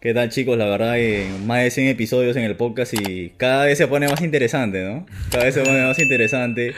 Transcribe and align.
¿Qué 0.00 0.14
tal 0.14 0.28
chicos? 0.28 0.56
La 0.56 0.66
verdad 0.66 0.94
que 0.94 1.26
más 1.44 1.64
de 1.64 1.72
100 1.72 1.88
episodios 1.88 2.36
en 2.36 2.44
el 2.44 2.54
podcast 2.54 2.94
y 2.94 3.30
cada 3.30 3.64
vez 3.64 3.78
se 3.78 3.88
pone 3.88 4.06
más 4.06 4.20
interesante, 4.20 4.84
¿no? 4.84 5.04
Cada 5.32 5.46
vez 5.46 5.54
se 5.54 5.62
pone 5.62 5.84
más 5.84 5.98
interesante. 5.98 6.72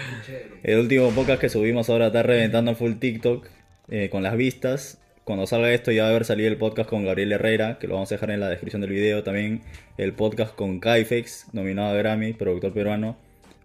El 0.62 0.79
último 0.79 1.11
podcast 1.11 1.38
que 1.38 1.51
subimos 1.51 1.91
ahora 1.91 2.06
está 2.06 2.22
reventando 2.22 2.75
full 2.75 2.95
TikTok 2.95 3.46
eh, 3.91 4.09
con 4.09 4.22
las 4.22 4.38
vistas. 4.38 5.03
Cuando 5.25 5.46
salga 5.46 5.70
esto 5.70 5.93
ya 5.93 6.05
va 6.05 6.09
a 6.09 6.11
haber 6.12 6.25
salido 6.25 6.48
el 6.48 6.56
podcast 6.56 6.88
con 6.88 7.05
Gabriel 7.05 7.33
Herrera, 7.33 7.79
que 7.79 7.88
lo 7.88 7.95
vamos 7.95 8.11
a 8.11 8.14
dejar 8.14 8.30
en 8.30 8.41
la 8.41 8.48
descripción 8.48 8.80
del 8.80 8.91
video. 8.91 9.23
También 9.23 9.61
el 9.98 10.14
podcast 10.14 10.55
con 10.55 10.80
Kaifex, 10.80 11.48
nominado 11.52 11.91
a 11.91 11.98
Grammy, 11.98 12.32
productor 12.32 12.73
peruano. 12.73 13.18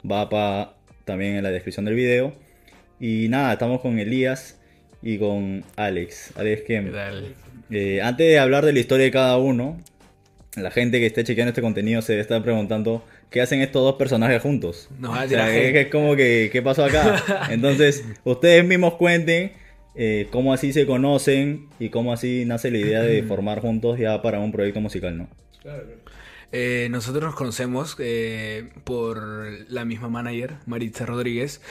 Va 0.04 0.28
para 0.28 0.74
también 1.06 1.36
en 1.36 1.44
la 1.44 1.52
descripción 1.52 1.86
del 1.86 1.96
video. 1.96 2.34
Y 3.00 3.28
nada, 3.30 3.54
estamos 3.54 3.80
con 3.80 4.00
Elías 4.00 4.60
y 5.02 5.18
con 5.18 5.64
Alex. 5.78 6.34
Alex 6.36 6.62
Kem. 6.64 6.92
¿Qué? 6.92 7.45
Eh, 7.70 8.02
antes 8.02 8.28
de 8.28 8.40
hablar 8.40 8.66
de 8.66 8.74
la 8.74 8.80
historia 8.80 9.06
de 9.06 9.12
cada 9.12 9.38
uno, 9.38 9.78
la 10.56 10.72
gente 10.72 11.00
que 11.00 11.06
esté 11.06 11.24
chequeando 11.24 11.50
este 11.50 11.62
contenido 11.62 12.02
se 12.02 12.14
debe 12.14 12.22
estar 12.22 12.42
preguntando 12.44 13.04
qué 13.30 13.42
hacen 13.42 13.62
estos 13.62 13.84
dos 13.84 13.96
personajes 13.96 14.42
juntos. 14.42 14.90
No, 15.00 15.12
o 15.12 15.28
sea, 15.28 15.56
es, 15.56 15.76
es 15.76 15.88
como 15.88 16.16
que, 16.16 16.50
¿qué 16.52 16.62
pasó 16.62 16.86
acá? 16.86 17.48
Entonces, 17.50 18.06
ustedes 18.24 18.64
mismos 18.66 18.96
cuenten 18.96 19.54
eh, 19.96 20.28
cómo 20.32 20.54
así 20.54 20.74
se 20.74 20.86
conocen 20.86 21.68
y 21.80 21.90
cómo 21.90 22.14
así 22.14 22.44
nace 22.46 22.70
la 22.70 22.78
idea 22.78 23.02
de 23.02 23.24
formar 23.24 23.62
juntos 23.62 23.98
ya 23.98 24.22
para 24.22 24.40
un 24.40 24.52
proyecto 24.52 24.82
musical, 24.82 25.18
¿no? 25.18 25.30
Eh, 26.52 26.88
nosotros 26.92 27.24
nos 27.24 27.36
conocemos 27.36 27.96
eh, 28.00 28.70
por 28.84 29.22
la 29.70 29.86
misma 29.86 30.10
manager, 30.10 30.56
Maritza 30.66 31.06
Rodríguez. 31.06 31.62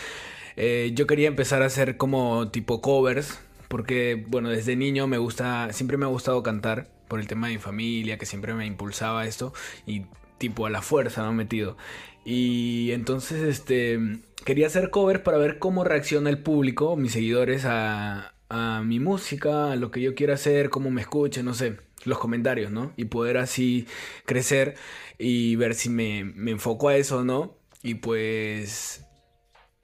Eh, 0.57 0.93
yo 0.95 1.07
quería 1.07 1.29
empezar 1.29 1.63
a 1.63 1.67
hacer 1.67 1.97
como 1.97 2.51
tipo 2.51 2.81
covers, 2.81 3.41
porque 3.69 4.25
bueno, 4.29 4.49
desde 4.51 4.77
niño 4.77 5.07
me 5.07 5.19
gusta, 5.19 5.73
siempre 5.73 5.97
me 5.97 6.05
ha 6.05 6.09
gustado 6.09 6.43
cantar 6.43 6.89
por 7.09 7.21
el 7.21 7.27
tema 7.27 7.49
de 7.49 7.55
mi 7.55 7.59
familia, 7.59 8.19
que 8.19 8.27
siempre 8.27 8.55
me 8.55 8.67
impulsaba 8.67 9.27
esto 9.27 9.53
y 9.87 10.03
tipo 10.39 10.67
a 10.67 10.71
la 10.71 10.83
fuerza, 10.83 11.23
¿no? 11.23 11.33
Metido. 11.33 11.77
Y 12.25 12.91
entonces, 12.93 13.43
este, 13.43 13.99
quería 14.45 14.67
hacer 14.67 14.91
covers 14.91 15.21
para 15.21 15.39
ver 15.39 15.59
cómo 15.59 15.85
reacciona 15.85 16.31
el 16.31 16.39
público, 16.39 16.97
mis 16.97 17.13
seguidores, 17.13 17.65
a, 17.67 18.35
a 18.49 18.83
mi 18.83 19.01
música, 19.01 19.73
a 19.73 19.77
lo 19.77 19.91
que 19.91 20.01
yo 20.01 20.15
quiera 20.15 20.35
hacer, 20.35 20.71
cómo 20.71 20.91
me 20.91 21.03
escuchen, 21.03 21.45
no 21.45 21.55
sé, 21.55 21.77
los 22.05 22.19
comentarios, 22.19 22.71
¿no? 22.73 22.93
Y 22.97 23.07
poder 23.07 23.37
así 23.37 23.87
crecer 24.25 24.75
y 25.19 25.57
ver 25.57 25.75
si 25.75 25.91
me, 25.91 26.25
me 26.25 26.53
enfoco 26.53 26.89
a 26.89 26.97
eso 26.97 27.19
o 27.19 27.25
no. 27.25 27.57
Y 27.83 27.97
pues 27.97 29.04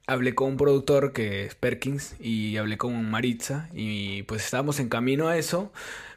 hablé 0.07 0.35
con 0.35 0.49
un 0.49 0.57
productor 0.57 1.13
que 1.13 1.45
es 1.45 1.55
Perkins 1.55 2.15
y 2.19 2.57
hablé 2.57 2.77
con 2.77 3.09
Maritza 3.09 3.69
y 3.73 4.23
pues 4.23 4.43
estábamos 4.43 4.79
en 4.79 4.89
camino 4.89 5.27
a 5.27 5.37
eso. 5.37 5.71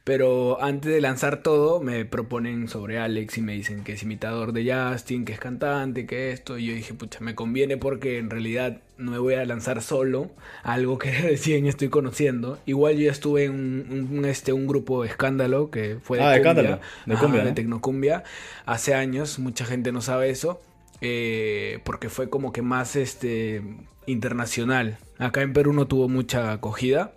Pero 0.05 0.63
antes 0.63 0.93
de 0.93 1.01
lanzar 1.01 1.43
todo, 1.43 1.81
me 1.81 2.05
proponen 2.05 2.69
sobre 2.69 2.99
Alex 2.99 3.39
y 3.39 3.41
me 3.41 3.55
dicen 3.55 3.85
que 3.85 3.93
es 3.95 4.03
imitador 4.03 4.53
de 4.53 4.71
Justin, 4.71 5.25
que 5.25 5.33
es 5.33 5.41
cantante, 5.41 6.05
que 6.05 6.31
esto. 6.31 6.59
Y 6.59 6.67
yo 6.67 6.75
dije, 6.75 6.93
pucha, 6.93 7.21
me 7.21 7.35
conviene 7.35 7.79
porque 7.79 8.19
en 8.19 8.29
realidad 8.29 8.83
no 8.99 9.13
me 9.13 9.19
voy 9.19 9.33
a 9.35 9.45
lanzar 9.47 9.81
solo, 9.81 10.31
algo 10.63 10.99
que 10.99 11.11
recién 11.23 11.67
estoy 11.67 11.89
conociendo. 11.89 12.59
Igual 12.67 12.97
yo 12.97 13.07
ya 13.07 13.13
estuve 13.13 13.45
en 13.45 13.53
un, 13.53 14.09
un, 14.19 14.25
este, 14.27 14.53
un 14.53 14.67
grupo 14.67 15.05
escándalo 15.07 15.71
que 15.71 15.97
fue 16.03 16.19
de 16.19 16.25
Ah, 16.25 16.31
de 16.33 16.43
cumbia, 16.43 16.43
Escándalo, 16.43 16.81
de 17.07 17.17
cumbia, 17.17 17.43
de 17.43 17.51
¿no? 17.51 17.55
tecnocumbia, 17.55 18.25
hace 18.67 18.93
años. 18.95 19.39
Mucha 19.39 19.65
gente 19.65 19.91
no 19.91 20.03
sabe 20.03 20.29
eso. 20.29 20.61
Eh, 21.07 21.81
porque 21.85 22.09
fue 22.09 22.31
como 22.31 22.51
que 22.53 22.63
más 22.63 22.97
este 22.97 23.61
internacional. 24.07 24.97
Acá 25.19 25.43
en 25.43 25.53
Perú 25.53 25.73
no 25.75 25.87
tuvo 25.87 26.09
mucha 26.09 26.53
acogida. 26.53 27.13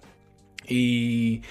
Y, 0.68 1.42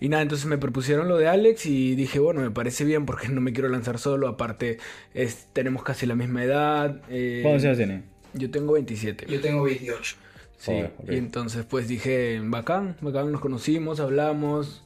y 0.00 0.08
nada, 0.08 0.22
entonces 0.22 0.46
me 0.46 0.56
propusieron 0.56 1.08
lo 1.08 1.18
de 1.18 1.28
Alex 1.28 1.66
y 1.66 1.94
dije, 1.94 2.18
bueno, 2.18 2.40
me 2.40 2.50
parece 2.50 2.84
bien 2.86 3.04
porque 3.04 3.28
no 3.28 3.40
me 3.42 3.52
quiero 3.52 3.68
lanzar 3.68 3.98
solo. 3.98 4.28
Aparte, 4.28 4.78
es, 5.12 5.48
tenemos 5.52 5.82
casi 5.82 6.06
la 6.06 6.14
misma 6.14 6.42
edad. 6.44 7.02
eh, 7.10 7.40
¿Cuántos 7.42 7.64
años 7.64 7.76
tienen? 7.76 8.04
Yo 8.32 8.50
tengo 8.50 8.72
27. 8.72 9.26
Yo 9.28 9.40
tengo 9.40 9.62
28. 9.64 10.16
Sí, 10.56 10.70
Joder, 10.70 10.92
ok. 10.98 11.12
y 11.12 11.16
entonces 11.16 11.66
pues 11.66 11.88
dije, 11.88 12.40
bacán, 12.42 12.96
bacán, 13.02 13.30
nos 13.30 13.40
conocimos, 13.42 14.00
hablamos. 14.00 14.82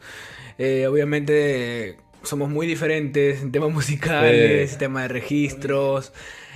Eh, 0.59 0.89
obviamente 0.89 1.97
somos 2.25 2.51
muy 2.51 2.67
diferentes 2.67 3.43
en 3.43 3.53
temas 3.53 3.71
musicales, 3.73 4.73
Sí. 4.73 4.79
tema 4.79 5.03
de 5.03 5.09
registros, 5.09 6.13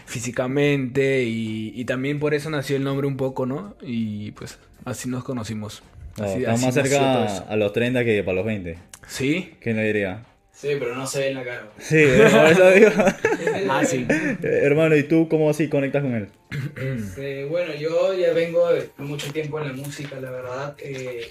físicamente, 0.07 1.25
y, 1.25 1.73
y 1.75 1.85
también 1.85 2.19
por 2.19 2.35
eso 2.35 2.51
nació 2.51 2.77
el 2.77 2.85
nombre 2.85 3.07
un 3.07 3.17
poco, 3.17 3.47
¿no? 3.47 3.77
Y 3.83 4.33
pues 4.33 4.59
así 4.85 5.09
nos 5.09 5.25
conocimos. 5.25 5.83
No, 6.19 6.25
Así- 6.25 6.39
estamos 6.41 6.61
más 6.63 6.77
así 6.77 6.89
cerca 6.91 7.39
a 7.49 7.57
los 7.57 7.73
30 7.73 8.05
que 8.05 8.23
para 8.23 8.37
los 8.37 8.45
20. 8.45 8.79
¿Sí? 9.07 9.55
¿Quién 9.61 9.77
lo 9.77 9.83
diría? 9.83 10.25
Sí, 10.53 10.69
pero 10.79 10.95
no 10.95 11.07
se 11.07 11.19
ve 11.21 11.29
en 11.29 11.35
la 11.35 11.45
cara. 11.45 11.71
Sí, 11.79 12.05
por 12.05 12.47
eso 12.53 12.71
digo. 12.73 12.91
Ah, 13.71 13.85
sí. 13.85 14.07
Eh, 14.11 14.39
Hermano, 14.63 14.97
¿y 14.97 15.05
tú 15.05 15.29
cómo 15.29 15.49
así 15.51 15.69
conectas 15.69 16.03
con 16.03 16.15
él? 16.15 16.29
Este, 16.77 17.45
bueno, 17.47 17.75
yo 17.75 18.13
ya 18.15 18.33
vengo 18.33 18.69
mucho 18.99 19.33
tiempo 19.33 19.59
en 19.61 19.69
la 19.69 19.73
música, 19.73 20.21
la 20.21 20.31
verdad. 20.31 20.77
Eh, 20.79 21.29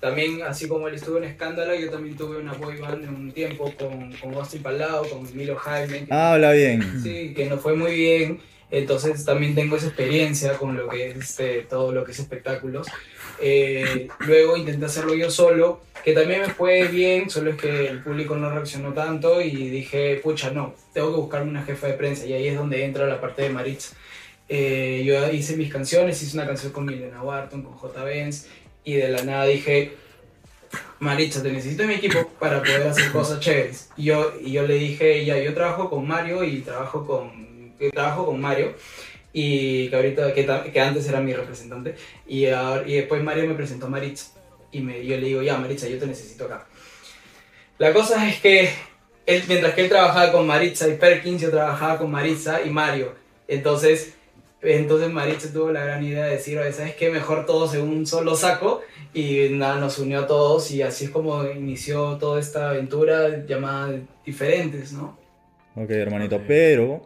también, 0.00 0.42
así 0.42 0.68
como 0.68 0.86
él 0.88 0.94
estuvo 0.94 1.18
en 1.18 1.24
Escándalo, 1.24 1.74
yo 1.74 1.90
también 1.90 2.16
tuve 2.16 2.38
una 2.38 2.52
boy 2.52 2.76
band 2.78 3.04
en 3.04 3.10
un 3.14 3.32
tiempo 3.32 3.72
con, 3.78 4.12
con 4.12 4.34
Austin 4.34 4.62
Palao, 4.62 5.08
con 5.08 5.26
Emilio 5.26 5.56
Jaime. 5.56 6.06
que- 6.06 6.12
Habla 6.14 6.52
bien. 6.52 6.82
Sí, 7.02 7.34
que 7.34 7.46
nos 7.46 7.60
fue 7.60 7.74
muy 7.74 7.94
bien. 7.94 8.40
Entonces 8.70 9.24
también 9.24 9.54
tengo 9.54 9.76
esa 9.76 9.86
experiencia 9.86 10.52
con 10.52 10.76
lo 10.76 10.88
que 10.88 11.10
es 11.10 11.16
este, 11.16 11.62
todo 11.62 11.90
lo 11.92 12.04
que 12.04 12.12
es 12.12 12.18
espectáculos. 12.18 12.86
Eh, 13.40 14.08
luego 14.26 14.56
intenté 14.56 14.84
hacerlo 14.86 15.14
yo 15.14 15.30
solo, 15.30 15.80
que 16.04 16.12
también 16.12 16.42
me 16.42 16.48
fue 16.50 16.84
bien, 16.88 17.30
solo 17.30 17.50
es 17.52 17.56
que 17.56 17.86
el 17.86 18.02
público 18.02 18.36
no 18.36 18.50
reaccionó 18.50 18.92
tanto 18.92 19.40
y 19.40 19.50
dije, 19.70 20.20
pucha, 20.22 20.50
no, 20.50 20.74
tengo 20.92 21.10
que 21.14 21.20
buscarme 21.20 21.50
una 21.50 21.62
jefa 21.64 21.86
de 21.86 21.94
prensa 21.94 22.26
y 22.26 22.34
ahí 22.34 22.48
es 22.48 22.56
donde 22.56 22.84
entra 22.84 23.06
la 23.06 23.20
parte 23.20 23.42
de 23.42 23.50
Maritza. 23.50 23.96
Eh, 24.50 25.02
yo 25.04 25.30
hice 25.32 25.56
mis 25.56 25.72
canciones, 25.72 26.22
hice 26.22 26.36
una 26.36 26.46
canción 26.46 26.72
con 26.72 26.84
Milena 26.84 27.22
Barton, 27.22 27.62
con 27.62 27.72
J. 27.74 28.04
Benz 28.04 28.46
y 28.84 28.94
de 28.94 29.08
la 29.08 29.22
nada 29.22 29.44
dije, 29.46 29.92
Maritza, 31.00 31.42
te 31.42 31.52
necesito 31.52 31.82
en 31.82 31.88
mi 31.88 31.94
equipo 31.94 32.28
para 32.38 32.60
poder 32.60 32.86
hacer 32.88 33.10
cosas 33.12 33.40
chéveres. 33.40 33.90
Y 33.96 34.04
yo, 34.04 34.32
y 34.40 34.52
yo 34.52 34.66
le 34.66 34.74
dije, 34.74 35.24
ya, 35.24 35.38
yo 35.38 35.54
trabajo 35.54 35.88
con 35.90 36.06
Mario 36.06 36.42
y 36.44 36.60
trabajo 36.60 37.06
con, 37.06 37.74
trabajo 37.92 38.26
con 38.26 38.40
Mario. 38.40 38.74
Y 39.32 39.88
que 39.90 39.96
ahorita, 39.96 40.32
que, 40.34 40.70
que 40.72 40.80
antes 40.80 41.06
era 41.08 41.20
mi 41.20 41.32
representante. 41.34 41.94
Y, 42.26 42.46
ahora- 42.46 42.88
y 42.88 42.94
después 42.94 43.22
Mario 43.22 43.46
me 43.46 43.54
presentó 43.54 43.86
a 43.86 43.90
Maritza. 43.90 44.32
Y 44.72 44.80
me, 44.80 45.04
yo 45.04 45.16
le 45.16 45.26
digo, 45.26 45.42
ya, 45.42 45.56
Maritza, 45.58 45.88
yo 45.88 45.98
te 45.98 46.06
necesito 46.06 46.46
acá. 46.46 46.66
La 47.78 47.92
cosa 47.92 48.28
es 48.28 48.40
que 48.40 48.70
él, 49.26 49.44
mientras 49.46 49.74
que 49.74 49.82
él 49.82 49.88
trabajaba 49.88 50.32
con 50.32 50.46
Maritza 50.46 50.88
y 50.88 50.94
Perkins, 50.94 51.40
yo 51.42 51.50
trabajaba 51.50 51.98
con 51.98 52.10
Maritza 52.10 52.62
y 52.62 52.70
Mario. 52.70 53.14
Entonces, 53.46 54.14
entonces 54.62 55.10
Maritza 55.10 55.52
tuvo 55.52 55.70
la 55.70 55.84
gran 55.84 56.02
idea 56.02 56.24
de 56.24 56.32
decir, 56.32 56.58
oye, 56.58 56.72
¿sabes 56.72 56.94
qué? 56.94 57.10
Mejor 57.10 57.46
todos 57.46 57.74
en 57.74 57.82
un 57.82 58.06
solo 58.06 58.34
saco. 58.34 58.82
Y 59.14 59.48
nada, 59.50 59.80
nos 59.80 59.98
unió 59.98 60.20
a 60.20 60.26
todos 60.26 60.70
y 60.70 60.82
así 60.82 61.06
es 61.06 61.10
como 61.10 61.44
inició 61.44 62.18
toda 62.18 62.40
esta 62.40 62.70
aventura 62.70 63.46
llamada 63.46 64.00
Diferentes, 64.24 64.92
¿no? 64.92 65.18
Ok, 65.74 65.90
hermanito, 65.90 66.42
pero 66.46 67.02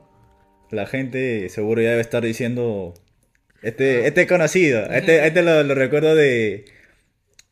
la 0.70 0.86
gente 0.86 1.48
seguro 1.48 1.82
ya 1.82 1.90
debe 1.90 2.00
estar 2.00 2.22
diciendo, 2.22 2.94
este, 3.62 4.06
este 4.06 4.22
es 4.22 4.26
conocido, 4.26 4.84
este, 4.86 5.26
este 5.26 5.42
lo, 5.42 5.62
lo 5.62 5.74
recuerdo 5.74 6.14
de, 6.14 6.64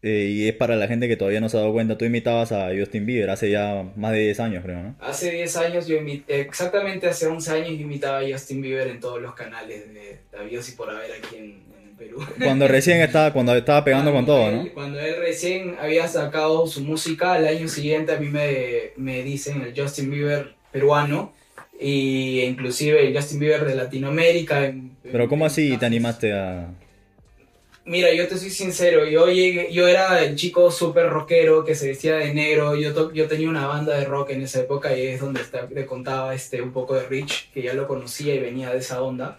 eh, 0.03 0.29
y 0.31 0.49
es 0.49 0.55
para 0.55 0.77
la 0.77 0.89
gente 0.89 1.09
que 1.09 1.17
todavía 1.17 1.41
no 1.41 1.49
se 1.49 1.57
ha 1.57 1.61
dado 1.61 1.73
cuenta, 1.73 1.99
tú 1.99 2.05
imitabas 2.05 2.53
a 2.53 2.71
Justin 2.79 3.05
Bieber 3.07 3.29
hace 3.31 3.51
ya 3.51 3.85
más 3.97 4.13
de 4.13 4.21
10 4.21 4.41
años, 4.41 4.65
creo, 4.65 4.83
¿no? 4.83 4.95
Hace 5.01 5.31
10 5.31 5.57
años 5.57 5.87
yo 5.87 5.97
imité, 5.97 6.41
exactamente 6.41 7.07
hace 7.07 7.27
11 7.27 7.51
años 7.53 7.69
yo 7.71 7.81
imitaba 7.83 8.19
a 8.21 8.23
Justin 8.31 8.63
Bieber 8.63 8.89
en 8.89 9.01
todos 9.01 9.21
los 9.21 9.35
canales 9.35 9.93
de 9.93 10.19
Davíos 10.33 10.69
y 10.69 10.73
por 10.73 10.91
haber 10.91 11.13
aquí 11.13 11.37
en, 11.37 11.71
Perú. 11.99 12.17
Cuando 12.43 12.67
recién 12.67 13.03
estaba, 13.03 13.31
cuando 13.31 13.55
estaba 13.55 13.85
pegando 13.85 14.11
con 14.11 14.25
todo, 14.25 14.51
¿no? 14.51 14.67
Cuando 14.73 14.99
él 14.99 15.17
recién 15.19 15.77
había 15.79 16.09
sacado 16.09 16.67
su 16.67 16.81
música, 16.83 17.35
al 17.35 17.47
año 17.47 17.69
siguiente 17.69 18.13
a 18.13 18.19
mí 18.19 18.27
me, 18.29 18.93
me 18.97 19.23
dicen 19.23 19.61
el 19.61 19.79
Justin 19.79 20.11
Bieber 20.11 20.55
peruano 20.73 21.35
y 21.79 22.41
inclusive 22.41 23.07
el 23.07 23.15
Justin 23.15 23.41
Bieber 23.41 23.67
de 23.67 23.75
Latinoamérica. 23.75 24.65
en- 24.65 24.93
Pero 25.03 25.29
¿cómo 25.29 25.45
así 25.45 25.77
te 25.77 25.85
animaste 25.85 26.33
a...? 26.33 26.69
Mira, 27.87 28.13
yo 28.13 28.29
te 28.29 28.37
soy 28.37 28.51
sincero, 28.51 29.07
yo 29.07 29.27
llegué, 29.29 29.73
yo 29.73 29.89
era 29.89 30.23
el 30.23 30.37
chico 30.37 30.71
súper 30.71 31.09
rockero 31.09 31.65
que 31.65 31.75
se 31.75 31.89
vestía 31.89 32.17
de 32.17 32.33
negro, 32.35 32.77
yo, 32.77 32.93
to- 32.93 33.13
yo 33.13 33.27
tenía 33.27 33.49
una 33.49 33.67
banda 33.67 33.97
de 33.99 34.05
rock 34.05 34.31
en 34.31 34.43
esa 34.43 34.61
época 34.61 34.97
y 34.97 35.07
es 35.07 35.21
donde 35.21 35.41
está- 35.41 35.67
te 35.67 35.87
contaba 35.87 36.35
este, 36.35 36.61
un 36.61 36.73
poco 36.73 36.95
de 36.95 37.07
Rich, 37.09 37.51
que 37.53 37.63
ya 37.63 37.73
lo 37.75 37.89
conocía 37.89 38.35
y 38.35 38.39
venía 38.39 38.71
de 38.71 38.79
esa 38.79 39.03
onda. 39.03 39.39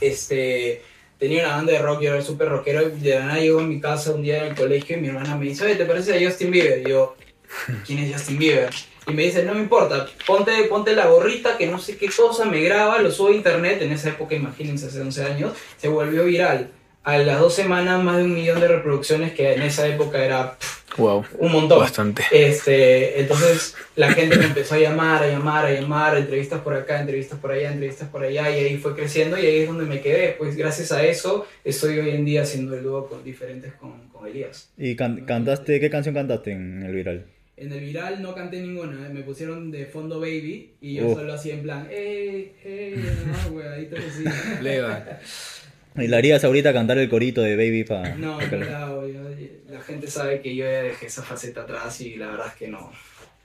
Este, 0.00 0.82
tenía 1.18 1.44
una 1.46 1.56
banda 1.56 1.72
de 1.72 1.78
rock, 1.78 2.02
yo 2.02 2.12
era 2.14 2.22
súper 2.22 2.48
rockero 2.48 2.88
y 2.88 3.00
de 3.00 3.14
la 3.14 3.26
nada 3.26 3.40
llego 3.40 3.60
a 3.60 3.64
mi 3.64 3.80
casa 3.80 4.12
un 4.12 4.22
día 4.22 4.38
en 4.44 4.50
el 4.50 4.56
colegio 4.56 4.96
y 4.96 5.00
mi 5.00 5.08
hermana 5.08 5.36
me 5.36 5.46
dice, 5.46 5.64
oye, 5.64 5.76
¿te 5.76 5.86
parece 5.86 6.14
a 6.16 6.28
Justin 6.28 6.50
Bieber? 6.50 6.80
Y 6.86 6.90
yo, 6.90 7.16
¿quién 7.86 8.00
es 8.00 8.12
Justin 8.12 8.38
Bieber? 8.38 8.70
Y 9.06 9.12
me 9.12 9.22
dice, 9.22 9.44
no 9.44 9.54
me 9.54 9.60
importa, 9.60 10.08
ponte, 10.26 10.52
ponte 10.64 10.92
la 10.94 11.06
gorrita 11.06 11.56
que 11.56 11.66
no 11.66 11.78
sé 11.78 11.96
qué 11.96 12.08
cosa, 12.08 12.44
me 12.44 12.60
graba, 12.62 13.00
lo 13.00 13.10
subo 13.10 13.28
a 13.28 13.32
internet, 13.32 13.80
en 13.82 13.92
esa 13.92 14.10
época, 14.10 14.34
imagínense, 14.34 14.86
hace 14.86 15.00
11 15.00 15.24
años, 15.24 15.52
se 15.76 15.88
volvió 15.88 16.24
viral. 16.24 16.70
A 17.04 17.18
las 17.18 17.40
dos 17.40 17.54
semanas, 17.54 18.02
más 18.02 18.18
de 18.18 18.24
un 18.24 18.34
millón 18.34 18.60
de 18.60 18.68
reproducciones, 18.68 19.32
que 19.32 19.54
en 19.54 19.62
esa 19.62 19.86
época 19.88 20.24
era 20.24 20.56
pff, 20.58 20.82
Wow. 20.98 21.24
Un 21.38 21.52
montón. 21.52 21.78
Bastante. 21.80 22.22
Este, 22.30 23.18
entonces 23.20 23.74
la 23.96 24.12
gente 24.12 24.36
me 24.36 24.44
empezó 24.44 24.74
a 24.74 24.78
llamar, 24.78 25.22
a 25.22 25.26
llamar, 25.28 25.64
a 25.64 25.72
llamar, 25.72 26.16
entrevistas 26.18 26.60
por 26.60 26.74
acá, 26.74 27.00
entrevistas 27.00 27.38
por 27.38 27.50
allá, 27.50 27.72
entrevistas 27.72 28.08
por 28.10 28.22
allá, 28.22 28.50
y 28.54 28.62
ahí 28.64 28.76
fue 28.76 28.94
creciendo 28.94 29.38
y 29.38 29.46
ahí 29.46 29.60
es 29.60 29.68
donde 29.68 29.86
me 29.86 30.00
quedé. 30.02 30.32
Pues 30.38 30.54
gracias 30.54 30.92
a 30.92 31.02
eso 31.02 31.46
estoy 31.64 31.98
hoy 31.98 32.10
en 32.10 32.24
día 32.26 32.42
haciendo 32.42 32.76
el 32.76 32.82
dúo 32.82 33.08
con 33.08 33.24
diferentes 33.24 33.72
con, 33.72 34.08
con 34.08 34.28
Elías. 34.28 34.68
¿Y 34.76 34.94
can- 34.94 35.24
cantaste, 35.24 35.80
qué 35.80 35.88
canción 35.88 36.14
cantaste 36.14 36.52
en 36.52 36.82
el 36.82 36.92
viral? 36.94 37.24
En 37.56 37.72
el 37.72 37.80
viral 37.80 38.20
no 38.20 38.34
canté 38.34 38.60
ninguna, 38.60 39.08
me 39.08 39.22
pusieron 39.22 39.70
de 39.70 39.86
fondo 39.86 40.20
baby 40.20 40.72
y 40.80 40.96
yo 40.96 41.06
Uf. 41.08 41.18
solo 41.18 41.32
hacía 41.34 41.54
en 41.54 41.62
plan, 41.62 41.86
¡eh, 41.90 42.52
eh! 42.64 43.02
No, 43.48 43.54
huevaditos 43.56 43.98
así. 43.98 44.24
Leva. 44.62 45.20
¿Y 45.96 46.06
la 46.08 46.16
harías 46.18 46.42
ahorita 46.44 46.72
cantar 46.72 46.98
el 46.98 47.08
corito 47.08 47.42
de 47.42 47.56
Baby 47.56 47.84
para...? 47.84 48.14
No, 48.16 48.40
no, 48.40 49.06
yo- 49.06 49.20
la 49.68 49.80
gente 49.80 50.06
sabe 50.06 50.40
que 50.40 50.54
yo 50.54 50.64
ya 50.64 50.82
dejé 50.82 51.06
esa 51.06 51.22
faceta 51.22 51.62
atrás 51.62 52.00
y 52.00 52.16
la 52.16 52.28
verdad 52.30 52.46
es 52.48 52.54
que 52.54 52.68
no. 52.68 52.92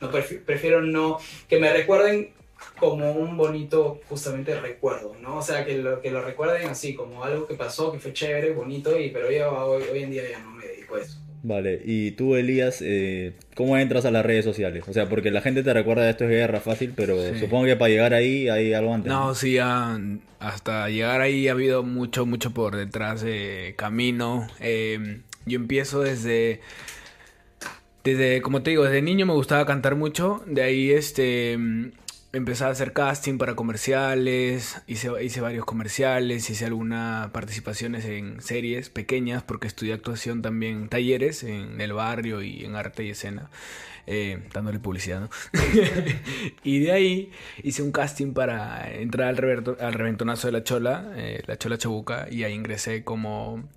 no 0.01 0.11
prefi- 0.11 0.41
prefiero 0.43 0.81
no. 0.81 1.17
Que 1.49 1.59
me 1.59 1.71
recuerden 1.73 2.31
como 2.79 3.11
un 3.11 3.37
bonito, 3.37 3.99
justamente, 4.09 4.59
recuerdo, 4.59 5.15
¿no? 5.21 5.37
O 5.37 5.41
sea, 5.41 5.63
que 5.65 5.77
lo, 5.77 6.01
que 6.01 6.09
lo 6.11 6.21
recuerden 6.21 6.67
así, 6.69 6.93
como 6.95 7.23
algo 7.23 7.45
que 7.47 7.53
pasó, 7.55 7.91
que 7.91 7.99
fue 7.99 8.13
chévere, 8.13 8.51
bonito, 8.51 8.99
y, 8.99 9.09
pero 9.09 9.31
yo 9.31 9.51
hoy, 9.51 9.83
hoy 9.91 10.03
en 10.03 10.11
día 10.11 10.23
ya 10.29 10.39
no 10.39 10.51
me 10.51 10.65
dedico 10.65 10.95
a 10.95 11.01
eso. 11.01 11.19
Vale, 11.43 11.81
y 11.85 12.11
tú, 12.11 12.35
Elías, 12.35 12.79
eh, 12.81 13.33
¿cómo 13.55 13.77
entras 13.77 14.05
a 14.05 14.11
las 14.11 14.25
redes 14.25 14.43
sociales? 14.43 14.83
O 14.87 14.93
sea, 14.93 15.07
porque 15.07 15.31
la 15.31 15.41
gente 15.41 15.63
te 15.63 15.71
recuerda 15.73 16.03
de 16.03 16.09
esto 16.11 16.23
es 16.25 16.31
guerra 16.31 16.59
fácil, 16.59 16.93
pero 16.95 17.17
Sí. 17.33 17.39
supongo 17.39 17.65
que 17.65 17.75
para 17.75 17.89
llegar 17.89 18.13
ahí 18.13 18.49
hay 18.49 18.73
algo 18.73 18.93
antes. 18.93 19.11
No, 19.11 19.33
sí, 19.35 19.53
ya, 19.53 19.99
hasta 20.39 20.89
llegar 20.89 21.21
ahí 21.21 21.47
ha 21.47 21.51
habido 21.51 21.83
mucho, 21.83 22.25
mucho 22.25 22.51
por 22.51 22.75
detrás 22.75 23.21
de 23.21 23.75
camino. 23.77 24.47
Eh, 24.59 25.19
yo 25.45 25.55
empiezo 25.57 26.01
desde, 26.01 26.59
desde, 28.03 28.41
como 28.41 28.63
te 28.63 28.71
digo, 28.71 28.83
desde 28.83 29.01
niño 29.01 29.25
me 29.25 29.33
gustaba 29.33 29.65
cantar 29.65 29.95
mucho. 29.95 30.43
De 30.47 30.63
ahí, 30.63 30.91
este, 30.91 31.57
empecé 32.33 32.65
a 32.65 32.69
hacer 32.69 32.93
casting 32.93 33.37
para 33.37 33.55
comerciales, 33.55 34.81
hice, 34.87 35.09
hice 35.23 35.41
varios 35.41 35.65
comerciales, 35.65 36.49
hice 36.49 36.65
algunas 36.65 37.29
participaciones 37.31 38.05
en 38.05 38.41
series 38.41 38.89
pequeñas, 38.89 39.43
porque 39.43 39.67
estudié 39.67 39.93
actuación 39.93 40.41
también, 40.41 40.89
talleres 40.89 41.43
en 41.43 41.79
el 41.81 41.93
barrio 41.93 42.41
y 42.43 42.63
en 42.65 42.75
arte 42.75 43.03
y 43.05 43.09
escena. 43.11 43.49
eh, 44.07 44.39
dándole 44.53 44.79
publicidad, 44.79 45.21
¿no? 45.21 45.29
y 46.63 46.79
de 46.79 46.91
ahí 46.91 47.31
hice 47.63 47.83
un 47.83 47.91
casting 47.91 48.33
para 48.33 48.91
entrar 48.93 49.27
al, 49.29 49.37
reverto- 49.37 49.77
al 49.79 49.93
reventonazo 49.93 50.47
de 50.47 50.53
la 50.53 50.63
Chola, 50.63 51.11
eh, 51.15 51.43
la 51.45 51.57
Chola 51.57 51.77
Chabuca, 51.77 52.27
y 52.31 52.43
ahí 52.43 52.53
ingresé 52.53 53.03
como, 53.03 53.67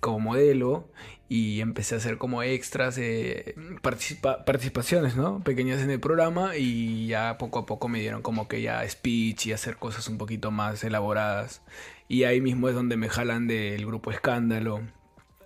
como 0.00 0.20
modelo 0.20 0.88
y 1.28 1.60
empecé 1.60 1.94
a 1.94 1.98
hacer 1.98 2.18
como 2.18 2.42
extras, 2.42 2.96
eh, 2.98 3.54
participa- 3.82 4.44
participaciones, 4.44 5.16
¿no? 5.16 5.40
Pequeñas 5.42 5.80
en 5.82 5.90
el 5.90 5.98
programa 6.00 6.56
y 6.56 7.08
ya 7.08 7.36
poco 7.38 7.58
a 7.60 7.66
poco 7.66 7.88
me 7.88 8.00
dieron 8.00 8.22
como 8.22 8.46
que 8.48 8.62
ya 8.62 8.88
speech 8.88 9.46
y 9.46 9.52
hacer 9.52 9.76
cosas 9.76 10.06
un 10.08 10.18
poquito 10.18 10.50
más 10.50 10.84
elaboradas. 10.84 11.62
Y 12.08 12.24
ahí 12.24 12.40
mismo 12.40 12.68
es 12.68 12.74
donde 12.74 12.96
me 12.96 13.08
jalan 13.08 13.48
del 13.48 13.84
grupo 13.86 14.10
Escándalo. 14.12 14.82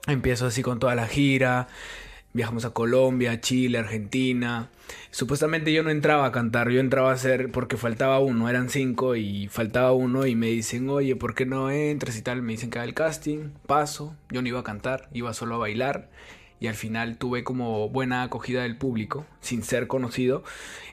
Empiezo 0.06 0.46
así 0.46 0.62
con 0.62 0.78
toda 0.78 0.94
la 0.94 1.06
gira. 1.06 1.68
Viajamos 2.32 2.64
a 2.64 2.70
Colombia, 2.70 3.40
Chile, 3.40 3.78
Argentina. 3.78 4.70
Supuestamente 5.10 5.72
yo 5.72 5.82
no 5.82 5.90
entraba 5.90 6.26
a 6.26 6.32
cantar, 6.32 6.70
yo 6.70 6.78
entraba 6.78 7.10
a 7.10 7.14
hacer 7.14 7.50
porque 7.50 7.76
faltaba 7.76 8.20
uno, 8.20 8.48
eran 8.48 8.68
cinco 8.68 9.16
y 9.16 9.48
faltaba 9.48 9.92
uno 9.92 10.26
y 10.26 10.36
me 10.36 10.46
dicen, 10.46 10.88
oye, 10.90 11.16
¿por 11.16 11.34
qué 11.34 11.44
no 11.44 11.70
entras 11.70 12.16
y 12.16 12.22
tal? 12.22 12.42
Me 12.42 12.52
dicen 12.52 12.70
que 12.70 12.78
haga 12.78 12.86
el 12.86 12.94
casting, 12.94 13.50
paso, 13.66 14.14
yo 14.30 14.42
no 14.42 14.48
iba 14.48 14.60
a 14.60 14.64
cantar, 14.64 15.08
iba 15.12 15.34
solo 15.34 15.56
a 15.56 15.58
bailar 15.58 16.08
y 16.60 16.68
al 16.68 16.74
final 16.74 17.16
tuve 17.16 17.42
como 17.42 17.88
buena 17.88 18.22
acogida 18.22 18.62
del 18.62 18.76
público, 18.76 19.26
sin 19.40 19.62
ser 19.62 19.86
conocido, 19.86 20.44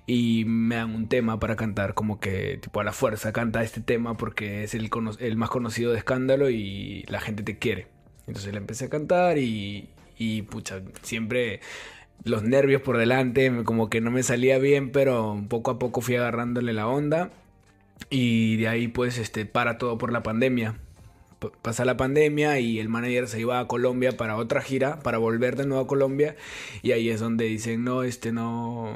y 0.08 0.46
me 0.46 0.76
dan 0.76 0.96
un 0.96 1.10
tema 1.10 1.40
para 1.40 1.58
cantar, 1.58 1.94
como 1.94 2.20
que 2.20 2.58
tipo 2.58 2.80
a 2.80 2.84
la 2.86 2.94
fuerza 2.94 3.34
canta 3.34 3.62
este 3.62 3.82
tema 3.82 4.16
porque 4.18 4.64
es 4.64 4.74
el, 4.74 4.90
el 5.20 5.36
más 5.36 5.50
conocido 5.50 5.92
de 5.92 5.98
escándalo 5.98 6.50
y 6.50 7.04
la 7.10 7.20
gente 7.20 7.44
te 7.44 7.60
quiere. 7.60 7.88
Entonces 8.26 8.52
le 8.54 8.58
empecé 8.60 8.86
a 8.86 8.90
cantar 8.90 9.38
y, 9.38 9.90
y 10.18 10.42
pucha, 10.44 10.82
siempre 11.04 11.60
los 12.24 12.44
nervios 12.44 12.82
por 12.82 12.98
delante, 12.98 13.52
como 13.64 13.90
que 13.90 14.02
no 14.02 14.12
me 14.12 14.24
salía 14.24 14.58
bien, 14.60 14.92
pero 14.92 15.44
poco 15.50 15.72
a 15.72 15.80
poco 15.80 16.02
fui 16.02 16.16
agarrándole 16.16 16.74
la 16.74 16.88
onda. 16.88 17.32
Y 18.10 18.58
de 18.58 18.68
ahí 18.68 18.88
pues 18.88 19.18
este 19.18 19.46
para 19.46 19.78
todo 19.78 19.98
por 19.98 20.12
la 20.12 20.24
pandemia. 20.24 20.76
P- 21.40 21.50
Pasa 21.62 21.86
la 21.86 21.98
pandemia 21.98 22.60
y 22.60 22.80
el 22.80 22.90
manager 22.90 23.28
se 23.28 23.40
iba 23.40 23.60
a 23.60 23.68
Colombia 23.68 24.18
para 24.18 24.36
otra 24.38 24.62
gira, 24.62 25.00
para 25.02 25.18
volver 25.20 25.56
de 25.56 25.66
nuevo 25.68 25.84
a 25.84 25.88
Colombia. 25.88 26.36
Y 26.84 26.92
ahí 26.92 27.10
es 27.10 27.20
donde 27.20 27.46
dicen, 27.46 27.84
no, 27.84 28.04
este 28.04 28.32
no, 28.32 28.94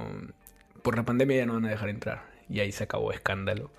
por 0.82 0.96
la 0.98 1.04
pandemia 1.04 1.38
ya 1.38 1.46
no 1.46 1.54
van 1.54 1.66
a 1.66 1.70
dejar 1.70 1.90
entrar. 1.90 2.24
Y 2.50 2.60
ahí 2.60 2.72
se 2.72 2.84
acabó 2.84 3.12
escándalo. 3.12 3.72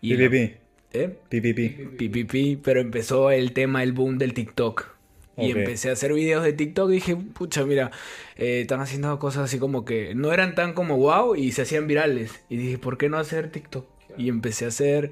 Y 0.00 0.14
PPP, 0.16 0.58
¿Eh? 0.92 1.18
PPP. 1.28 2.62
pero 2.62 2.80
empezó 2.80 3.30
el 3.30 3.52
tema, 3.52 3.82
el 3.82 3.92
boom 3.92 4.18
del 4.18 4.34
TikTok. 4.34 4.93
Y 5.36 5.50
empecé 5.50 5.90
a 5.90 5.92
hacer 5.94 6.12
videos 6.12 6.44
de 6.44 6.52
TikTok 6.52 6.90
y 6.90 6.94
dije, 6.94 7.16
pucha, 7.16 7.64
mira, 7.64 7.90
eh, 8.36 8.60
están 8.60 8.80
haciendo 8.80 9.18
cosas 9.18 9.44
así 9.44 9.58
como 9.58 9.84
que 9.84 10.14
no 10.14 10.32
eran 10.32 10.54
tan 10.54 10.74
como 10.74 10.96
wow 10.96 11.34
y 11.34 11.52
se 11.52 11.62
hacían 11.62 11.86
virales. 11.86 12.44
Y 12.48 12.56
dije, 12.56 12.78
¿por 12.78 12.98
qué 12.98 13.08
no 13.08 13.18
hacer 13.18 13.50
TikTok? 13.50 13.86
Y 14.16 14.28
empecé 14.28 14.64
a 14.64 14.68
hacer, 14.68 15.10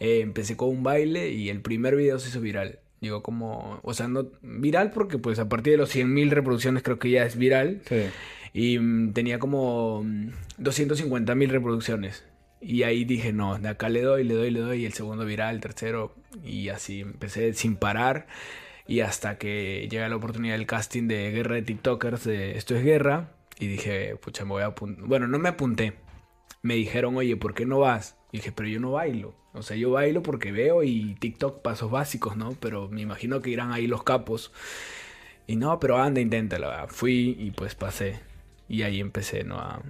eh, 0.00 0.20
empecé 0.20 0.56
con 0.56 0.70
un 0.70 0.82
baile 0.82 1.30
y 1.30 1.50
el 1.50 1.60
primer 1.60 1.96
video 1.96 2.18
se 2.18 2.30
hizo 2.30 2.40
viral. 2.40 2.78
Llegó 3.00 3.22
como, 3.22 3.78
o 3.82 3.94
sea, 3.94 4.08
no 4.08 4.28
viral 4.42 4.90
porque 4.90 5.18
pues 5.18 5.38
a 5.38 5.48
partir 5.48 5.72
de 5.74 5.76
los 5.76 5.94
100.000 5.94 6.30
reproducciones 6.30 6.82
creo 6.82 6.98
que 6.98 7.10
ya 7.10 7.24
es 7.24 7.36
viral. 7.36 7.82
Sí. 7.88 8.06
Y 8.52 8.78
mm, 8.78 9.12
tenía 9.12 9.38
como 9.38 10.04
250 10.58 11.34
mil 11.34 11.50
reproducciones. 11.50 12.24
Y 12.60 12.82
ahí 12.82 13.04
dije, 13.04 13.32
no, 13.32 13.58
de 13.58 13.68
acá 13.68 13.88
le 13.88 14.02
doy, 14.02 14.24
le 14.24 14.34
doy, 14.34 14.50
le 14.50 14.60
doy. 14.60 14.82
Y 14.82 14.86
el 14.86 14.92
segundo 14.92 15.24
viral, 15.24 15.56
el 15.56 15.60
tercero. 15.60 16.14
Y 16.44 16.70
así 16.70 17.00
empecé 17.00 17.54
sin 17.54 17.76
parar. 17.76 18.26
Y 18.88 19.00
hasta 19.00 19.36
que 19.38 19.86
llega 19.90 20.08
la 20.08 20.16
oportunidad 20.16 20.54
del 20.56 20.66
casting 20.66 21.08
de 21.08 21.30
Guerra 21.30 21.56
de 21.56 21.62
TikTokers 21.62 22.24
de 22.24 22.56
Esto 22.56 22.74
es 22.74 22.82
Guerra. 22.82 23.34
Y 23.60 23.66
dije, 23.66 24.16
pucha, 24.16 24.44
me 24.44 24.52
voy 24.52 24.62
a 24.62 24.66
apuntar. 24.66 25.04
Bueno, 25.04 25.28
no 25.28 25.38
me 25.38 25.50
apunté. 25.50 25.92
Me 26.62 26.74
dijeron, 26.74 27.16
oye, 27.16 27.36
¿por 27.36 27.54
qué 27.54 27.66
no 27.66 27.78
vas? 27.80 28.16
Y 28.32 28.38
dije, 28.38 28.50
pero 28.50 28.68
yo 28.68 28.80
no 28.80 28.92
bailo. 28.92 29.34
O 29.52 29.62
sea, 29.62 29.76
yo 29.76 29.90
bailo 29.90 30.22
porque 30.22 30.52
veo 30.52 30.82
y 30.82 31.14
TikTok 31.16 31.60
pasos 31.60 31.90
básicos, 31.90 32.36
¿no? 32.36 32.52
Pero 32.60 32.88
me 32.88 33.02
imagino 33.02 33.42
que 33.42 33.50
irán 33.50 33.72
ahí 33.72 33.86
los 33.86 34.04
capos. 34.04 34.52
Y 35.46 35.56
no, 35.56 35.78
pero 35.80 35.98
anda, 35.98 36.20
inténtalo. 36.22 36.70
Fui 36.88 37.36
y 37.38 37.50
pues 37.50 37.74
pasé. 37.74 38.20
Y 38.68 38.82
ahí 38.82 39.00
empecé, 39.00 39.44
¿no? 39.44 39.58
A, 39.58 39.82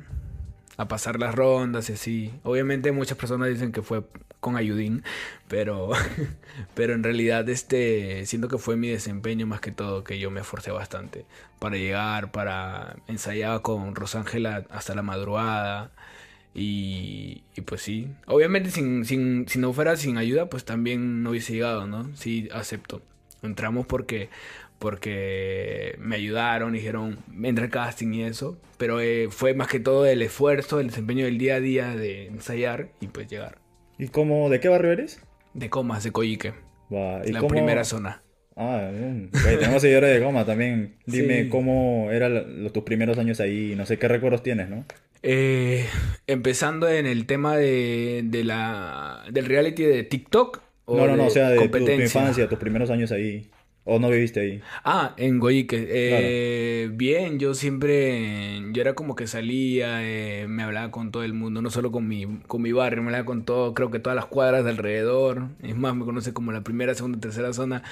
a 0.78 0.88
pasar 0.88 1.18
las 1.20 1.35
rondas 1.35 1.90
y 1.90 1.92
así. 1.94 2.32
Obviamente 2.44 2.92
muchas 2.92 3.18
personas 3.18 3.49
dicen 3.49 3.73
que 3.73 3.82
fue 3.82 4.04
con 4.40 4.56
ayudín, 4.56 5.02
pero, 5.49 5.90
pero 6.75 6.94
en 6.94 7.02
realidad 7.02 7.47
este, 7.49 8.25
siento 8.26 8.49
que 8.49 8.58
fue 8.58 8.76
mi 8.76 8.88
desempeño 8.88 9.47
más 9.47 9.61
que 9.61 9.73
todo, 9.73 10.04
que 10.04 10.18
yo 10.18 10.30
me 10.30 10.40
esforcé 10.40 10.70
bastante 10.70 11.26
para 11.58 11.76
llegar, 11.76 12.30
para 12.30 12.97
ensayaba 13.08 13.61
con 13.62 13.94
Rosángela 13.94 14.64
hasta 14.70 14.94
la 14.94 15.02
madrugada. 15.02 15.90
Y, 16.54 17.42
y 17.56 17.61
pues 17.61 17.82
sí, 17.82 18.08
obviamente 18.26 18.70
sin, 18.70 19.04
sin, 19.04 19.47
si 19.49 19.58
no 19.58 19.73
fuera 19.73 19.97
sin 19.97 20.16
ayuda, 20.16 20.49
pues 20.49 20.64
también 20.64 21.23
no 21.23 21.30
hubiese 21.30 21.52
llegado, 21.52 21.87
¿no? 21.87 22.08
Sí, 22.16 22.49
acepto. 22.52 23.02
Entramos 23.42 23.87
porque, 23.87 24.30
porque 24.78 25.97
me 25.99 26.16
ayudaron, 26.16 26.73
dijeron, 26.73 27.18
entra 27.42 27.64
al 27.64 27.70
casting 27.70 28.12
y 28.12 28.23
eso. 28.25 28.58
Pero 28.76 29.00
eh, 29.00 29.28
fue 29.30 29.54
más 29.54 29.68
que 29.68 29.80
todo 29.80 30.06
el 30.06 30.23
esfuerzo, 30.23 30.80
el 30.80 30.88
desempeño 30.88 31.25
del 31.25 31.38
día 31.38 31.56
a 31.56 31.61
día 31.61 31.97
de 31.97 32.26
ensayar 32.26 32.88
y 33.00 33.08
pues 33.08 33.28
llegar. 33.28 33.58
¿Y 33.99 34.08
cómo, 34.08 34.49
de 34.50 34.61
qué 34.61 34.68
barrio 34.68 34.92
eres? 34.92 35.20
De 35.54 35.68
Comas, 35.70 36.04
de 36.04 36.12
Coyique, 36.12 36.52
Va, 36.92 37.20
¿y 37.26 37.32
la 37.32 37.40
cómo- 37.40 37.49
primera 37.50 37.85
zona. 37.85 38.23
Ah, 38.61 38.90
tenemos 39.32 39.82
seguidores 39.82 40.11
de 40.11 40.18
Goma 40.25 40.44
también. 40.44 40.97
Dime 41.06 41.44
Sí. 41.44 41.49
cómo 41.49 42.08
eran 42.11 42.68
tus 42.73 42.82
primeros 42.82 43.16
años 43.18 43.38
ahí, 43.38 43.75
no 43.76 43.87
sé 43.87 43.99
qué 44.00 44.08
recuerdos 44.08 44.42
tienes, 44.42 44.68
¿no? 44.68 44.85
Eh, 45.23 45.87
empezando 46.26 46.88
en 46.88 47.06
el 47.06 47.26
tema 47.26 47.56
de, 47.56 48.23
de 48.25 48.42
la, 48.44 49.25
del 49.30 49.47
reality 49.47 49.85
de 49.85 50.02
TikTok. 50.02 50.61
No, 50.88 51.06
no, 51.06 51.16
no, 51.16 51.26
o 51.26 51.30
sea, 51.30 51.50
de 51.50 51.68
tu, 51.68 51.78
infancia, 51.88 52.49
tus 52.49 52.58
primeros 52.58 52.90
años 52.90 53.12
ahí. 53.12 53.49
¿O 53.90 53.99
no 53.99 54.11
viviste 54.11 54.40
ahí? 54.40 54.61
Ah, 54.85 55.14
en 55.16 55.38
Goique. 55.38 55.87
Eh, 55.88 56.90
Bien, 56.92 57.38
yo 57.38 57.54
siempre, 57.54 58.61
yo 58.73 58.83
era 58.83 58.92
como 58.92 59.16
que 59.16 59.26
salía, 59.26 60.07
eh, 60.07 60.47
me 60.47 60.62
hablaba 60.62 60.90
con 60.90 61.11
todo 61.11 61.23
el 61.23 61.33
mundo, 61.33 61.62
no 61.62 61.71
solo 61.71 61.90
con 61.90 62.07
mi, 62.07 62.26
con 62.47 62.61
mi 62.61 62.71
barrio, 62.73 63.02
me 63.02 63.09
hablaba 63.09 63.25
con 63.25 63.45
todo, 63.45 63.73
creo 63.73 63.90
que 63.90 63.99
todas 63.99 64.14
las 64.14 64.26
cuadras 64.26 64.64
de 64.64 64.73
alrededor. 64.73 65.49
Es 65.62 65.75
más, 65.75 65.97
me 65.97 66.04
conoce 66.04 66.35
como 66.35 66.52
la 66.52 66.61
primera, 66.61 66.95
segunda, 66.95 67.18
tercera 67.18 67.54
zona 67.54 67.83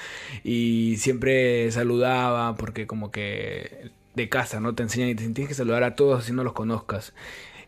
y 0.43 0.97
siempre 0.97 1.71
saludaba 1.71 2.55
porque 2.57 2.85
como 2.85 3.09
que 3.09 3.89
de 4.13 4.29
casa, 4.29 4.59
¿no? 4.59 4.75
Te 4.75 4.83
enseñan 4.83 5.09
y 5.09 5.15
te 5.15 5.23
tienes 5.29 5.47
que 5.47 5.55
saludar 5.55 5.83
a 5.83 5.95
todos 5.95 6.23
así 6.23 6.31
no 6.31 6.43
los 6.43 6.53
conozcas. 6.53 7.13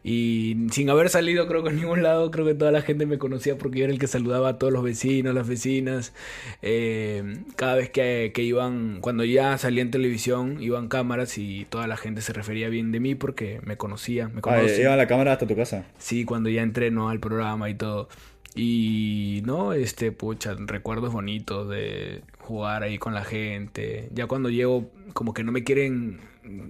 Y 0.04 0.56
sin 0.72 0.90
haber 0.90 1.10
salido 1.10 1.48
creo 1.48 1.62
que 1.62 1.70
en 1.72 1.76
ningún 1.76 2.04
lado, 2.04 2.32
creo 2.32 2.46
que 2.46 2.54
toda 2.56 2.72
la 2.72 2.82
gente 2.82 3.06
me 3.06 3.18
conocía 3.18 3.58
porque 3.58 3.80
yo 3.80 3.84
era 3.86 3.94
el 3.94 4.00
que 4.00 4.08
saludaba 4.08 4.50
a 4.50 4.58
todos 4.58 4.72
los 4.72 4.84
vecinos, 4.84 5.36
las 5.36 5.48
vecinas. 5.48 6.14
Eh, 6.62 7.40
cada 7.58 7.76
vez 7.76 7.90
que, 7.90 8.32
que 8.34 8.44
iban, 8.44 9.00
cuando 9.02 9.24
ya 9.26 9.58
salía 9.58 9.82
en 9.82 9.92
televisión, 9.92 10.58
iban 10.62 10.88
cámaras 10.88 11.38
y 11.38 11.66
toda 11.70 11.86
la 11.88 11.98
gente 11.98 12.22
se 12.22 12.32
refería 12.34 12.70
bien 12.70 12.92
de 12.92 13.00
mí 13.00 13.16
porque 13.16 13.60
me 13.66 13.76
conocía, 13.78 14.30
me 14.30 14.40
Ah, 14.40 14.42
conocía. 14.42 14.82
iba 14.84 14.96
la 14.96 15.08
cámara 15.08 15.34
hasta 15.34 15.46
tu 15.48 15.56
casa. 15.56 15.86
Sí, 15.98 16.24
cuando 16.26 16.50
ya 16.50 16.62
entreno 16.64 17.10
al 17.10 17.20
programa 17.20 17.70
y 17.70 17.76
todo. 17.76 18.08
Y 18.56 19.42
no, 19.46 19.74
este, 19.74 20.12
pucha, 20.12 20.56
recuerdos 20.58 21.14
bonitos 21.14 21.70
de 21.70 22.22
jugar 22.40 22.84
ahí 22.84 22.98
con 22.98 23.14
la 23.14 23.24
gente. 23.24 24.10
Ya 24.14 24.28
cuando 24.28 24.50
llego, 24.50 24.90
como 25.14 25.34
que 25.34 25.44
no 25.44 25.52
me 25.52 25.64
quieren, 25.64 26.20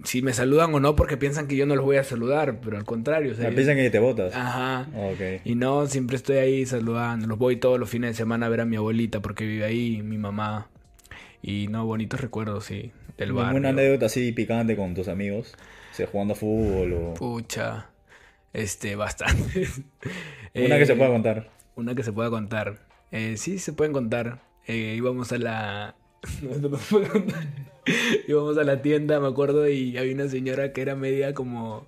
si 0.04 0.22
me 0.22 0.34
saludan 0.34 0.74
o 0.74 0.80
no, 0.80 0.96
porque 0.96 1.18
piensan 1.18 1.48
que 1.48 1.56
yo 1.56 1.66
no 1.66 1.76
los 1.76 1.86
voy 1.86 1.98
a 1.98 2.04
saludar, 2.04 2.60
pero 2.62 2.78
al 2.78 2.86
contrario. 2.86 3.32
o 3.32 3.36
sea, 3.36 3.48
Ah, 3.50 3.52
piensan 3.52 3.76
que 3.78 3.90
te 3.90 4.00
botas. 4.00 4.36
Ajá. 4.36 4.88
Ok. 4.96 5.42
Y 5.46 5.56
no, 5.56 5.86
siempre 5.88 6.16
estoy 6.16 6.38
ahí 6.38 6.66
saludando. 6.66 7.28
Los 7.28 7.38
voy 7.38 7.58
todos 7.58 7.80
los 7.80 7.90
fines 7.90 8.12
de 8.12 8.14
semana 8.16 8.46
a 8.46 8.50
ver 8.50 8.62
a 8.62 8.66
mi 8.66 8.76
abuelita 8.76 9.22
porque 9.22 9.46
vive 9.46 9.66
ahí, 9.66 10.02
mi 10.04 10.18
mamá. 10.18 10.70
Y 11.42 11.68
no, 11.70 11.86
bonitos 11.86 12.20
recuerdos, 12.20 12.66
sí, 12.66 12.92
del. 13.18 13.38
¿Alguna 13.38 13.70
anécdota 13.70 14.08
así 14.08 14.32
picante 14.32 14.76
con 14.76 14.94
tus 14.94 15.08
amigos? 15.08 15.54
O 15.92 15.96
sea, 15.96 16.08
jugando 16.08 16.36
fútbol 16.36 16.94
o... 16.94 17.14
Pucha, 17.16 17.90
este, 18.54 18.96
bastante. 18.98 19.68
Una 20.56 20.78
que 20.78 20.86
se 20.86 20.94
Eh, 20.94 20.96
pueda 20.96 21.10
contar. 21.10 21.50
Una 21.76 21.96
que 21.96 22.04
se 22.04 22.12
pueda 22.14 22.30
contar. 22.30 22.80
Eh, 23.12 23.36
sí, 23.38 23.58
se 23.60 23.74
pueden 23.74 23.94
contar. 23.94 24.42
Eh, 24.68 24.94
íbamos 24.98 25.32
a 25.32 25.38
la. 25.38 25.96
No, 26.42 26.78
puede 26.78 27.08
contar. 27.08 27.44
íbamos 28.28 28.58
a 28.58 28.64
la 28.64 28.82
tienda, 28.82 29.20
me 29.20 29.28
acuerdo, 29.28 29.70
y 29.70 29.98
había 29.98 30.14
una 30.14 30.28
señora 30.28 30.74
que 30.74 30.82
era 30.82 30.96
media 30.96 31.34
como. 31.34 31.88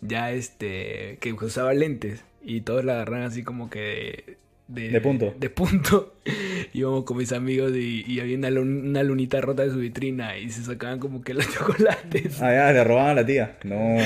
Ya 0.00 0.32
este. 0.32 1.18
que 1.20 1.32
usaba 1.32 1.72
lentes. 1.74 2.24
Y 2.42 2.60
todos 2.60 2.84
la 2.84 2.94
agarran 2.94 3.22
así 3.22 3.42
como 3.42 3.70
que. 3.70 4.36
De, 4.68 4.88
De 4.88 5.00
punto. 5.00 5.34
De 5.38 5.48
punto. 5.48 6.14
Íbamos 6.72 7.04
con 7.04 7.16
mis 7.16 7.32
amigos 7.32 7.72
y, 7.76 8.04
y 8.06 8.20
había 8.20 8.36
una, 8.36 8.48
una 8.60 9.02
lunita 9.04 9.40
rota 9.40 9.62
de 9.62 9.70
su 9.70 9.78
vitrina 9.78 10.38
y 10.38 10.50
se 10.50 10.62
sacaban 10.64 10.98
como 10.98 11.22
que 11.22 11.34
los 11.34 11.48
chocolates. 11.52 12.42
Ah, 12.42 12.52
ya, 12.52 12.72
le 12.72 12.84
robaban 12.84 13.10
a 13.10 13.14
la 13.22 13.26
tía. 13.26 13.58
No. 13.64 13.96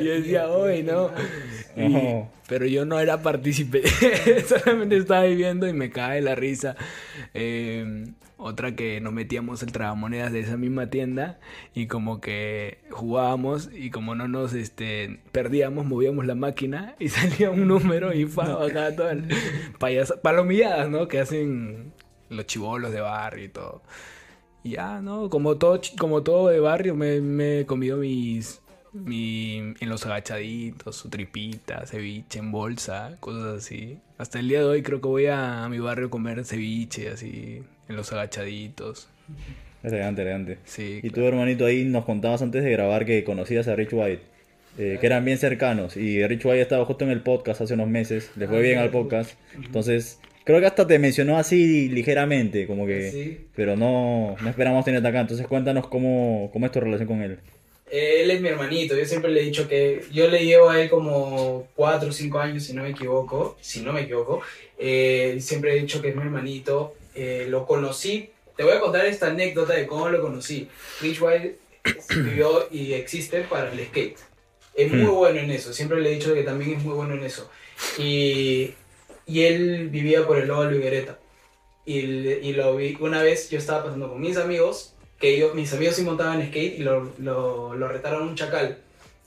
Y 0.00 0.04
yo 0.04 0.12
decía, 0.12 0.48
hoy, 0.48 0.82
¿no? 0.82 1.10
Y- 1.78 2.24
pero 2.48 2.64
yo 2.66 2.84
no 2.86 2.98
era 2.98 3.20
partícipe, 3.22 3.82
solamente 4.46 4.96
estaba 4.96 5.24
viviendo 5.24 5.68
y 5.68 5.72
me 5.72 5.90
cae 5.90 6.20
la 6.22 6.34
risa. 6.34 6.76
Eh, 7.34 8.06
otra 8.40 8.76
que 8.76 9.00
nos 9.00 9.12
metíamos 9.12 9.62
el 9.64 9.72
tragamonedas 9.72 10.32
de 10.32 10.40
esa 10.40 10.56
misma 10.56 10.88
tienda 10.90 11.40
y 11.74 11.88
como 11.88 12.20
que 12.20 12.78
jugábamos 12.90 13.68
y 13.74 13.90
como 13.90 14.14
no 14.14 14.28
nos 14.28 14.54
este, 14.54 15.20
perdíamos, 15.32 15.86
movíamos 15.86 16.24
la 16.24 16.36
máquina 16.36 16.94
y 17.00 17.08
salía 17.08 17.50
un 17.50 17.66
número 17.66 18.12
y 18.14 18.24
bajaba 18.24 18.92
todo 18.94 19.10
el 19.10 19.24
payasa- 19.78 20.20
palomilladas, 20.22 20.88
¿no? 20.88 21.08
Que 21.08 21.18
hacen 21.20 21.92
los 22.30 22.46
chivolos 22.46 22.92
de 22.92 23.00
barrio 23.00 23.44
y 23.44 23.48
todo. 23.48 23.82
Y 24.62 24.70
ya, 24.70 25.00
¿no? 25.00 25.28
Como 25.30 25.56
todo, 25.56 25.80
como 25.98 26.22
todo 26.22 26.48
de 26.48 26.60
barrio, 26.60 26.94
me, 26.94 27.20
me 27.20 27.60
he 27.60 27.66
comido 27.66 27.96
mis, 27.98 28.60
en 28.94 29.88
los 29.88 30.06
agachaditos, 30.06 30.96
su 30.96 31.08
tripita, 31.08 31.86
ceviche 31.86 32.38
en 32.38 32.50
bolsa, 32.52 33.16
cosas 33.20 33.58
así. 33.58 33.98
Hasta 34.18 34.38
el 34.40 34.48
día 34.48 34.60
de 34.60 34.64
hoy 34.66 34.82
creo 34.82 35.00
que 35.00 35.08
voy 35.08 35.26
a, 35.26 35.64
a 35.64 35.68
mi 35.68 35.78
barrio 35.78 36.06
a 36.06 36.10
comer 36.10 36.44
ceviche, 36.44 37.08
así, 37.10 37.62
en 37.88 37.96
los 37.96 38.12
agachaditos. 38.12 39.08
Elegante, 39.82 40.22
elegante. 40.22 40.58
Sí. 40.64 41.00
Y 41.02 41.10
tú, 41.10 41.22
hermanito, 41.22 41.64
ahí 41.66 41.84
nos 41.84 42.04
contabas 42.04 42.42
antes 42.42 42.64
de 42.64 42.70
grabar 42.72 43.04
que 43.06 43.22
conocías 43.24 43.68
a 43.68 43.76
Rich 43.76 43.92
White. 43.92 44.22
eh, 44.78 44.98
que 45.00 45.06
eran 45.06 45.24
bien 45.24 45.38
cercanos. 45.38 45.96
Y 45.96 46.24
Rich 46.26 46.44
White 46.46 46.62
estaba 46.62 46.84
justo 46.84 47.04
en 47.04 47.10
el 47.10 47.20
podcast 47.22 47.60
hace 47.60 47.74
unos 47.74 47.88
meses. 47.88 48.30
Le 48.36 48.46
fue 48.46 48.62
bien 48.62 48.78
al 48.78 48.90
podcast. 48.90 49.38
Entonces, 49.54 50.20
creo 50.44 50.60
que 50.60 50.66
hasta 50.66 50.86
te 50.86 50.98
mencionó 50.98 51.36
así 51.38 51.88
ligeramente. 51.88 52.66
Como 52.66 52.86
que... 52.86 53.10
Sí. 53.10 53.46
Pero 53.54 53.76
no, 53.76 54.36
no 54.40 54.48
esperamos 54.48 54.84
tenerte 54.84 55.08
acá. 55.08 55.20
Entonces, 55.20 55.46
cuéntanos 55.46 55.88
cómo, 55.88 56.50
cómo 56.52 56.66
es 56.66 56.72
tu 56.72 56.80
relación 56.80 57.08
con 57.08 57.22
él. 57.22 57.40
Él 57.90 58.30
es 58.30 58.40
mi 58.40 58.48
hermanito, 58.48 58.94
yo 58.96 59.04
siempre 59.04 59.30
le 59.30 59.40
he 59.40 59.44
dicho 59.44 59.66
que 59.68 60.04
yo 60.12 60.28
le 60.28 60.44
llevo 60.44 60.68
a 60.70 60.80
él 60.80 60.90
como 60.90 61.68
4 61.74 62.08
o 62.08 62.12
5 62.12 62.38
años, 62.38 62.64
si 62.64 62.72
no 62.74 62.82
me 62.82 62.90
equivoco, 62.90 63.56
si 63.60 63.80
no 63.80 63.92
me 63.92 64.02
equivoco, 64.02 64.42
Eh, 64.80 65.38
siempre 65.40 65.72
he 65.76 65.80
dicho 65.80 66.00
que 66.00 66.08
es 66.10 66.16
mi 66.16 66.22
hermanito, 66.22 66.94
Eh, 67.14 67.46
lo 67.48 67.66
conocí, 67.66 68.30
te 68.56 68.62
voy 68.62 68.74
a 68.74 68.80
contar 68.80 69.04
esta 69.06 69.26
anécdota 69.28 69.72
de 69.74 69.86
cómo 69.86 70.08
lo 70.08 70.20
conocí. 70.20 70.68
Rich 71.00 71.20
White 71.20 71.56
vivió 72.10 72.68
y 72.70 72.92
existe 72.92 73.40
para 73.42 73.72
el 73.72 73.78
skate, 73.86 74.16
es 74.74 74.92
muy 74.92 75.02
Hmm. 75.10 75.14
bueno 75.14 75.40
en 75.40 75.50
eso, 75.50 75.72
siempre 75.72 76.00
le 76.00 76.10
he 76.10 76.14
dicho 76.14 76.32
que 76.34 76.42
también 76.44 76.74
es 76.78 76.84
muy 76.84 76.94
bueno 76.94 77.14
en 77.14 77.24
eso. 77.24 77.50
Y, 77.98 78.74
y 79.26 79.42
él 79.44 79.88
vivía 79.88 80.26
por 80.26 80.38
el 80.38 80.48
lado 80.48 80.68
de 80.68 80.76
Higuereta. 80.76 81.18
Y, 81.84 81.98
y 81.98 82.52
lo 82.52 82.76
vi, 82.76 82.96
una 83.00 83.22
vez 83.22 83.48
yo 83.50 83.58
estaba 83.58 83.84
pasando 83.84 84.08
con 84.10 84.20
mis 84.20 84.36
amigos, 84.36 84.94
que 85.18 85.34
ellos, 85.34 85.54
mis 85.54 85.72
amigos 85.72 85.96
sí 85.96 86.02
montaban 86.02 86.46
skate 86.46 86.78
y 86.78 86.82
lo, 86.82 87.12
lo, 87.18 87.74
lo 87.74 87.88
retaron 87.88 88.22
a 88.22 88.26
un 88.26 88.36
chacal. 88.36 88.78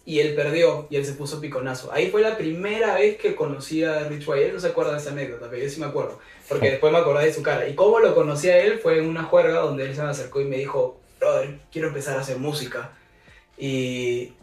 Y 0.04 0.20
él 0.20 0.34
perdió 0.34 0.88
y 0.90 0.96
él 0.96 1.06
se 1.06 1.14
puso 1.14 1.40
piconazo. 1.40 1.92
Ahí 1.92 2.10
fue 2.10 2.22
la 2.22 2.36
primera 2.36 2.96
vez 2.96 3.18
que 3.18 3.36
conocí 3.36 3.84
a 3.84 4.08
Rich 4.10 4.28
White. 4.28 4.48
Él 4.48 4.54
no 4.56 4.60
se 4.60 4.68
acuerda 4.68 4.94
de 4.94 4.98
esa 4.98 5.12
anécdota, 5.12 5.48
pero 5.50 5.62
yo 5.62 5.70
sí 5.70 5.80
me 5.80 5.86
acuerdo. 5.86 6.20
Porque 6.50 6.72
después 6.72 6.92
me 6.92 7.00
acordé 7.00 7.26
de 7.26 7.34
su 7.34 7.44
cara. 7.44 7.68
Y 7.68 7.76
cómo 7.76 8.00
lo 8.00 8.16
conocí 8.16 8.50
a 8.50 8.58
él 8.58 8.80
fue 8.80 8.98
en 8.98 9.08
una 9.08 9.24
juerga 9.24 9.60
donde 9.60 9.86
él 9.86 9.96
se 9.96 10.02
me 10.02 10.10
acercó 10.10 10.42
y 10.42 10.46
me 10.46 10.58
dijo, 10.58 11.00
brother, 11.20 11.60
quiero 11.72 11.90
empezar 11.90 12.18
a 12.18 12.22
hacer 12.22 12.38
música. 12.38 12.94
Y, 13.58 14.34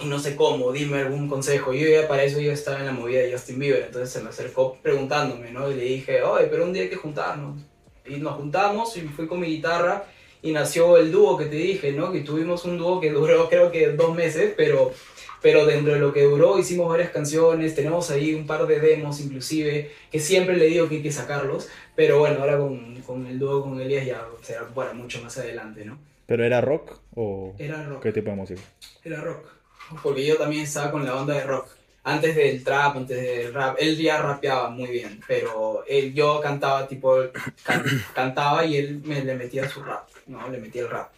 y 0.00 0.04
no 0.04 0.18
sé 0.18 0.36
cómo, 0.36 0.70
dime 0.70 0.98
algún 0.98 1.28
consejo. 1.28 1.72
Yo 1.72 1.88
ya 1.88 2.06
para 2.06 2.24
eso 2.24 2.38
yo 2.38 2.52
estaba 2.52 2.78
en 2.80 2.86
la 2.86 2.92
movida 2.92 3.20
de 3.20 3.32
Justin 3.32 3.58
Bieber, 3.58 3.84
entonces 3.86 4.10
se 4.10 4.20
me 4.20 4.28
acercó 4.28 4.76
preguntándome, 4.82 5.50
¿no? 5.50 5.70
Y 5.70 5.74
le 5.74 5.82
dije, 5.82 6.22
oye, 6.22 6.46
pero 6.46 6.64
un 6.64 6.74
día 6.74 6.82
hay 6.82 6.90
que 6.90 6.96
juntarnos. 6.96 7.58
Y 8.04 8.16
nos 8.16 8.36
juntamos 8.36 8.94
y 8.98 9.00
fui 9.00 9.26
con 9.26 9.40
mi 9.40 9.46
guitarra 9.46 10.04
y 10.42 10.52
nació 10.52 10.96
el 10.96 11.10
dúo 11.12 11.36
que 11.36 11.46
te 11.46 11.56
dije, 11.56 11.92
¿no? 11.92 12.12
Que 12.12 12.20
tuvimos 12.20 12.64
un 12.64 12.78
dúo 12.78 13.00
que 13.00 13.10
duró 13.10 13.48
creo 13.48 13.70
que 13.72 13.88
dos 13.92 14.14
meses, 14.14 14.54
pero, 14.56 14.92
pero 15.42 15.66
dentro 15.66 15.92
de 15.94 15.98
lo 16.00 16.12
que 16.12 16.22
duró 16.22 16.58
hicimos 16.58 16.88
varias 16.88 17.10
canciones, 17.10 17.74
tenemos 17.74 18.10
ahí 18.10 18.34
un 18.34 18.46
par 18.46 18.66
de 18.66 18.80
demos 18.80 19.20
inclusive, 19.20 19.90
que 20.10 20.20
siempre 20.20 20.56
le 20.56 20.66
digo 20.66 20.88
que 20.88 20.96
hay 20.96 21.02
que 21.02 21.12
sacarlos, 21.12 21.68
pero 21.96 22.18
bueno, 22.20 22.40
ahora 22.40 22.58
con, 22.58 23.00
con 23.02 23.26
el 23.26 23.38
dúo 23.38 23.62
con 23.62 23.80
Elias 23.80 24.06
ya 24.06 24.26
será, 24.42 24.62
bueno, 24.74 24.94
mucho 24.94 25.20
más 25.22 25.36
adelante, 25.38 25.84
¿no? 25.84 25.98
¿Pero 26.26 26.44
era 26.44 26.60
rock 26.60 26.98
o 27.14 27.54
Era 27.58 27.84
rock. 27.86 28.02
qué 28.02 28.12
tipo 28.12 28.30
de 28.30 28.36
música? 28.36 28.60
Era 29.02 29.20
rock. 29.22 29.46
Porque 30.02 30.26
yo 30.26 30.36
también 30.36 30.64
estaba 30.64 30.90
con 30.90 31.04
la 31.04 31.16
onda 31.16 31.34
de 31.34 31.44
rock. 31.44 31.66
Antes 32.04 32.36
del 32.36 32.62
trap, 32.62 32.96
antes 32.96 33.20
del 33.20 33.52
rap. 33.54 33.76
Él 33.78 33.96
ya 33.96 34.20
rapeaba 34.20 34.68
muy 34.70 34.88
bien, 34.88 35.20
pero 35.26 35.84
él, 35.86 36.12
yo 36.14 36.40
cantaba 36.40 36.86
tipo, 36.86 37.16
can- 37.64 37.84
cantaba 38.14 38.64
y 38.66 38.76
él 38.76 39.00
me 39.04 39.22
le 39.24 39.34
metía 39.34 39.68
su 39.68 39.82
rap, 39.82 40.07
¿no? 40.28 40.48
Le 40.50 40.58
metía 40.58 40.82
el 40.82 40.90
rap. 40.90 41.10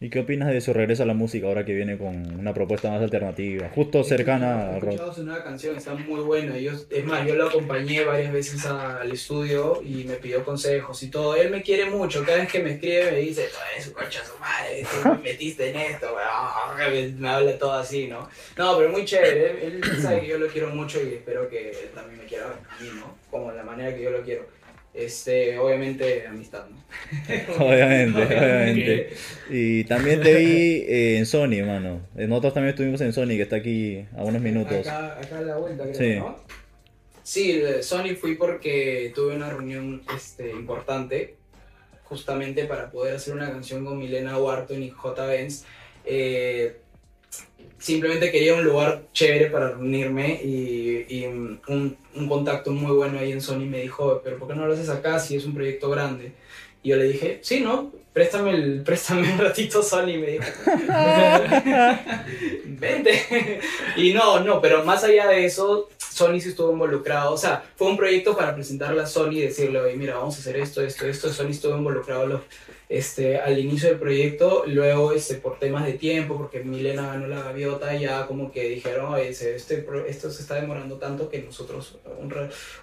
¿Y 0.00 0.10
qué 0.10 0.18
opinas 0.18 0.48
de 0.50 0.60
su 0.60 0.72
regreso 0.72 1.04
a 1.04 1.06
la 1.06 1.14
música 1.14 1.46
ahora 1.46 1.64
que 1.64 1.74
viene 1.74 1.96
con 1.96 2.34
una 2.40 2.52
propuesta 2.52 2.90
más 2.90 3.00
alternativa? 3.00 3.68
Justo 3.72 4.02
cercana 4.02 4.70
He 4.72 4.74
al 4.74 4.80
rock. 4.80 4.90
escuchado 4.94 5.14
su 5.14 5.22
nueva 5.24 5.44
canción, 5.44 5.76
está 5.76 5.94
muy 5.94 6.20
buena. 6.22 6.58
Yo, 6.58 6.72
es 6.90 7.04
más, 7.04 7.24
yo 7.24 7.36
lo 7.36 7.46
acompañé 7.46 8.02
varias 8.02 8.32
veces 8.32 8.66
a- 8.66 9.00
al 9.00 9.12
estudio 9.12 9.80
y 9.80 10.02
me 10.02 10.14
pidió 10.16 10.44
consejos 10.44 11.00
y 11.04 11.08
todo. 11.08 11.36
Él 11.36 11.50
me 11.52 11.62
quiere 11.62 11.88
mucho, 11.88 12.24
cada 12.24 12.38
vez 12.38 12.50
que 12.50 12.58
me 12.64 12.72
escribe 12.72 13.12
me 13.12 13.18
dice, 13.18 13.48
"Ay, 13.76 13.80
su 13.80 13.92
concha 13.92 14.24
su 14.24 14.36
madre, 14.40 14.82
tú 14.82 15.08
me 15.22 15.22
metiste 15.22 15.70
en 15.70 15.76
esto, 15.76 16.08
weón". 16.16 17.14
me 17.20 17.28
habla 17.28 17.56
todo 17.56 17.74
así, 17.74 18.08
¿no? 18.08 18.28
No, 18.58 18.76
pero 18.78 18.90
muy 18.90 19.04
chévere, 19.04 19.64
él, 19.68 19.80
él 19.84 20.02
sabe 20.02 20.22
que 20.22 20.26
yo 20.26 20.38
lo 20.38 20.48
quiero 20.48 20.70
mucho 20.70 21.00
y 21.00 21.14
espero 21.14 21.48
que 21.48 21.70
él 21.70 21.90
también 21.94 22.18
me 22.18 22.24
quiera 22.24 22.46
a 22.46 22.82
mí, 22.82 22.90
¿no? 22.98 23.16
Como 23.30 23.52
la 23.52 23.62
manera 23.62 23.94
que 23.94 24.02
yo 24.02 24.10
lo 24.10 24.22
quiero. 24.22 24.46
Este, 24.94 25.56
obviamente, 25.58 26.26
amistad, 26.26 26.66
¿no? 26.68 26.76
Obviamente, 27.64 28.22
obviamente. 28.22 29.10
Y 29.48 29.84
también 29.84 30.20
te 30.20 30.34
vi 30.34 30.84
eh, 30.86 31.16
en 31.16 31.24
Sony, 31.24 31.54
hermano. 31.54 32.00
Eh, 32.14 32.26
Nosotros 32.26 32.52
también 32.54 32.70
estuvimos 32.74 33.00
en 33.00 33.14
Sony, 33.14 33.28
que 33.28 33.42
está 33.42 33.56
aquí 33.56 34.04
a 34.14 34.22
unos 34.22 34.42
minutos. 34.42 34.86
Acá, 34.86 35.18
acá 35.18 35.38
a 35.38 35.42
la 35.42 35.56
vuelta, 35.56 35.84
creo, 35.84 35.94
Sí. 35.94 36.16
¿no? 36.18 36.36
Sí, 37.22 37.62
Sony 37.80 38.16
fui 38.20 38.34
porque 38.34 39.12
tuve 39.14 39.34
una 39.36 39.48
reunión 39.48 40.02
este, 40.14 40.50
importante, 40.50 41.36
justamente 42.04 42.64
para 42.66 42.90
poder 42.90 43.14
hacer 43.16 43.32
una 43.32 43.50
canción 43.50 43.84
con 43.86 43.98
Milena 43.98 44.36
Wharton 44.38 44.82
y 44.82 44.90
J. 44.90 45.26
Benz. 45.26 45.64
Eh, 46.04 46.76
simplemente 47.78 48.30
quería 48.30 48.54
un 48.54 48.64
lugar 48.64 49.02
chévere 49.12 49.46
para 49.46 49.70
reunirme 49.70 50.40
y, 50.42 51.24
un, 51.26 51.96
contacto 52.28 52.70
muy 52.70 52.92
bueno 52.92 53.18
ahí 53.18 53.32
en 53.32 53.40
Sony 53.40 53.66
me 53.66 53.80
dijo, 53.80 54.20
pero 54.22 54.38
¿por 54.38 54.48
qué 54.48 54.54
no 54.54 54.66
lo 54.66 54.74
haces 54.74 54.88
acá 54.88 55.18
si 55.18 55.36
es 55.36 55.44
un 55.44 55.54
proyecto 55.54 55.90
grande? 55.90 56.32
Y 56.82 56.90
yo 56.90 56.96
le 56.96 57.04
dije, 57.04 57.38
sí, 57.42 57.60
¿no? 57.60 57.92
Préstame, 58.12 58.50
el, 58.50 58.82
préstame 58.84 59.32
un 59.32 59.38
ratito 59.38 59.82
Sony, 59.82 60.18
me 60.18 60.32
dijo. 60.32 60.44
Vente. 62.64 63.60
y 63.96 64.12
no, 64.12 64.40
no, 64.40 64.60
pero 64.60 64.84
más 64.84 65.04
allá 65.04 65.28
de 65.28 65.44
eso, 65.44 65.88
Sony 65.96 66.40
sí 66.40 66.50
estuvo 66.50 66.72
involucrado. 66.72 67.32
O 67.32 67.38
sea, 67.38 67.64
fue 67.76 67.88
un 67.88 67.96
proyecto 67.96 68.36
para 68.36 68.54
presentarle 68.54 69.00
a 69.02 69.06
Sony 69.06 69.32
y 69.32 69.40
decirle, 69.42 69.80
oye, 69.80 69.96
mira, 69.96 70.16
vamos 70.16 70.36
a 70.36 70.40
hacer 70.40 70.56
esto, 70.56 70.82
esto, 70.82 71.06
esto. 71.06 71.32
Sony 71.32 71.50
estuvo 71.50 71.76
involucrado 71.76 72.26
los, 72.26 72.40
este, 72.92 73.38
al 73.38 73.58
inicio 73.58 73.88
del 73.88 73.98
proyecto, 73.98 74.64
luego 74.66 75.12
este, 75.12 75.36
por 75.36 75.58
temas 75.58 75.86
de 75.86 75.94
tiempo, 75.94 76.36
porque 76.36 76.62
Milena 76.62 77.06
ganó 77.06 77.26
la 77.26 77.42
gaviota, 77.42 77.94
ya 77.96 78.26
como 78.26 78.52
que 78.52 78.68
dijeron, 78.68 79.14
Oye, 79.14 79.30
este, 79.30 79.56
esto 79.56 80.30
se 80.30 80.42
está 80.42 80.56
demorando 80.56 80.98
tanto 80.98 81.30
que 81.30 81.40
nosotros 81.40 81.98
un, 82.18 82.30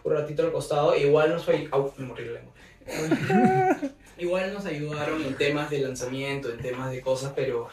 un 0.03 0.11
ratito 0.11 0.41
al 0.41 0.51
costado, 0.51 0.95
igual 0.95 1.29
nos 1.29 1.45
fue... 1.45 1.67
Au, 1.69 1.93
me 1.97 2.07
morí 2.07 2.25
la 2.25 2.31
lengua. 2.31 2.53
igual 4.17 4.51
nos 4.51 4.65
ayudaron 4.65 5.23
en 5.23 5.35
temas 5.35 5.69
de 5.69 5.79
lanzamiento, 5.79 6.51
en 6.51 6.57
temas 6.57 6.89
de 6.89 7.01
cosas, 7.01 7.33
pero 7.35 7.69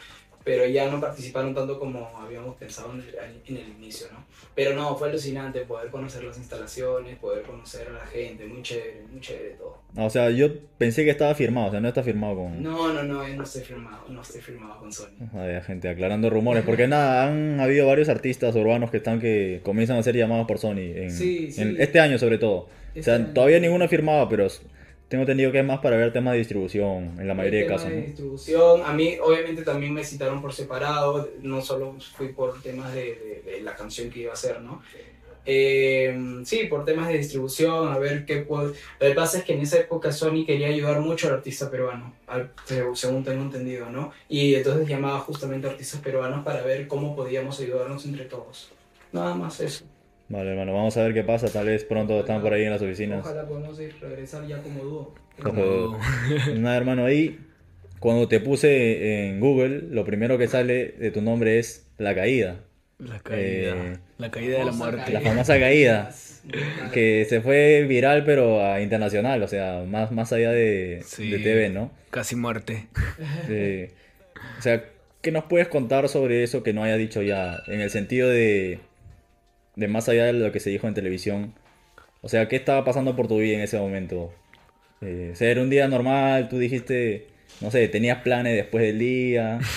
pero 0.46 0.64
ya 0.64 0.88
no 0.88 1.00
participaron 1.00 1.52
tanto 1.52 1.76
como 1.76 2.08
habíamos 2.16 2.54
pensado 2.54 2.92
en 2.92 3.00
el, 3.00 3.16
en 3.48 3.56
el, 3.56 3.68
inicio, 3.80 4.06
¿no? 4.12 4.24
Pero 4.54 4.76
no, 4.76 4.94
fue 4.94 5.08
alucinante 5.08 5.62
poder 5.62 5.90
conocer 5.90 6.22
las 6.22 6.38
instalaciones, 6.38 7.18
poder 7.18 7.42
conocer 7.42 7.88
a 7.88 7.94
la 7.94 8.06
gente, 8.06 8.46
muy 8.46 8.62
chévere, 8.62 9.02
muy 9.10 9.20
chévere 9.20 9.56
todo. 9.58 9.82
O 9.96 10.08
sea, 10.08 10.30
yo 10.30 10.46
pensé 10.78 11.04
que 11.04 11.10
estaba 11.10 11.34
firmado, 11.34 11.66
o 11.66 11.70
sea, 11.72 11.80
no 11.80 11.88
está 11.88 12.04
firmado 12.04 12.36
con... 12.36 12.62
No, 12.62 12.92
no, 12.92 13.02
no, 13.02 13.26
no 13.26 13.42
estoy 13.42 13.62
firmado, 13.62 14.04
no 14.08 14.22
estoy 14.22 14.40
firmado 14.40 14.78
con 14.78 14.92
Sony. 14.92 15.16
Había 15.34 15.62
gente 15.62 15.88
aclarando 15.88 16.30
rumores, 16.30 16.62
porque 16.64 16.86
nada, 16.86 17.26
han 17.26 17.58
habido 17.58 17.88
varios 17.88 18.08
artistas 18.08 18.54
urbanos 18.54 18.92
que 18.92 18.98
están 18.98 19.18
que 19.18 19.62
comienzan 19.64 19.98
a 19.98 20.02
ser 20.04 20.14
llamados 20.14 20.46
por 20.46 20.58
Sony, 20.58 20.92
en, 20.94 21.10
sí, 21.10 21.50
sí. 21.50 21.60
en 21.60 21.80
este 21.80 21.98
año 21.98 22.20
sobre 22.20 22.38
todo. 22.38 22.68
o 22.96 23.02
sea, 23.02 23.16
este 23.16 23.32
todavía 23.32 23.58
ninguno 23.58 23.86
ha 23.86 23.88
firmado, 23.88 24.28
pero 24.28 24.46
tengo 25.08 25.22
entendido 25.22 25.52
que 25.52 25.60
es 25.60 25.64
más 25.64 25.78
para 25.80 25.96
ver 25.96 26.12
temas 26.12 26.32
de 26.32 26.38
distribución, 26.38 27.16
en 27.18 27.28
la 27.28 27.34
mayoría 27.34 27.60
de 27.60 27.66
casos. 27.66 27.90
de 27.90 28.02
distribución, 28.02 28.82
a 28.84 28.92
mí 28.92 29.16
obviamente 29.22 29.62
también 29.62 29.94
me 29.94 30.04
citaron 30.04 30.42
por 30.42 30.52
separado, 30.52 31.28
no 31.42 31.62
solo 31.62 31.94
fui 32.16 32.28
por 32.28 32.60
temas 32.60 32.92
de, 32.92 33.42
de, 33.44 33.60
la 33.60 33.74
canción 33.76 34.10
que 34.10 34.20
iba 34.20 34.32
a 34.32 34.34
hacer, 34.34 34.60
¿no? 34.60 34.82
Eh, 35.48 36.42
sí, 36.44 36.64
por 36.64 36.84
temas 36.84 37.06
de 37.06 37.18
distribución, 37.18 37.88
a 37.88 37.98
ver 37.98 38.26
qué 38.26 38.38
puedo... 38.38 38.68
Lo 38.70 38.74
que 38.98 39.14
pasa 39.14 39.38
es 39.38 39.44
que 39.44 39.52
en 39.52 39.60
esa 39.60 39.78
época 39.78 40.10
Sony 40.10 40.44
quería 40.44 40.66
ayudar 40.66 41.00
mucho 41.00 41.28
al 41.28 41.34
artista 41.34 41.70
peruano, 41.70 42.12
según 42.94 43.22
tengo 43.22 43.42
entendido, 43.42 43.88
¿no? 43.88 44.12
Y 44.28 44.56
entonces 44.56 44.88
llamaba 44.88 45.20
justamente 45.20 45.68
a 45.68 45.70
artistas 45.70 46.00
peruanos 46.00 46.44
para 46.44 46.62
ver 46.62 46.88
cómo 46.88 47.14
podíamos 47.14 47.60
ayudarnos 47.60 48.04
entre 48.06 48.24
todos. 48.24 48.72
Nada 49.12 49.36
más 49.36 49.60
eso. 49.60 49.84
Vale, 50.28 50.50
hermano, 50.50 50.74
vamos 50.74 50.96
a 50.96 51.02
ver 51.02 51.14
qué 51.14 51.22
pasa. 51.22 51.48
Tal 51.48 51.66
vez 51.66 51.84
pronto 51.84 52.18
están 52.18 52.42
por 52.42 52.52
ahí 52.52 52.64
en 52.64 52.70
las 52.70 52.82
oficinas. 52.82 53.20
Ojalá 53.20 53.46
podamos 53.46 53.78
ir, 53.80 53.94
regresar 54.00 54.46
ya 54.46 54.60
como 54.60 54.82
dúo. 54.82 55.14
Nada, 56.56 56.76
hermano, 56.76 57.04
ahí 57.04 57.38
cuando 58.00 58.28
te 58.28 58.40
puse 58.40 59.28
en 59.28 59.40
Google, 59.40 59.82
lo 59.90 60.04
primero 60.04 60.38
que 60.38 60.48
sale 60.48 60.94
de 60.98 61.10
tu 61.10 61.22
nombre 61.22 61.58
es 61.58 61.86
La 61.98 62.14
Caída. 62.14 62.60
La 62.98 63.18
caída. 63.18 63.76
Eh, 63.76 63.96
la 64.16 64.30
caída 64.30 64.58
de 64.58 64.64
la 64.64 64.72
muerte. 64.72 65.12
La 65.12 65.20
famosa 65.20 65.58
caída. 65.58 66.14
Que 66.92 67.26
se 67.28 67.40
fue 67.40 67.84
viral, 67.86 68.24
pero 68.24 68.64
a 68.64 68.80
internacional, 68.80 69.42
o 69.42 69.48
sea, 69.48 69.84
más, 69.86 70.12
más 70.12 70.32
allá 70.32 70.50
de, 70.52 71.04
de 71.18 71.38
TV, 71.38 71.68
¿no? 71.68 71.90
Casi 72.10 72.36
muerte. 72.36 72.86
O 74.58 74.62
sea, 74.62 74.84
¿qué 75.20 75.30
nos 75.30 75.44
puedes 75.44 75.68
contar 75.68 76.08
sobre 76.08 76.42
eso 76.42 76.62
que 76.62 76.72
no 76.72 76.84
haya 76.84 76.96
dicho 76.96 77.20
ya? 77.20 77.58
En 77.66 77.80
el 77.80 77.90
sentido 77.90 78.28
de 78.30 78.78
de 79.76 79.88
más 79.88 80.08
allá 80.08 80.26
de 80.26 80.32
lo 80.32 80.50
que 80.52 80.60
se 80.60 80.70
dijo 80.70 80.88
en 80.88 80.94
televisión. 80.94 81.54
O 82.22 82.28
sea, 82.28 82.48
¿qué 82.48 82.56
estaba 82.56 82.84
pasando 82.84 83.14
por 83.14 83.28
tu 83.28 83.38
vida 83.38 83.56
en 83.56 83.60
ese 83.62 83.78
momento? 83.78 84.32
Eh, 85.02 85.34
era 85.38 85.62
un 85.62 85.70
día 85.70 85.86
normal, 85.88 86.48
tú 86.48 86.58
dijiste, 86.58 87.28
no 87.60 87.70
sé, 87.70 87.86
tenías 87.88 88.22
planes 88.22 88.56
después 88.56 88.84
del 88.84 88.98
día. 88.98 89.60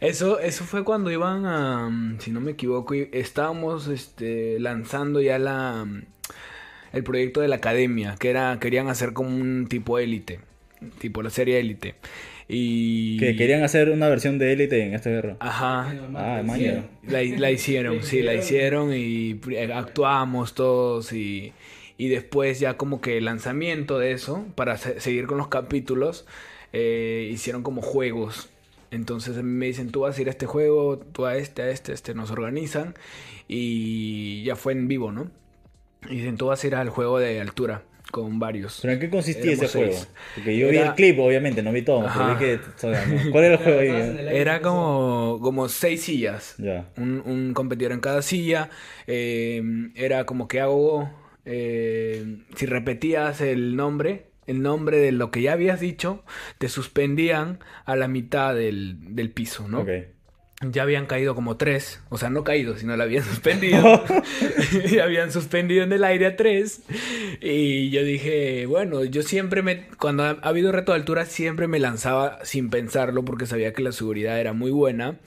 Eso, 0.00 0.38
eso 0.38 0.64
fue 0.64 0.84
cuando 0.84 1.10
iban 1.10 1.46
a, 1.46 2.18
si 2.18 2.30
no 2.30 2.38
me 2.42 2.50
equivoco, 2.50 2.92
estábamos 2.92 3.88
este, 3.88 4.60
lanzando 4.60 5.22
ya 5.22 5.38
la, 5.38 5.86
el 6.92 7.04
proyecto 7.04 7.40
de 7.40 7.48
la 7.48 7.56
academia, 7.56 8.14
que 8.18 8.28
era, 8.28 8.58
querían 8.60 8.88
hacer 8.88 9.14
como 9.14 9.30
un 9.30 9.66
tipo 9.66 9.98
élite, 9.98 10.40
tipo 10.98 11.22
la 11.22 11.30
serie 11.30 11.58
élite. 11.58 11.94
Y... 12.48 13.18
Que 13.18 13.36
querían 13.36 13.62
hacer 13.62 13.90
una 13.90 14.08
versión 14.08 14.38
de 14.38 14.52
Élite 14.52 14.84
en 14.84 14.94
esta 14.94 15.10
guerra. 15.10 15.36
Ajá. 15.40 15.94
Ah, 16.14 16.42
la, 16.44 17.22
la, 17.22 17.50
hicieron, 17.50 18.02
sí, 18.02 18.22
la 18.22 18.34
hicieron 18.34 18.92
y 18.94 19.40
actuamos 19.72 20.54
todos 20.54 21.12
y, 21.12 21.52
y 21.96 22.08
después 22.08 22.60
ya 22.60 22.76
como 22.76 23.00
que 23.00 23.16
el 23.18 23.24
lanzamiento 23.24 23.98
de 23.98 24.12
eso, 24.12 24.44
para 24.54 24.76
seguir 24.76 25.26
con 25.26 25.38
los 25.38 25.48
capítulos, 25.48 26.26
eh, 26.72 27.30
hicieron 27.32 27.62
como 27.62 27.80
juegos. 27.80 28.50
Entonces 28.90 29.36
me 29.42 29.66
dicen, 29.66 29.90
tú 29.90 30.00
vas 30.00 30.18
a 30.18 30.20
ir 30.20 30.28
a 30.28 30.30
este 30.30 30.46
juego, 30.46 30.98
tú 30.98 31.24
a 31.26 31.36
este, 31.36 31.62
a 31.62 31.70
este, 31.70 31.92
a 31.92 31.94
este, 31.94 32.14
nos 32.14 32.30
organizan 32.30 32.94
y 33.48 34.44
ya 34.44 34.54
fue 34.54 34.72
en 34.72 34.86
vivo, 34.86 35.12
¿no? 35.12 35.30
Y 36.08 36.16
dicen, 36.16 36.36
tú 36.36 36.46
vas 36.46 36.62
a 36.62 36.66
ir 36.66 36.74
al 36.74 36.90
juego 36.90 37.18
de 37.18 37.40
altura 37.40 37.82
con 38.10 38.38
varios. 38.38 38.78
¿Pero 38.82 38.94
en 38.94 39.00
qué 39.00 39.10
consistía 39.10 39.52
ese 39.52 39.68
juego? 39.68 39.96
Porque 40.34 40.56
yo 40.56 40.68
vi 40.68 40.76
el 40.76 40.94
clip, 40.94 41.18
obviamente, 41.18 41.62
no 41.62 41.72
vi 41.72 41.82
todo. 41.82 42.06
que... 42.38 42.60
¿Cuál 43.30 43.44
era 43.44 43.54
el 43.54 43.60
juego 43.60 43.80
ahí? 43.80 44.26
Era 44.30 44.60
como, 44.60 45.38
como 45.42 45.68
seis 45.68 46.02
sillas. 46.02 46.56
Un, 46.96 47.22
un, 47.24 47.54
competidor 47.54 47.92
en 47.92 48.00
cada 48.00 48.22
silla. 48.22 48.70
Eh, 49.06 49.62
era 49.94 50.26
como 50.26 50.48
que 50.48 50.60
hago... 50.60 51.10
Eh, 51.46 52.38
si 52.56 52.64
repetías 52.64 53.42
el 53.42 53.76
nombre, 53.76 54.28
el 54.46 54.62
nombre 54.62 54.96
de 54.96 55.12
lo 55.12 55.30
que 55.30 55.42
ya 55.42 55.52
habías 55.52 55.78
dicho, 55.78 56.24
te 56.56 56.70
suspendían 56.70 57.58
a 57.84 57.96
la 57.96 58.08
mitad 58.08 58.54
del, 58.54 59.14
del 59.14 59.30
piso, 59.30 59.68
¿no? 59.68 59.80
Okay 59.80 60.13
ya 60.72 60.82
habían 60.82 61.06
caído 61.06 61.34
como 61.34 61.56
tres, 61.56 62.00
o 62.08 62.18
sea, 62.18 62.30
no 62.30 62.44
caído, 62.44 62.76
sino 62.76 62.96
la 62.96 63.04
habían 63.04 63.24
suspendido. 63.24 64.04
ya 64.90 65.04
habían 65.04 65.32
suspendido 65.32 65.84
en 65.84 65.92
el 65.92 66.04
aire 66.04 66.26
a 66.26 66.36
tres. 66.36 66.82
Y 67.40 67.90
yo 67.90 68.02
dije, 68.04 68.66
bueno, 68.66 69.04
yo 69.04 69.22
siempre 69.22 69.62
me, 69.62 69.88
cuando 69.98 70.24
ha, 70.24 70.30
habido 70.42 70.72
reto 70.72 70.92
de 70.92 70.98
altura, 70.98 71.26
siempre 71.26 71.68
me 71.68 71.78
lanzaba 71.78 72.38
sin 72.44 72.70
pensarlo 72.70 73.24
porque 73.24 73.46
sabía 73.46 73.72
que 73.72 73.82
la 73.82 73.92
seguridad 73.92 74.38
era 74.40 74.52
muy 74.52 74.70
buena. 74.70 75.18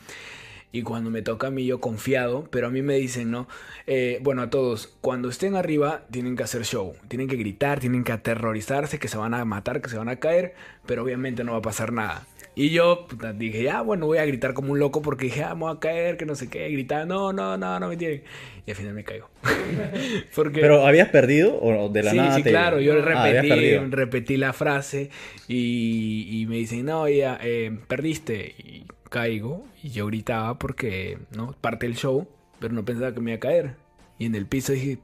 Y 0.71 0.83
cuando 0.83 1.09
me 1.09 1.21
toca 1.21 1.47
a 1.47 1.51
mí, 1.51 1.65
yo 1.65 1.79
confiado, 1.79 2.47
pero 2.51 2.67
a 2.67 2.69
mí 2.69 2.81
me 2.81 2.95
dicen, 2.95 3.31
¿no? 3.31 3.47
Eh, 3.87 4.19
bueno, 4.21 4.41
a 4.41 4.49
todos, 4.49 4.93
cuando 4.99 5.29
estén 5.29 5.55
arriba, 5.55 6.03
tienen 6.11 6.35
que 6.35 6.43
hacer 6.43 6.65
show, 6.65 6.93
tienen 7.07 7.29
que 7.29 7.37
gritar, 7.37 7.79
tienen 7.79 8.03
que 8.03 8.11
aterrorizarse, 8.11 8.99
que 8.99 9.07
se 9.07 9.17
van 9.17 9.33
a 9.33 9.45
matar, 9.45 9.81
que 9.81 9.89
se 9.89 9.97
van 9.97 10.09
a 10.09 10.17
caer, 10.17 10.55
pero 10.85 11.03
obviamente 11.03 11.45
no 11.45 11.53
va 11.53 11.59
a 11.59 11.61
pasar 11.61 11.93
nada. 11.93 12.27
Y 12.57 12.71
yo 12.71 13.05
dije, 13.35 13.61
ya, 13.61 13.81
bueno, 13.81 14.07
voy 14.07 14.17
a 14.17 14.25
gritar 14.25 14.55
como 14.55 14.71
un 14.71 14.79
loco 14.79 15.03
porque 15.03 15.25
dije, 15.25 15.43
ah, 15.43 15.53
me 15.53 15.61
voy 15.61 15.75
a 15.75 15.79
caer, 15.79 16.17
que 16.17 16.25
no 16.25 16.33
sé 16.33 16.49
qué, 16.49 16.67
gritar, 16.69 17.05
no, 17.05 17.31
no, 17.31 17.55
no, 17.55 17.79
no 17.79 17.87
me 17.87 17.97
tienen. 17.97 18.23
Y 18.65 18.71
al 18.71 18.75
final 18.75 18.95
me 18.95 19.03
caigo. 19.03 19.29
porque... 20.35 20.61
¿Pero 20.61 20.87
habías 20.87 21.09
perdido 21.09 21.55
o 21.61 21.89
de 21.89 22.01
la 22.01 22.15
nada? 22.15 22.35
Sí, 22.35 22.41
claro, 22.41 22.79
yo 22.79 22.93
ah, 22.93 23.27
repetí, 23.29 23.77
repetí 23.91 24.37
la 24.37 24.53
frase 24.53 25.11
y, 25.47 26.27
y 26.31 26.47
me 26.47 26.55
dicen, 26.55 26.87
no, 26.87 27.07
ya, 27.07 27.37
eh, 27.43 27.77
perdiste. 27.87 28.55
Y 28.57 28.87
caigo 29.11 29.63
y 29.83 29.91
yo 29.91 30.07
gritaba 30.07 30.57
porque, 30.57 31.19
¿no? 31.35 31.55
Parte 31.61 31.85
del 31.85 31.95
show, 31.95 32.27
pero 32.59 32.73
no 32.73 32.83
pensaba 32.83 33.13
que 33.13 33.21
me 33.21 33.33
iba 33.33 33.37
a 33.37 33.39
caer. 33.39 33.75
Y 34.17 34.25
en 34.25 34.33
el 34.33 34.47
piso 34.47 34.73
dije, 34.73 34.97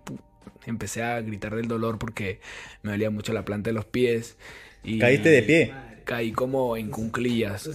empecé 0.66 1.04
a 1.04 1.22
gritar 1.22 1.56
del 1.56 1.68
dolor 1.68 2.00
porque 2.00 2.40
me 2.82 2.90
dolía 2.90 3.12
mucho 3.12 3.32
la 3.32 3.46
planta 3.46 3.70
de 3.70 3.76
los 3.76 3.86
pies. 3.86 4.38
Y... 4.84 4.98
¿Caíste 4.98 5.30
de 5.30 5.44
pie? 5.44 5.74
Caí 6.04 6.32
como 6.32 6.78
en 6.78 6.90
cunclillas. 6.90 7.70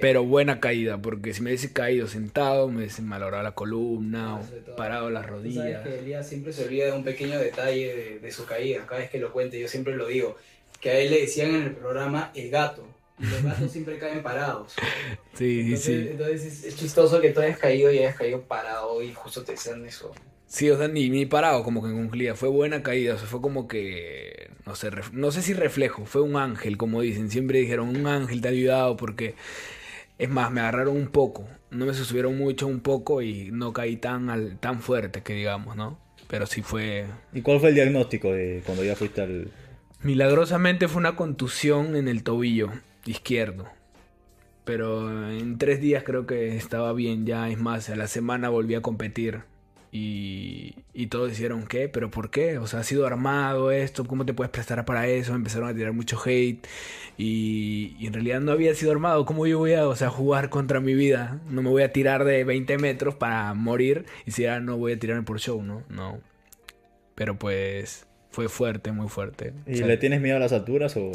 Pero 0.00 0.24
buena 0.24 0.60
caída, 0.60 0.98
porque 0.98 1.34
si 1.34 1.42
me 1.42 1.50
hubiese 1.50 1.72
caído 1.72 2.06
sentado, 2.06 2.68
me 2.68 2.78
hubiese 2.78 3.02
malogrado 3.02 3.42
la 3.42 3.52
columna, 3.52 4.36
o 4.36 4.76
parado 4.76 5.10
las 5.10 5.26
rodillas. 5.26 5.82
sabes 5.82 5.82
que 5.82 5.98
Elías 6.00 6.28
siempre 6.28 6.52
se 6.52 6.64
olvida 6.64 6.86
de 6.86 6.92
un 6.92 7.04
pequeño 7.04 7.38
detalle 7.38 8.18
de, 8.20 8.32
su 8.32 8.44
caída. 8.46 8.86
Cada 8.86 9.00
vez 9.00 9.10
que 9.10 9.18
lo 9.18 9.32
cuente, 9.32 9.58
yo 9.58 9.68
siempre 9.68 9.96
lo 9.96 10.06
digo. 10.06 10.36
Que 10.80 10.90
a 10.90 10.98
él 10.98 11.10
le 11.10 11.20
decían 11.22 11.54
en 11.54 11.62
el 11.62 11.72
programa 11.72 12.30
el 12.34 12.50
gato. 12.50 12.86
Y 13.18 13.26
los 13.26 13.42
gatos 13.42 13.70
siempre 13.70 13.98
caen 13.98 14.22
parados. 14.22 14.74
Sí, 15.34 15.76
sí. 15.76 16.10
Entonces 16.12 16.44
es, 16.44 16.64
es, 16.64 16.76
chistoso 16.76 17.20
que 17.20 17.30
tú 17.30 17.40
hayas 17.40 17.58
caído 17.58 17.90
y 17.90 17.98
hayas 17.98 18.14
caído 18.14 18.42
parado 18.42 19.02
y 19.02 19.12
justo 19.12 19.42
te 19.42 19.50
decían 19.50 19.84
eso. 19.84 20.12
Sí, 20.46 20.70
o 20.70 20.78
sea, 20.78 20.86
ni, 20.86 21.10
ni 21.10 21.26
parado 21.26 21.64
como 21.64 21.82
que 21.82 21.88
en 21.88 21.96
cunclillas. 21.96 22.38
Fue 22.38 22.48
buena 22.48 22.84
caída, 22.84 23.14
o 23.14 23.18
sea, 23.18 23.26
fue 23.26 23.40
como 23.40 23.66
que 23.66 24.43
no 24.66 24.74
sé, 24.74 24.90
no 25.12 25.30
sé 25.30 25.42
si 25.42 25.52
reflejo, 25.52 26.06
fue 26.06 26.22
un 26.22 26.36
ángel, 26.36 26.76
como 26.76 27.02
dicen, 27.02 27.30
siempre 27.30 27.58
dijeron, 27.58 27.88
un 27.88 28.06
ángel 28.06 28.40
te 28.40 28.48
ha 28.48 28.50
ayudado 28.50 28.96
porque, 28.96 29.34
es 30.18 30.28
más, 30.30 30.50
me 30.50 30.60
agarraron 30.60 30.96
un 30.96 31.08
poco, 31.08 31.46
no 31.70 31.86
me 31.86 31.94
subieron 31.94 32.38
mucho, 32.38 32.66
un 32.66 32.80
poco 32.80 33.20
y 33.22 33.50
no 33.52 33.72
caí 33.72 33.96
tan, 33.96 34.30
al, 34.30 34.58
tan 34.58 34.80
fuerte 34.80 35.22
que 35.22 35.34
digamos, 35.34 35.76
¿no? 35.76 35.98
Pero 36.28 36.46
sí 36.46 36.62
fue... 36.62 37.06
¿Y 37.32 37.42
cuál 37.42 37.60
fue 37.60 37.68
el 37.70 37.74
diagnóstico 37.74 38.32
de 38.32 38.62
cuando 38.64 38.84
ya 38.84 38.96
fuiste 38.96 39.20
al...? 39.20 39.48
Milagrosamente 40.02 40.88
fue 40.88 41.00
una 41.00 41.16
contusión 41.16 41.96
en 41.96 42.08
el 42.08 42.22
tobillo 42.22 42.70
izquierdo. 43.06 43.66
Pero 44.64 45.30
en 45.30 45.58
tres 45.58 45.80
días 45.80 46.04
creo 46.04 46.26
que 46.26 46.56
estaba 46.56 46.92
bien 46.94 47.26
ya, 47.26 47.50
es 47.50 47.58
más, 47.58 47.90
a 47.90 47.96
la 47.96 48.06
semana 48.06 48.48
volví 48.48 48.74
a 48.74 48.80
competir 48.80 49.42
y, 49.96 50.74
y, 50.92 51.06
todos 51.06 51.30
dijeron, 51.30 51.68
¿qué? 51.68 51.88
¿Pero 51.88 52.10
por 52.10 52.28
qué? 52.32 52.58
O 52.58 52.66
sea, 52.66 52.80
ha 52.80 52.82
sido 52.82 53.06
armado 53.06 53.70
esto, 53.70 54.04
¿cómo 54.04 54.26
te 54.26 54.34
puedes 54.34 54.50
prestar 54.50 54.84
para 54.84 55.06
eso? 55.06 55.36
Empezaron 55.36 55.68
a 55.68 55.74
tirar 55.74 55.92
mucho 55.92 56.20
hate 56.24 56.66
y, 57.16 57.94
y, 58.00 58.08
en 58.08 58.12
realidad 58.12 58.40
no 58.40 58.50
había 58.50 58.74
sido 58.74 58.90
armado. 58.90 59.24
¿Cómo 59.24 59.46
yo 59.46 59.60
voy 59.60 59.74
a 59.74 59.86
o 59.86 59.94
sea, 59.94 60.10
jugar 60.10 60.50
contra 60.50 60.80
mi 60.80 60.94
vida? 60.94 61.40
No 61.48 61.62
me 61.62 61.70
voy 61.70 61.84
a 61.84 61.92
tirar 61.92 62.24
de 62.24 62.42
20 62.42 62.76
metros 62.78 63.14
para 63.14 63.54
morir 63.54 64.04
y 64.26 64.32
si 64.32 64.44
no 64.62 64.76
voy 64.78 64.94
a 64.94 64.98
tirarme 64.98 65.22
por 65.22 65.38
show, 65.38 65.62
¿no? 65.62 65.84
No. 65.88 66.18
Pero 67.14 67.38
pues 67.38 68.08
fue 68.32 68.48
fuerte, 68.48 68.90
muy 68.90 69.08
fuerte. 69.08 69.52
¿Y 69.64 69.76
le 69.76 69.96
tienes 69.96 70.20
miedo 70.20 70.38
a 70.38 70.40
las 70.40 70.52
alturas 70.52 70.96
o, 70.96 71.12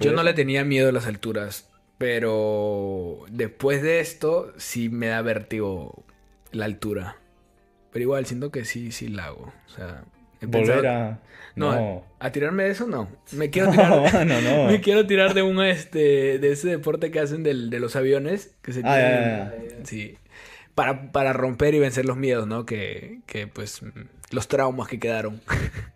Yo 0.00 0.12
no 0.12 0.24
le 0.24 0.34
tenía 0.34 0.64
miedo 0.64 0.88
a 0.88 0.92
las 0.92 1.06
alturas, 1.06 1.70
pero 1.96 3.20
después 3.30 3.82
de 3.82 4.00
esto 4.00 4.52
sí 4.56 4.88
me 4.88 5.06
da 5.06 5.22
vértigo 5.22 6.02
la 6.50 6.64
altura. 6.64 7.19
Pero 7.92 8.02
igual 8.02 8.26
siento 8.26 8.50
que 8.50 8.64
sí, 8.64 8.92
sí 8.92 9.08
la 9.08 9.26
hago. 9.26 9.52
O 9.66 9.70
sea, 9.70 10.04
Volver 10.46 10.86
a... 10.86 11.20
No, 11.56 12.04
a 12.18 12.32
tirarme 12.32 12.64
de 12.64 12.70
eso 12.70 12.86
no. 12.86 13.08
Me 13.32 13.50
quiero 13.50 13.70
tirar. 13.70 13.90
No, 14.26 14.40
no, 14.40 14.66
Me 14.66 14.80
quiero 14.80 15.06
tirar 15.06 15.34
de 15.34 15.42
un 15.42 15.62
este 15.62 16.38
de 16.38 16.52
ese 16.52 16.68
deporte 16.68 17.10
que 17.10 17.20
hacen 17.20 17.42
del, 17.42 17.70
de 17.70 17.80
los 17.80 17.96
aviones 17.96 18.54
que 18.62 18.72
se 18.72 18.82
ah, 18.84 19.52
Sí. 19.84 20.16
Para, 20.74 21.12
para 21.12 21.32
romper 21.32 21.74
y 21.74 21.78
vencer 21.78 22.06
los 22.06 22.16
miedos, 22.16 22.46
¿no? 22.46 22.64
Que, 22.64 23.18
que 23.26 23.46
pues 23.46 23.82
los 24.30 24.48
traumas 24.48 24.88
que 24.88 24.98
quedaron. 24.98 25.40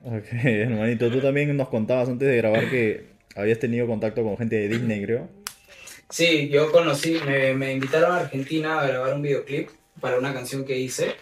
Ok, 0.07 0.27
hermanito, 0.45 1.11
tú 1.11 1.23
también 1.23 1.57
nos 1.57 1.71
contabas 1.71 2.11
antes 2.11 2.29
de 2.29 2.37
grabar 2.37 2.69
que 2.69 3.07
habías 3.37 3.59
tenido 3.59 3.87
contacto 3.87 4.23
con 4.23 4.37
gente 4.37 4.57
de 4.57 4.69
Disney, 4.69 5.03
creo. 5.03 5.31
Sí, 6.11 6.51
yo 6.51 6.71
conocí, 6.71 7.19
me, 7.25 7.55
me 7.55 7.73
invitaron 7.73 8.13
a 8.13 8.19
Argentina 8.19 8.81
a 8.81 8.87
grabar 8.87 9.15
un 9.15 9.23
videoclip 9.23 9.71
para 9.99 10.19
una 10.19 10.35
canción 10.35 10.67
que 10.67 10.79
hice 10.79 11.15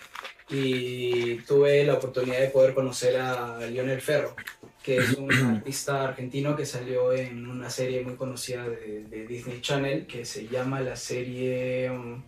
y 0.51 1.37
tuve 1.37 1.85
la 1.85 1.95
oportunidad 1.95 2.41
de 2.41 2.49
poder 2.49 2.75
conocer 2.75 3.17
a 3.17 3.59
Lionel 3.67 4.01
Ferro, 4.01 4.35
que 4.83 4.99
es 4.99 5.13
un 5.15 5.33
artista 5.57 6.09
argentino 6.09 6.57
que 6.57 6.67
salió 6.67 7.13
en 7.13 7.47
una 7.49 7.71
serie 7.71 8.03
muy 8.03 8.17
conocida 8.17 8.69
de, 8.69 9.27
Disney 9.27 9.61
Channel 9.61 10.07
que 10.07 10.25
se 10.25 10.49
llama 10.49 10.81
la 10.81 10.97
serie... 10.97 11.91
Um, 11.91 12.23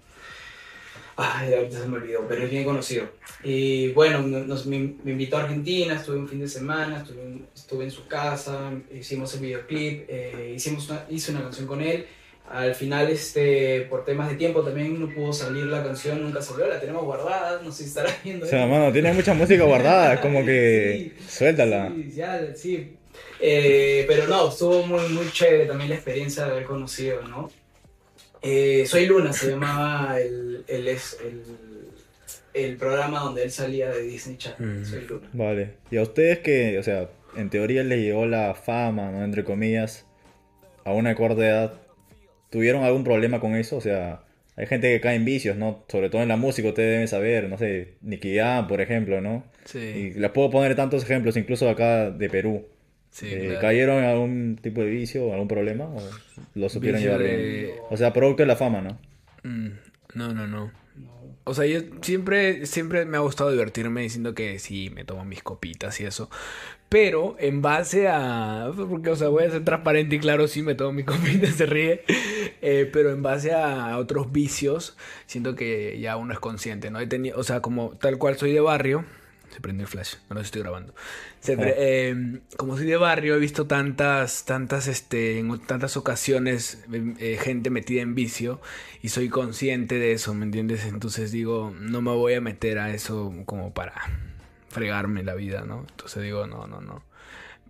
ay, 1.17 1.55
ahorita 1.55 1.81
se 1.81 1.87
me 1.87 1.99
olvidó, 1.99 2.27
pero 2.27 2.45
es 2.45 2.51
bien 2.51 2.65
conocido. 2.65 3.09
Y 3.43 3.93
bueno, 3.93 4.23
nos, 4.23 4.67
me, 4.67 4.77
invitó 4.77 5.37
a 5.37 5.43
Argentina, 5.43 5.95
estuve 5.95 6.17
un 6.17 6.29
fin 6.29 6.41
de 6.41 6.49
semana, 6.49 6.99
estuve, 6.99 7.43
estuve 7.55 7.85
en 7.85 7.91
su 7.91 8.07
casa, 8.09 8.73
hicimos 8.93 9.35
el 9.35 9.41
videoclip, 9.41 10.07
eh, 10.09 10.53
hicimos 10.57 10.91
hice 11.11 11.33
una 11.33 11.43
canción 11.43 11.67
con 11.67 11.81
él 11.83 12.07
al 12.51 12.75
final, 12.75 13.09
este, 13.09 13.83
por 13.89 14.05
temas 14.05 14.29
de 14.29 14.37
tiempo 14.37 14.63
también 14.63 15.01
no 15.01 15.09
pudo 15.09 15.33
salir 15.33 15.65
la 15.65 15.83
canción, 15.83 16.23
nunca 16.23 16.43
salió, 16.43 16.67
la 16.67 16.79
tenemos 16.79 17.03
guardada, 17.05 17.61
no 17.63 17.73
sé 17.73 17.85
si 17.85 17.89
estará 17.89 18.15
viendo. 18.23 18.45
O 18.45 18.49
sea, 18.49 18.67
mano, 18.67 18.93
tiene 18.93 19.13
mucha 19.13 19.33
música 19.35 19.65
guardada, 19.65 20.21
como 20.21 20.45
que 20.45 21.13
suéltala. 21.29 21.91
Sí, 21.95 22.13
ya, 22.15 22.55
sí. 22.55 22.97
Eh, 23.41 24.05
pero 24.07 24.27
no, 24.27 24.49
estuvo 24.49 24.87
muy, 24.87 25.09
muy 25.09 25.31
chévere 25.31 25.67
también 25.67 25.91
la 25.91 25.97
experiencia 25.97 26.45
de 26.45 26.51
haber 26.53 26.65
conocido, 26.65 27.23
¿no? 27.23 27.51
Eh, 28.43 28.85
Soy 28.87 29.07
Luna 29.07 29.33
se 29.33 29.51
llamaba 29.51 30.21
el, 30.21 30.65
el, 30.69 30.89
el, 30.89 30.99
el, 32.53 32.77
programa 32.77 33.21
donde 33.21 33.43
él 33.45 33.51
salía 33.51 33.91
de 33.91 34.03
Disney 34.03 34.37
Channel. 34.37 34.81
Mm. 34.81 34.85
Soy 34.85 35.07
Luna. 35.07 35.29
Vale. 35.33 35.71
Y 35.91 35.97
a 35.97 36.03
ustedes 36.03 36.41
que, 36.41 36.79
o 36.79 36.83
sea, 36.83 37.09
en 37.37 37.49
teoría 37.49 37.83
les 37.85 38.01
llegó 38.01 38.27
la 38.27 38.55
fama, 38.55 39.11
¿no? 39.11 39.25
Entre 39.25 39.45
comillas, 39.45 40.05
a 40.85 40.93
una 40.93 41.15
corta 41.15 41.47
edad 41.47 41.84
¿Tuvieron 42.55 42.85
algún 42.85 43.03
problema 43.03 43.41
con 43.41 43.57
eso? 43.57 43.79
O 43.79 43.81
sea, 43.81 44.21
hay 44.55 44.67
gente 44.67 44.89
que 44.89 45.01
cae 45.01 45.17
en 45.17 45.25
vicios, 45.25 45.57
¿no? 45.57 45.85
Sobre 45.89 46.09
todo 46.09 46.23
en 46.23 46.29
la 46.29 46.37
música, 46.37 46.69
ustedes 46.69 46.93
deben 46.93 47.09
saber, 47.09 47.49
no 47.49 47.59
sé, 47.59 47.95
Nicky 48.01 48.37
Jam, 48.37 48.69
por 48.69 48.81
ejemplo, 48.81 49.21
¿no? 49.21 49.43
Sí. 49.65 49.79
Y 49.81 50.11
les 50.13 50.31
puedo 50.31 50.51
poner 50.51 50.77
tantos 50.77 51.03
ejemplos, 51.03 51.37
incluso 51.37 51.69
acá 51.69 52.13
de 52.13 52.31
Perú. 52.31 52.65
Sí, 53.11 53.27
eh, 53.29 53.59
¿Cayeron 53.61 54.05
en 54.05 54.05
algún 54.05 54.59
tipo 54.63 54.83
de 54.83 54.87
vicio, 54.87 55.33
algún 55.33 55.49
problema? 55.49 55.87
¿O 55.87 56.01
lo 56.55 56.69
supieron 56.69 57.01
llevar 57.01 57.25
bien? 57.25 57.71
O 57.91 57.97
sea, 57.97 58.13
producto 58.13 58.45
de 58.45 58.47
la 58.47 58.55
fama, 58.55 58.81
¿no? 58.81 59.01
Mm, 59.43 59.71
no, 60.15 60.33
no, 60.33 60.47
no. 60.47 60.71
O 61.45 61.53
sea, 61.53 61.67
yo 61.67 61.81
siempre, 62.01 62.65
siempre 62.65 63.05
me 63.05 63.19
ha 63.19 63.21
gustado 63.21 63.51
divertirme 63.51 64.01
diciendo 64.01 64.35
que 64.35 64.59
sí, 64.59 64.91
me 64.91 65.05
tomo 65.05 65.25
mis 65.27 65.43
copitas 65.43 66.01
y 66.01 66.05
eso. 66.05 66.31
Pero 66.89 67.37
en 67.39 67.61
base 67.61 68.09
a. 68.09 68.71
Porque, 68.75 69.11
o 69.11 69.17
sea, 69.17 69.29
voy 69.29 69.45
a 69.45 69.51
ser 69.51 69.65
transparente 69.65 70.17
y 70.17 70.21
claro, 70.21 70.49
sí 70.49 70.63
me 70.63 70.75
tomo 70.75 70.93
mis 70.93 71.05
copitas, 71.07 71.55
se 71.55 71.67
ríe. 71.67 72.03
Eh, 72.63 72.89
pero 72.93 73.11
en 73.11 73.23
base 73.23 73.53
a 73.53 73.99
otros 73.99 74.33
vicios, 74.33 74.97
siento 75.27 75.55
que 75.55 75.99
ya 76.01 76.17
uno 76.17 76.33
es 76.33 76.41
consciente, 76.41 76.91
¿no? 76.91 76.99
He 77.01 77.07
tenido, 77.07 77.39
o 77.39 77.45
sea, 77.45 77.61
como 77.61 77.91
tal 77.99 78.17
cual 78.19 78.37
soy 78.37 78.53
de 78.53 78.61
barrio 78.61 79.05
se 79.55 79.61
prende 79.61 79.85
el 79.85 79.89
flash, 79.89 80.17
no 80.29 80.35
lo 80.35 80.41
estoy 80.41 80.63
grabando. 80.63 80.95
Em, 81.47 82.41
como 82.57 82.77
soy 82.77 82.87
de 82.87 82.97
barrio, 82.97 83.37
he 83.37 83.39
visto 83.39 83.69
tantas, 83.69 84.45
tantas, 84.45 84.89
este, 84.89 85.39
en 85.39 85.61
tantas 85.61 85.97
ocasiones 85.97 86.85
em, 86.93 87.15
eh, 87.21 87.39
gente 87.41 87.71
metida 87.71 88.03
en 88.03 88.17
vicio 88.17 88.61
y 89.01 89.11
soy 89.11 89.29
consciente 89.29 90.01
de 90.01 90.13
eso, 90.13 90.35
¿me 90.35 90.45
entiendes? 90.45 90.85
Entonces 90.87 91.31
digo, 91.31 91.73
no 91.79 92.03
me 92.03 92.11
voy 92.11 92.35
a 92.35 92.41
meter 92.41 92.81
a 92.81 92.93
eso 92.93 93.33
como 93.47 93.73
para 93.73 93.95
fregarme 94.71 95.23
la 95.23 95.35
vida, 95.35 95.65
¿no? 95.65 95.87
Entonces 95.89 96.21
digo, 96.25 96.49
no, 96.49 96.67
no, 96.67 96.81
no. 96.81 97.05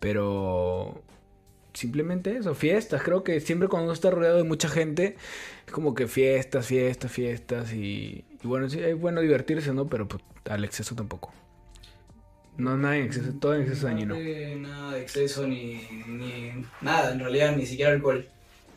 Pero 0.00 1.02
simplemente 1.74 2.34
eso, 2.36 2.54
fiestas. 2.54 3.02
Creo 3.02 3.22
que 3.22 3.40
siempre 3.40 3.68
cuando 3.68 3.84
uno 3.84 3.92
está 3.92 4.10
rodeado 4.10 4.38
de 4.38 4.44
mucha 4.44 4.68
gente, 4.68 5.16
es 5.66 5.72
como 5.72 5.94
que 5.94 6.08
fiestas, 6.08 6.66
fiestas, 6.66 7.12
fiestas. 7.12 7.74
Y, 7.74 8.24
bueno, 8.42 8.70
sí, 8.70 8.80
es 8.80 8.98
bueno 8.98 9.20
divertirse, 9.20 9.74
¿no? 9.74 9.86
Pero 9.86 10.08
pues, 10.08 10.22
al 10.48 10.64
exceso 10.64 10.94
tampoco. 10.94 11.32
No, 12.56 12.76
nada 12.76 12.96
en 12.96 13.06
exceso, 13.06 13.32
todo 13.40 13.54
en 13.54 13.62
exceso 13.62 13.86
dañino. 13.86 14.14
Nada 14.14 14.92
de 14.92 15.02
exceso 15.02 15.46
ni, 15.46 15.86
ni 16.06 16.52
nada, 16.80 17.12
en 17.12 17.18
realidad, 17.18 17.56
ni 17.56 17.66
siquiera 17.66 17.92
alcohol. 17.92 18.28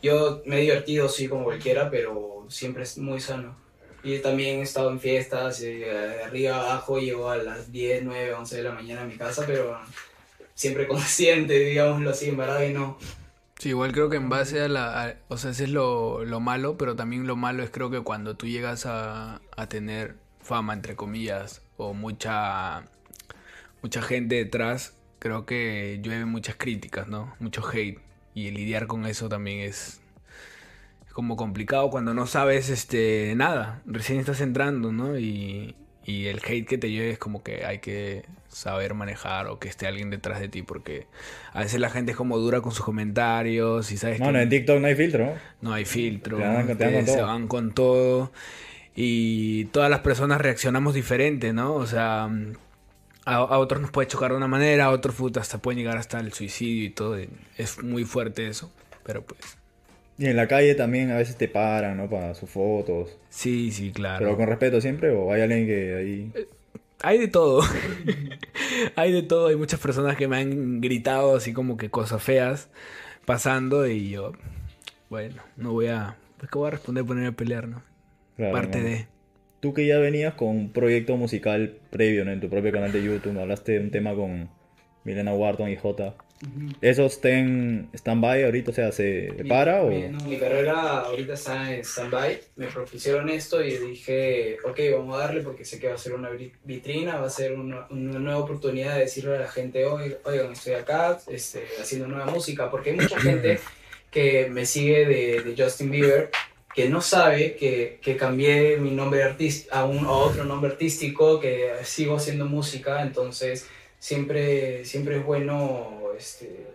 Yo 0.02 0.42
me 0.46 0.58
he 0.58 0.62
divertido, 0.62 1.08
sí, 1.08 1.28
como 1.28 1.44
cualquiera, 1.44 1.90
pero 1.90 2.46
siempre 2.48 2.82
es 2.82 2.98
muy 2.98 3.20
sano. 3.20 3.56
Y 4.02 4.18
también 4.18 4.60
he 4.60 4.62
estado 4.62 4.90
en 4.90 5.00
fiestas, 5.00 5.60
eh, 5.62 5.78
de 5.78 6.22
arriba 6.22 6.56
abajo, 6.56 6.98
llego 6.98 7.30
a 7.30 7.36
las 7.36 7.70
10, 7.70 8.04
9, 8.04 8.34
11 8.34 8.56
de 8.56 8.62
la 8.62 8.72
mañana 8.72 9.02
a 9.02 9.06
mi 9.06 9.16
casa, 9.16 9.44
pero 9.46 9.78
siempre 10.54 10.86
consciente, 10.88 11.54
digámoslo 11.54 12.10
así, 12.10 12.28
en 12.28 12.36
verdad, 12.36 12.62
y 12.62 12.72
no. 12.72 12.98
Sí, 13.58 13.70
igual 13.70 13.92
creo 13.92 14.08
que 14.08 14.16
en 14.16 14.28
base 14.28 14.60
a 14.60 14.68
la... 14.68 15.16
o 15.26 15.36
sea, 15.36 15.50
ese 15.50 15.64
es 15.64 15.70
lo, 15.70 16.24
lo, 16.24 16.38
malo, 16.38 16.78
pero 16.78 16.94
también 16.94 17.26
lo 17.26 17.34
malo 17.34 17.64
es 17.64 17.70
creo 17.70 17.90
que 17.90 18.00
cuando 18.02 18.36
tú 18.36 18.46
llegas 18.46 18.86
a, 18.86 19.40
a 19.56 19.68
tener 19.68 20.14
fama, 20.40 20.74
entre 20.74 20.94
comillas, 20.94 21.60
o 21.76 21.92
mucha 21.92 22.84
mucha 23.82 24.02
gente 24.02 24.36
detrás, 24.36 24.94
creo 25.18 25.46
que 25.46 26.00
llueve 26.02 26.24
muchas 26.24 26.56
críticas, 26.56 27.08
¿no? 27.08 27.34
Mucho 27.38 27.62
hate. 27.68 27.98
Y 28.34 28.50
lidiar 28.50 28.86
con 28.86 29.06
eso 29.06 29.28
también 29.28 29.60
es 29.60 30.00
como 31.12 31.36
complicado 31.36 31.90
cuando 31.90 32.14
no 32.14 32.26
sabes 32.26 32.68
este 32.70 33.34
nada. 33.36 33.82
Recién 33.86 34.20
estás 34.20 34.40
entrando, 34.40 34.92
¿no? 34.92 35.18
Y, 35.18 35.74
y 36.04 36.26
el 36.26 36.40
hate 36.44 36.66
que 36.66 36.78
te 36.78 36.90
lleve 36.90 37.10
es 37.10 37.18
como 37.18 37.42
que 37.42 37.66
hay 37.66 37.80
que 37.80 38.24
saber 38.48 38.94
manejar 38.94 39.46
o 39.48 39.58
que 39.58 39.68
esté 39.68 39.86
alguien 39.86 40.08
detrás 40.08 40.40
de 40.40 40.48
ti 40.48 40.62
porque 40.62 41.06
a 41.52 41.60
veces 41.60 41.80
la 41.80 41.90
gente 41.90 42.12
es 42.12 42.16
como 42.16 42.38
dura 42.38 42.62
con 42.62 42.72
sus 42.72 42.84
comentarios 42.84 43.92
y 43.92 43.98
sabes 43.98 44.18
no, 44.18 44.32
no 44.32 44.40
en 44.40 44.48
TikTok 44.48 44.80
no 44.80 44.86
hay 44.86 44.94
filtro 44.94 45.34
no 45.60 45.74
hay 45.74 45.84
filtro 45.84 46.38
se 46.38 47.20
van 47.20 47.46
con 47.46 47.72
todo 47.72 48.32
y 48.96 49.66
todas 49.66 49.90
las 49.90 50.00
personas 50.00 50.40
reaccionamos 50.40 50.94
diferente 50.94 51.52
no 51.52 51.74
o 51.74 51.86
sea 51.86 52.30
a, 53.28 53.58
otros 53.58 53.80
nos 53.80 53.90
puede 53.90 54.08
chocar 54.08 54.30
de 54.30 54.36
una 54.36 54.48
manera, 54.48 54.86
a 54.86 54.90
otros 54.90 55.16
hasta 55.36 55.58
pueden 55.58 55.78
llegar 55.78 55.96
hasta 55.98 56.18
el 56.20 56.32
suicidio 56.32 56.84
y 56.84 56.90
todo. 56.90 57.16
Es 57.56 57.82
muy 57.82 58.04
fuerte 58.04 58.46
eso, 58.48 58.72
pero 59.04 59.22
pues... 59.22 59.40
Y 60.18 60.26
en 60.26 60.36
la 60.36 60.48
calle 60.48 60.74
también 60.74 61.10
a 61.10 61.16
veces 61.16 61.36
te 61.36 61.46
paran, 61.46 61.96
¿no? 61.96 62.10
Para 62.10 62.34
sus 62.34 62.50
fotos. 62.50 63.16
Sí, 63.28 63.70
sí, 63.70 63.92
claro. 63.92 64.18
Pero 64.18 64.36
con 64.36 64.48
respeto 64.48 64.80
siempre 64.80 65.10
o 65.10 65.32
hay 65.32 65.42
alguien 65.42 65.66
que 65.66 65.94
ahí... 65.94 66.32
Eh, 66.34 66.48
hay 67.00 67.18
de 67.18 67.28
todo. 67.28 67.62
hay 68.96 69.12
de 69.12 69.22
todo. 69.22 69.48
Hay 69.48 69.56
muchas 69.56 69.78
personas 69.78 70.16
que 70.16 70.26
me 70.26 70.38
han 70.38 70.80
gritado 70.80 71.36
así 71.36 71.52
como 71.52 71.76
que 71.76 71.90
cosas 71.90 72.22
feas 72.22 72.68
pasando 73.26 73.86
y 73.86 74.10
yo, 74.10 74.32
bueno, 75.10 75.42
no 75.56 75.72
voy 75.72 75.88
a... 75.88 76.16
Pues 76.38 76.50
que 76.50 76.58
voy 76.58 76.68
a 76.68 76.70
responder 76.72 77.04
ponerme 77.04 77.28
a 77.28 77.32
pelear, 77.32 77.68
¿no? 77.68 77.82
Parte 78.52 78.80
de 78.80 79.06
tú 79.60 79.74
que 79.74 79.86
ya 79.86 79.98
venías 79.98 80.34
con 80.34 80.48
un 80.48 80.72
proyecto 80.72 81.16
musical 81.16 81.76
previo 81.90 82.24
¿no? 82.24 82.32
en 82.32 82.40
tu 82.40 82.48
propio 82.48 82.72
canal 82.72 82.92
de 82.92 83.02
YouTube, 83.02 83.38
hablaste 83.38 83.72
de 83.72 83.80
un 83.80 83.90
tema 83.90 84.14
con 84.14 84.48
Milena 85.04 85.32
Wharton 85.32 85.68
y 85.70 85.76
J. 85.76 86.14
¿Esos 86.80 87.14
están 87.14 87.88
stand-by 87.92 88.44
ahorita? 88.44 88.70
O 88.70 88.74
sea, 88.74 88.92
¿se 88.92 89.32
para 89.48 89.82
o...? 89.82 89.90
Mi, 89.90 90.36
carrera 90.36 91.00
ahorita 91.00 91.32
está 91.32 91.74
en 91.74 91.80
stand-by. 91.80 92.40
Me 92.56 92.68
propusieron 92.68 93.28
esto 93.28 93.62
y 93.64 93.76
dije, 93.76 94.58
ok, 94.64 94.78
vamos 94.92 95.16
a 95.16 95.26
darle 95.26 95.40
porque 95.40 95.64
sé 95.64 95.80
que 95.80 95.88
va 95.88 95.94
a 95.94 95.98
ser 95.98 96.14
una 96.14 96.30
vitrina, 96.64 97.16
va 97.16 97.26
a 97.26 97.30
ser 97.30 97.54
una, 97.54 97.88
una 97.90 98.20
nueva 98.20 98.38
oportunidad 98.38 98.94
de 98.94 99.00
decirle 99.00 99.36
a 99.36 99.40
la 99.40 99.48
gente, 99.48 99.84
oigan, 99.84 100.52
estoy 100.52 100.74
acá 100.74 101.18
este, 101.26 101.64
haciendo 101.80 102.06
nueva 102.06 102.26
música, 102.26 102.70
porque 102.70 102.90
hay 102.90 102.96
mucha 102.96 103.18
gente 103.18 103.58
que 104.12 104.48
me 104.48 104.64
sigue 104.64 105.06
de, 105.06 105.42
de 105.42 105.60
Justin 105.60 105.90
Bieber 105.90 106.30
que 106.78 106.88
no 106.88 107.00
sabe 107.00 107.56
que, 107.56 107.98
que 108.00 108.16
cambié 108.16 108.76
mi 108.76 108.92
nombre 108.92 109.24
artístico 109.24 109.74
a, 109.74 109.84
un, 109.84 110.06
a 110.06 110.12
otro 110.12 110.44
nombre 110.44 110.70
artístico, 110.70 111.40
que 111.40 111.72
sigo 111.82 112.14
haciendo 112.14 112.46
música, 112.46 113.02
entonces 113.02 113.66
siempre, 113.98 114.84
siempre 114.84 115.16
es 115.16 115.24
bueno, 115.24 116.02
este, 116.16 116.68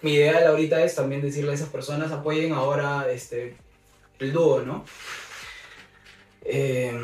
mi 0.00 0.14
idea 0.14 0.48
ahorita 0.48 0.82
es 0.82 0.94
también 0.94 1.20
decirle 1.20 1.50
a 1.50 1.54
esas 1.56 1.68
personas, 1.68 2.10
apoyen 2.10 2.54
ahora 2.54 3.06
este, 3.12 3.54
el 4.18 4.32
dúo, 4.32 4.62
¿no? 4.62 4.86
Eh, 6.42 6.98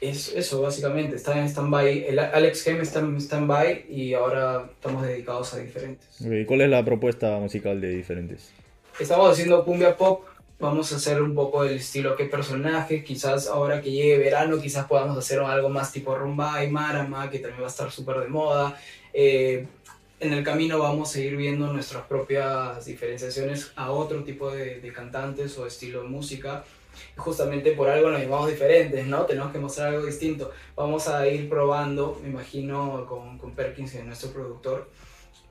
Es 0.00 0.32
eso, 0.34 0.62
básicamente. 0.62 1.16
Está 1.16 1.36
en 1.36 1.48
stand-by. 1.48 2.16
Alex 2.32 2.62
Gem 2.62 2.80
está 2.80 3.00
en 3.00 3.20
stand-by 3.20 3.86
y 3.90 4.14
ahora 4.14 4.70
estamos 4.72 5.02
dedicados 5.02 5.52
a 5.52 5.58
diferentes. 5.58 6.08
Ok, 6.20 6.46
¿Cuál 6.46 6.60
es 6.60 6.70
la 6.70 6.84
propuesta 6.84 7.38
musical 7.38 7.80
de 7.80 7.88
diferentes? 7.88 8.52
Estamos 9.00 9.32
haciendo 9.32 9.64
cumbia 9.64 9.96
pop. 9.96 10.26
Vamos 10.58 10.92
a 10.92 10.96
hacer 10.96 11.22
un 11.22 11.34
poco 11.34 11.64
el 11.64 11.76
estilo 11.76 12.14
que 12.16 12.26
personaje. 12.26 13.02
Quizás 13.02 13.46
ahora 13.46 13.80
que 13.80 13.90
llegue 13.90 14.18
verano, 14.18 14.60
quizás 14.60 14.86
podamos 14.86 15.16
hacer 15.16 15.40
algo 15.40 15.70
más 15.70 15.90
tipo 15.90 16.14
rumba 16.14 16.62
y 16.62 16.70
marama, 16.70 17.30
que 17.30 17.38
también 17.38 17.62
va 17.62 17.66
a 17.66 17.70
estar 17.70 17.90
súper 17.90 18.20
de 18.20 18.28
moda. 18.28 18.78
Eh, 19.14 19.66
en 20.20 20.32
el 20.34 20.44
camino 20.44 20.78
vamos 20.78 21.16
a 21.16 21.20
ir 21.20 21.34
viendo 21.34 21.72
nuestras 21.72 22.04
propias 22.04 22.84
diferenciaciones 22.84 23.72
a 23.74 23.90
otro 23.90 24.22
tipo 24.22 24.50
de, 24.50 24.80
de 24.80 24.92
cantantes 24.92 25.56
o 25.56 25.66
estilo 25.66 26.02
de 26.02 26.08
música 26.08 26.62
justamente 27.16 27.72
por 27.72 27.88
algo 27.88 28.10
nos 28.10 28.20
llamamos 28.20 28.50
diferentes, 28.50 29.06
¿no? 29.06 29.24
Tenemos 29.24 29.52
que 29.52 29.58
mostrar 29.58 29.94
algo 29.94 30.04
distinto. 30.04 30.50
Vamos 30.76 31.08
a 31.08 31.26
ir 31.26 31.48
probando, 31.48 32.18
me 32.22 32.28
imagino, 32.28 33.06
con, 33.08 33.38
con 33.38 33.52
Perkins, 33.52 33.92
que 33.92 33.98
es 33.98 34.04
nuestro 34.04 34.30
productor, 34.30 34.90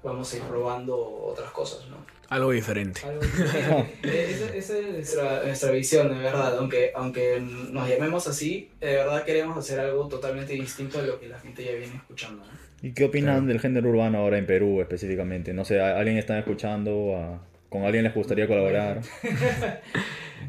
vamos 0.04 0.34
a 0.34 0.38
ir 0.38 0.44
probando 0.44 0.96
otras 0.98 1.52
cosas, 1.52 1.88
¿no? 1.90 1.98
Algo 2.30 2.52
diferente. 2.52 3.02
Algo 3.06 3.22
diferente. 3.22 3.96
esa, 4.04 4.56
esa 4.56 4.78
es 4.78 4.86
nuestra, 4.94 5.44
nuestra 5.44 5.72
visión, 5.72 6.10
de 6.10 6.20
verdad. 6.20 6.58
Aunque, 6.60 6.92
aunque 6.96 7.40
nos 7.42 7.90
llamemos 7.90 8.28
así, 8.28 8.70
de 8.80 8.94
verdad 8.98 9.24
queremos 9.26 9.58
hacer 9.58 9.80
algo 9.80 10.08
totalmente 10.08 10.54
distinto 10.54 11.02
de 11.02 11.08
lo 11.08 11.20
que 11.20 11.28
la 11.28 11.40
gente 11.40 11.64
ya 11.64 11.72
viene 11.72 11.96
escuchando, 11.96 12.44
¿no? 12.46 12.52
¿Y 12.88 12.94
qué 12.94 13.06
opinan 13.06 13.36
Claro. 13.38 13.48
del 13.48 13.60
género 13.60 13.90
urbano 13.90 14.20
ahora 14.20 14.38
en 14.38 14.46
Perú 14.46 14.80
específicamente? 14.80 15.54
No 15.54 15.66
sé, 15.66 15.82
¿a- 15.82 15.98
¿alguien 15.98 16.18
está 16.18 16.38
escuchando? 16.38 17.16
¿A- 17.18 17.42
¿Con 17.70 17.84
alguien 17.84 18.04
les 18.04 18.14
gustaría 18.14 18.48
colaborar? 18.48 19.02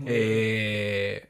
Eh, 0.06 1.24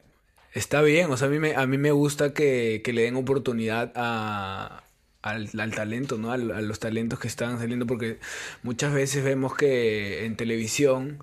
está 0.53 0.81
bien, 0.81 1.09
o 1.11 1.17
sea, 1.17 1.27
a 1.27 1.31
mí 1.31 1.39
me, 1.39 1.55
a 1.55 1.65
mí 1.65 1.77
me 1.77 1.91
gusta 1.91 2.33
que, 2.33 2.81
que 2.83 2.93
le 2.93 3.03
den 3.03 3.15
oportunidad 3.15 3.91
a, 3.95 4.83
al, 5.21 5.49
al 5.59 5.73
talento, 5.75 6.17
¿no? 6.17 6.31
Al- 6.31 6.51
A, 6.51 6.61
los 6.61 6.79
talentos 6.79 7.19
que 7.19 7.27
están 7.27 7.59
saliendo, 7.59 7.85
porque 7.87 8.19
muchas 8.63 8.93
veces 8.93 9.23
vemos 9.23 9.55
que 9.55 10.25
en 10.25 10.35
televisión 10.35 11.19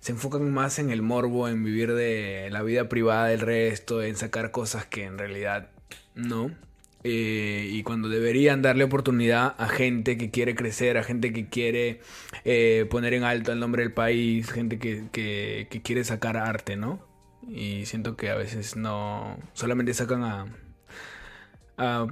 se 0.00 0.12
enfocan 0.12 0.50
más 0.52 0.78
en 0.78 0.90
el 0.90 1.02
morbo, 1.02 1.48
en 1.48 1.62
vivir 1.64 1.92
de 1.94 2.48
la 2.50 2.62
vida 2.62 2.88
privada 2.88 3.26
del 3.28 3.40
resto, 3.40 4.02
en 4.02 4.16
sacar 4.16 4.50
cosas 4.50 4.86
que 4.86 5.04
en 5.04 5.18
realidad 5.18 5.70
no. 6.14 6.50
Eh, 7.02 7.68
y 7.70 7.82
cuando 7.82 8.08
deberían 8.10 8.60
darle 8.60 8.84
oportunidad 8.84 9.54
a 9.58 9.68
gente 9.68 10.18
que 10.18 10.30
quiere 10.30 10.54
crecer, 10.54 10.98
a 10.98 11.02
gente 11.02 11.32
que 11.32 11.48
quiere 11.48 12.00
eh, 12.44 12.86
poner 12.90 13.14
en 13.14 13.24
alto 13.24 13.52
el 13.52 13.58
nombre 13.60 13.82
del 13.82 13.92
país, 13.92 14.50
gente 14.52 14.78
que, 14.78 15.04
que, 15.10 15.66
que 15.70 15.80
quiere 15.82 16.04
sacar 16.04 16.36
arte, 16.36 16.76
¿no? 16.76 17.06
Y 17.48 17.86
siento 17.86 18.16
que 18.16 18.28
a 18.30 18.34
veces 18.36 18.76
no, 18.76 19.38
solamente 19.54 19.94
sacan 19.94 20.24
a, 20.24 20.46
a 21.78 22.06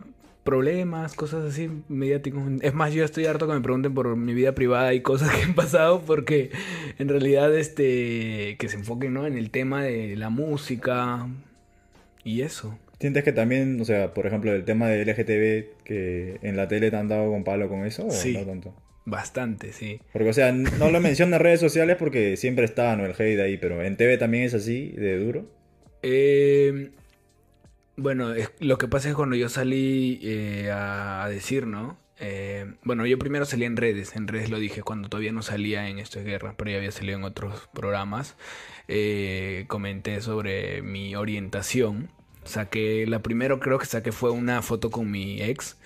problemas, 0.49 1.13
cosas 1.15 1.45
así 1.45 1.69
mediáticos. 1.89 2.43
Es 2.63 2.73
más, 2.73 2.95
yo 2.95 3.05
estoy 3.05 3.27
harto 3.27 3.47
que 3.47 3.53
me 3.53 3.61
pregunten 3.61 3.93
por 3.93 4.17
mi 4.17 4.33
vida 4.33 4.55
privada 4.55 4.95
y 4.95 5.03
cosas 5.03 5.31
que 5.37 5.43
han 5.43 5.55
pasado 5.55 6.01
porque 6.07 6.51
en 6.99 7.09
realidad 7.11 7.55
este 7.55 8.57
que 8.59 8.69
se 8.69 8.77
enfoquen, 8.77 9.13
¿no? 9.13 9.27
en 9.27 9.37
el 9.37 9.51
tema 9.51 9.83
de 9.83 10.17
la 10.17 10.31
música 10.31 11.27
y 12.25 12.41
eso. 12.41 12.79
¿Sientes 12.99 13.23
que 13.25 13.33
también, 13.33 13.79
o 13.81 13.85
sea, 13.85 14.15
por 14.15 14.27
ejemplo, 14.27 14.53
el 14.55 14.65
tema 14.65 14.89
de 14.89 15.05
LGTB, 15.05 15.85
que 15.85 16.39
en 16.43 16.57
la 16.57 16.67
tele 16.67 16.91
te 16.91 16.97
han 16.97 17.09
dado 17.09 17.31
con 17.31 17.45
palo 17.45 17.69
con 17.69 17.85
eso? 17.85 18.07
¿O 18.07 18.11
Sí. 18.11 18.33
no 18.33 18.45
tanto? 18.45 18.75
Bastante, 19.05 19.73
sí. 19.73 20.01
Porque, 20.13 20.31
o 20.31 20.33
sea, 20.33 20.51
no 20.53 20.91
lo 20.91 21.01
menciono 21.01 21.37
en 21.37 21.43
redes 21.43 21.61
sociales 21.61 21.97
porque 21.99 22.37
siempre 22.37 22.65
está, 22.65 22.97
¿no? 22.97 23.05
El 23.07 23.13
hate 23.13 23.41
ahí, 23.41 23.57
pero 23.59 23.83
en 23.83 23.97
TV 23.97 24.19
también 24.19 24.45
es 24.45 24.55
así, 24.55 24.89
de 24.97 25.19
duro. 25.19 25.47
Eh, 26.03 26.91
bueno, 27.99 28.33
es- 28.33 28.51
lo 28.61 28.79
que 28.79 28.89
pasa 28.89 29.09
es 29.11 29.15
cuando 29.15 29.37
yo 29.37 29.49
salí 29.49 30.21
eh, 30.23 30.71
a, 30.73 31.27
decir, 31.29 31.67
¿no? 31.67 31.99
Eh, 32.21 32.75
bueno, 32.83 33.07
yo 33.07 33.19
primero 33.19 33.45
salí 33.45 33.65
en 33.65 33.77
redes, 33.77 34.17
en 34.17 34.27
redes 34.29 34.51
lo 34.51 34.59
dije 34.59 34.83
cuando 34.83 35.09
todavía 35.09 35.33
no 35.33 35.43
salía 35.43 35.89
en 35.89 35.99
Esto 35.99 36.19
es 36.19 36.25
Guerra, 36.25 36.55
pero 36.57 36.71
ya 36.71 36.79
había 36.79 36.91
salido 36.93 37.19
en 37.19 37.25
otros 37.25 37.69
programas. 37.75 38.37
Eh, 38.89 39.65
comenté 39.69 40.21
sobre 40.21 40.83
mi 40.83 41.15
orientación. 41.17 42.11
Saqué, 42.45 43.05
la 43.07 43.21
primero 43.23 43.61
creo 43.61 43.79
que 43.79 43.87
saqué 43.87 44.13
fue 44.13 44.31
una 44.31 44.63
foto 44.63 44.91
con 44.91 45.11
mi 45.11 45.43
ex 45.43 45.77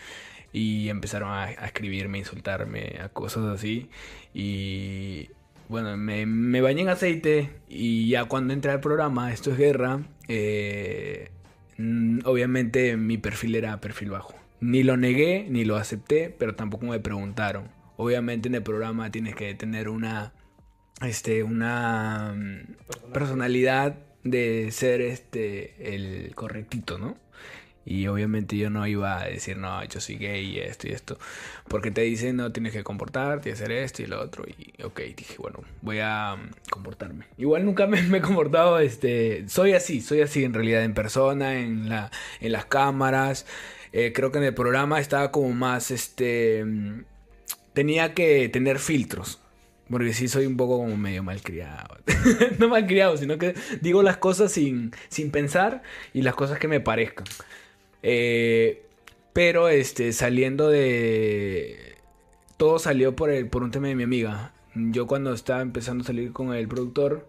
y 0.52 0.88
empezaron 0.90 1.30
a, 1.30 1.44
a 1.44 1.66
escribirme, 1.66 2.18
insultarme, 2.18 2.98
a 3.02 3.08
cosas 3.08 3.44
así. 3.46 3.90
Y 4.34 5.30
bueno, 5.68 5.96
me, 5.96 6.26
me 6.26 6.60
bañé 6.60 6.82
en 6.82 6.88
aceite 6.90 7.50
y 7.68 8.08
ya 8.10 8.24
cuando 8.26 8.52
entré 8.54 8.70
al 8.72 8.80
programa, 8.80 9.32
esto 9.32 9.50
es 9.50 9.58
guerra, 9.58 10.00
eh, 10.28 11.30
obviamente 12.24 12.96
mi 12.96 13.18
perfil 13.18 13.54
era 13.54 13.80
perfil 13.80 14.10
bajo. 14.10 14.34
Ni 14.60 14.82
lo 14.82 14.96
negué, 14.96 15.46
ni 15.48 15.64
lo 15.64 15.76
acepté, 15.76 16.34
pero 16.38 16.54
tampoco 16.54 16.86
me 16.86 17.00
preguntaron. 17.00 17.68
Obviamente 17.96 18.48
en 18.48 18.54
el 18.54 18.62
programa 18.62 19.10
tienes 19.10 19.34
que 19.34 19.54
tener 19.54 19.88
una, 19.88 20.32
este, 21.04 21.42
una 21.42 22.34
mm, 22.36 23.12
personalidad 23.12 23.98
de 24.24 24.70
ser 24.70 25.00
este, 25.00 25.94
el 25.94 26.34
correctito, 26.34 26.98
¿no? 26.98 27.16
Y 27.84 28.06
obviamente 28.06 28.56
yo 28.56 28.70
no 28.70 28.86
iba 28.86 29.20
a 29.20 29.26
decir, 29.26 29.56
no, 29.56 29.82
yo 29.84 30.00
soy 30.00 30.16
gay 30.16 30.56
y 30.56 30.58
esto 30.60 30.88
y 30.88 30.92
esto. 30.92 31.18
Porque 31.68 31.90
te 31.90 32.02
dicen, 32.02 32.36
no, 32.36 32.52
tienes 32.52 32.72
que 32.72 32.84
comportarte 32.84 33.48
y 33.48 33.52
hacer 33.52 33.72
esto 33.72 34.02
y 34.02 34.06
lo 34.06 34.20
otro. 34.20 34.44
Y 34.46 34.82
ok, 34.82 35.00
dije, 35.16 35.36
bueno, 35.38 35.60
voy 35.80 35.98
a 36.00 36.36
mm, 36.36 36.70
comportarme. 36.70 37.26
Igual 37.38 37.64
nunca 37.64 37.86
me, 37.86 38.02
me 38.02 38.18
he 38.18 38.20
comportado, 38.20 38.78
este, 38.78 39.48
soy 39.48 39.72
así, 39.72 40.00
soy 40.00 40.20
así 40.20 40.44
en 40.44 40.54
realidad, 40.54 40.84
en 40.84 40.94
persona, 40.94 41.58
en, 41.58 41.88
la, 41.88 42.10
en 42.40 42.52
las 42.52 42.66
cámaras. 42.66 43.46
Eh, 43.92 44.12
creo 44.14 44.30
que 44.30 44.38
en 44.38 44.44
el 44.44 44.54
programa 44.54 45.00
estaba 45.00 45.32
como 45.32 45.52
más, 45.52 45.90
este, 45.90 46.64
mm, 46.64 47.04
tenía 47.72 48.14
que 48.14 48.48
tener 48.48 48.78
filtros. 48.78 49.40
Porque 49.90 50.14
sí 50.14 50.26
soy 50.26 50.46
un 50.46 50.56
poco 50.56 50.78
como 50.78 50.96
medio 50.96 51.22
malcriado. 51.22 51.98
no 52.58 52.68
malcriado, 52.68 53.18
sino 53.18 53.36
que 53.36 53.54
digo 53.82 54.02
las 54.02 54.16
cosas 54.16 54.52
sin, 54.52 54.92
sin 55.08 55.30
pensar 55.30 55.82
y 56.14 56.22
las 56.22 56.34
cosas 56.34 56.58
que 56.58 56.68
me 56.68 56.80
parezcan. 56.80 57.26
Eh, 58.02 58.82
pero 59.32 59.68
este, 59.68 60.12
saliendo 60.12 60.68
de... 60.68 61.96
Todo 62.56 62.78
salió 62.78 63.16
por, 63.16 63.30
el, 63.30 63.48
por 63.48 63.62
un 63.62 63.70
tema 63.70 63.88
de 63.88 63.94
mi 63.94 64.02
amiga. 64.04 64.52
Yo 64.74 65.06
cuando 65.06 65.32
estaba 65.32 65.62
empezando 65.62 66.02
a 66.02 66.06
salir 66.06 66.32
con 66.32 66.54
el 66.54 66.68
productor, 66.68 67.28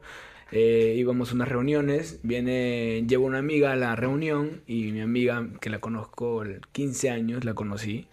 eh, 0.51 0.93
íbamos 0.97 1.31
a 1.31 1.35
unas 1.35 1.47
reuniones, 1.47 2.19
viene, 2.23 3.03
llevo 3.07 3.25
una 3.25 3.39
amiga 3.39 3.71
a 3.71 3.75
la 3.75 3.95
reunión 3.95 4.61
y 4.67 4.91
mi 4.91 5.01
amiga, 5.01 5.47
que 5.59 5.69
la 5.69 5.79
conozco 5.79 6.43
15 6.73 7.09
años, 7.09 7.43
la 7.45 7.53
conocí. 7.55 8.07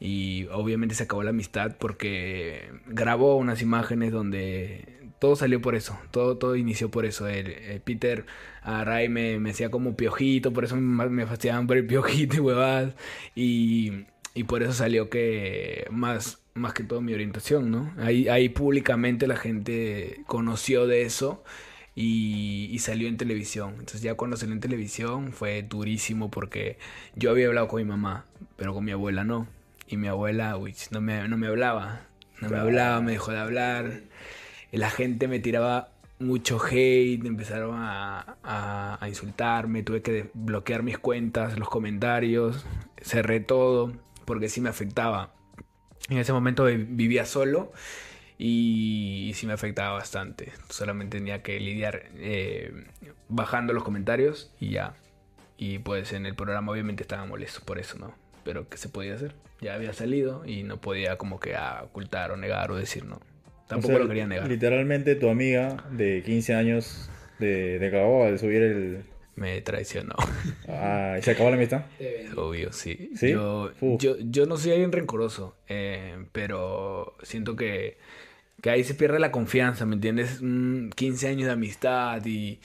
Y 0.00 0.46
obviamente 0.52 0.94
se 0.94 1.04
acabó 1.04 1.22
la 1.22 1.30
amistad 1.30 1.76
porque 1.78 2.70
grabó 2.86 3.36
unas 3.36 3.62
imágenes 3.62 4.12
donde 4.12 4.97
todo 5.18 5.36
salió 5.36 5.60
por 5.60 5.74
eso, 5.74 5.98
todo, 6.10 6.36
todo 6.38 6.56
inició 6.56 6.90
por 6.90 7.04
eso. 7.06 7.26
El, 7.28 7.48
el 7.48 7.80
Peter 7.80 8.26
a 8.62 8.84
Ray 8.84 9.08
me, 9.08 9.38
me 9.40 9.50
hacía 9.50 9.70
como 9.70 9.96
piojito, 9.96 10.52
por 10.52 10.64
eso 10.64 10.76
me, 10.76 11.08
me 11.08 11.26
fastidiaban 11.26 11.66
por 11.66 11.76
el 11.76 11.86
piojito 11.86 12.36
y 12.36 12.40
huevadas. 12.40 12.94
Y, 13.34 14.06
y 14.34 14.44
por 14.44 14.62
eso 14.62 14.72
salió 14.72 15.10
que 15.10 15.86
más, 15.90 16.38
más 16.54 16.72
que 16.74 16.84
todo 16.84 17.00
mi 17.00 17.14
orientación, 17.14 17.70
¿no? 17.70 17.92
Ahí, 17.98 18.28
ahí 18.28 18.48
públicamente 18.48 19.26
la 19.26 19.36
gente 19.36 20.22
conoció 20.26 20.86
de 20.86 21.02
eso 21.02 21.42
y, 21.94 22.68
y 22.70 22.78
salió 22.78 23.08
en 23.08 23.16
televisión. 23.16 23.70
Entonces 23.72 24.02
ya 24.02 24.14
cuando 24.14 24.36
salió 24.36 24.54
en 24.54 24.60
televisión 24.60 25.32
fue 25.32 25.62
durísimo 25.62 26.30
porque 26.30 26.78
yo 27.16 27.30
había 27.30 27.48
hablado 27.48 27.68
con 27.68 27.78
mi 27.82 27.88
mamá, 27.88 28.26
pero 28.56 28.74
con 28.74 28.84
mi 28.84 28.92
abuela 28.92 29.24
no. 29.24 29.48
Y 29.88 29.96
mi 29.96 30.06
abuela, 30.08 30.56
uy, 30.56 30.74
no 30.90 31.00
me, 31.00 31.26
no 31.28 31.36
me 31.36 31.46
hablaba. 31.46 32.02
No 32.40 32.50
me 32.50 32.58
hablaba, 32.58 33.00
me 33.00 33.12
dejó 33.12 33.32
de 33.32 33.38
hablar. 33.38 34.00
La 34.72 34.90
gente 34.90 35.28
me 35.28 35.38
tiraba 35.38 35.90
mucho 36.18 36.58
hate, 36.62 37.24
empezaron 37.24 37.76
a, 37.78 38.98
insultarme, 39.08 39.82
tuve 39.82 40.02
que 40.02 40.30
bloquear 40.34 40.82
mis 40.82 40.98
cuentas, 40.98 41.58
los 41.58 41.68
comentarios, 41.68 42.66
cerré 43.00 43.40
todo, 43.40 43.92
porque 44.24 44.48
sí 44.48 44.60
me 44.60 44.68
afectaba. 44.68 45.32
En 46.08 46.18
ese 46.18 46.32
momento 46.32 46.64
vi- 46.64 46.76
vivía 46.76 47.24
solo 47.24 47.72
y, 48.38 49.32
sí 49.34 49.46
me 49.46 49.52
afectaba 49.52 49.92
bastante. 49.94 50.52
Solamente 50.68 51.18
tenía 51.18 51.42
que 51.42 51.58
lidiar 51.60 52.10
eh, 52.16 52.86
bajando 53.28 53.72
los 53.72 53.84
comentarios 53.84 54.52
y 54.60 54.70
ya. 54.70 54.94
Y 55.56 55.78
pues 55.80 56.12
en 56.12 56.26
el 56.26 56.34
programa 56.34 56.72
obviamente 56.72 57.02
estaba 57.02 57.26
molesto 57.26 57.60
por 57.64 57.78
eso, 57.78 57.98
¿no? 57.98 58.14
Pero 58.44 58.68
¿qué 58.68 58.76
se 58.76 58.88
podía 58.88 59.14
hacer? 59.14 59.34
Ya 59.60 59.74
había 59.74 59.92
salido 59.92 60.46
y 60.46 60.62
no 60.62 60.80
podía 60.80 61.18
como 61.18 61.40
que 61.40 61.56
ocultar 61.82 62.30
o 62.30 62.36
negar 62.36 62.70
o 62.70 62.76
decir 62.76 63.04
no. 63.04 63.20
Tampoco 63.68 63.92
O 63.92 63.96
sea, 63.96 64.02
lo 64.02 64.08
quería 64.08 64.26
negar. 64.26 64.48
Literalmente 64.48 65.14
tu 65.14 65.28
amiga 65.28 65.84
de 65.92 66.22
15 66.24 66.54
años 66.54 67.10
de, 67.38 67.78
de 67.78 67.90
cagó 67.90 68.24
al 68.24 68.38
subir 68.38 68.62
el... 68.62 69.04
Me 69.36 69.60
traicionó. 69.60 70.16
Ah, 70.68 71.16
¿y 71.18 71.22
se 71.22 71.30
acabó 71.30 71.50
la 71.50 71.56
amistad? 71.56 71.84
Ven. 72.00 72.36
Obvio, 72.36 72.72
sí. 72.72 73.10
¿Sí? 73.14 73.30
Yo, 73.30 73.70
yo, 73.80 74.16
yo 74.18 74.46
no 74.46 74.56
soy 74.56 74.72
alguien 74.72 74.90
rencoroso, 74.90 75.56
eh, 75.68 76.26
pero 76.32 77.16
siento 77.22 77.54
que, 77.54 77.98
que 78.60 78.70
ahí 78.70 78.82
se 78.82 78.94
pierde 78.94 79.20
la 79.20 79.30
confianza, 79.30 79.86
¿me 79.86 79.94
entiendes? 79.94 80.40
Mm, 80.42 80.88
15 80.90 81.28
años 81.28 81.46
de 81.46 81.52
amistad 81.52 82.24
y 82.26 82.58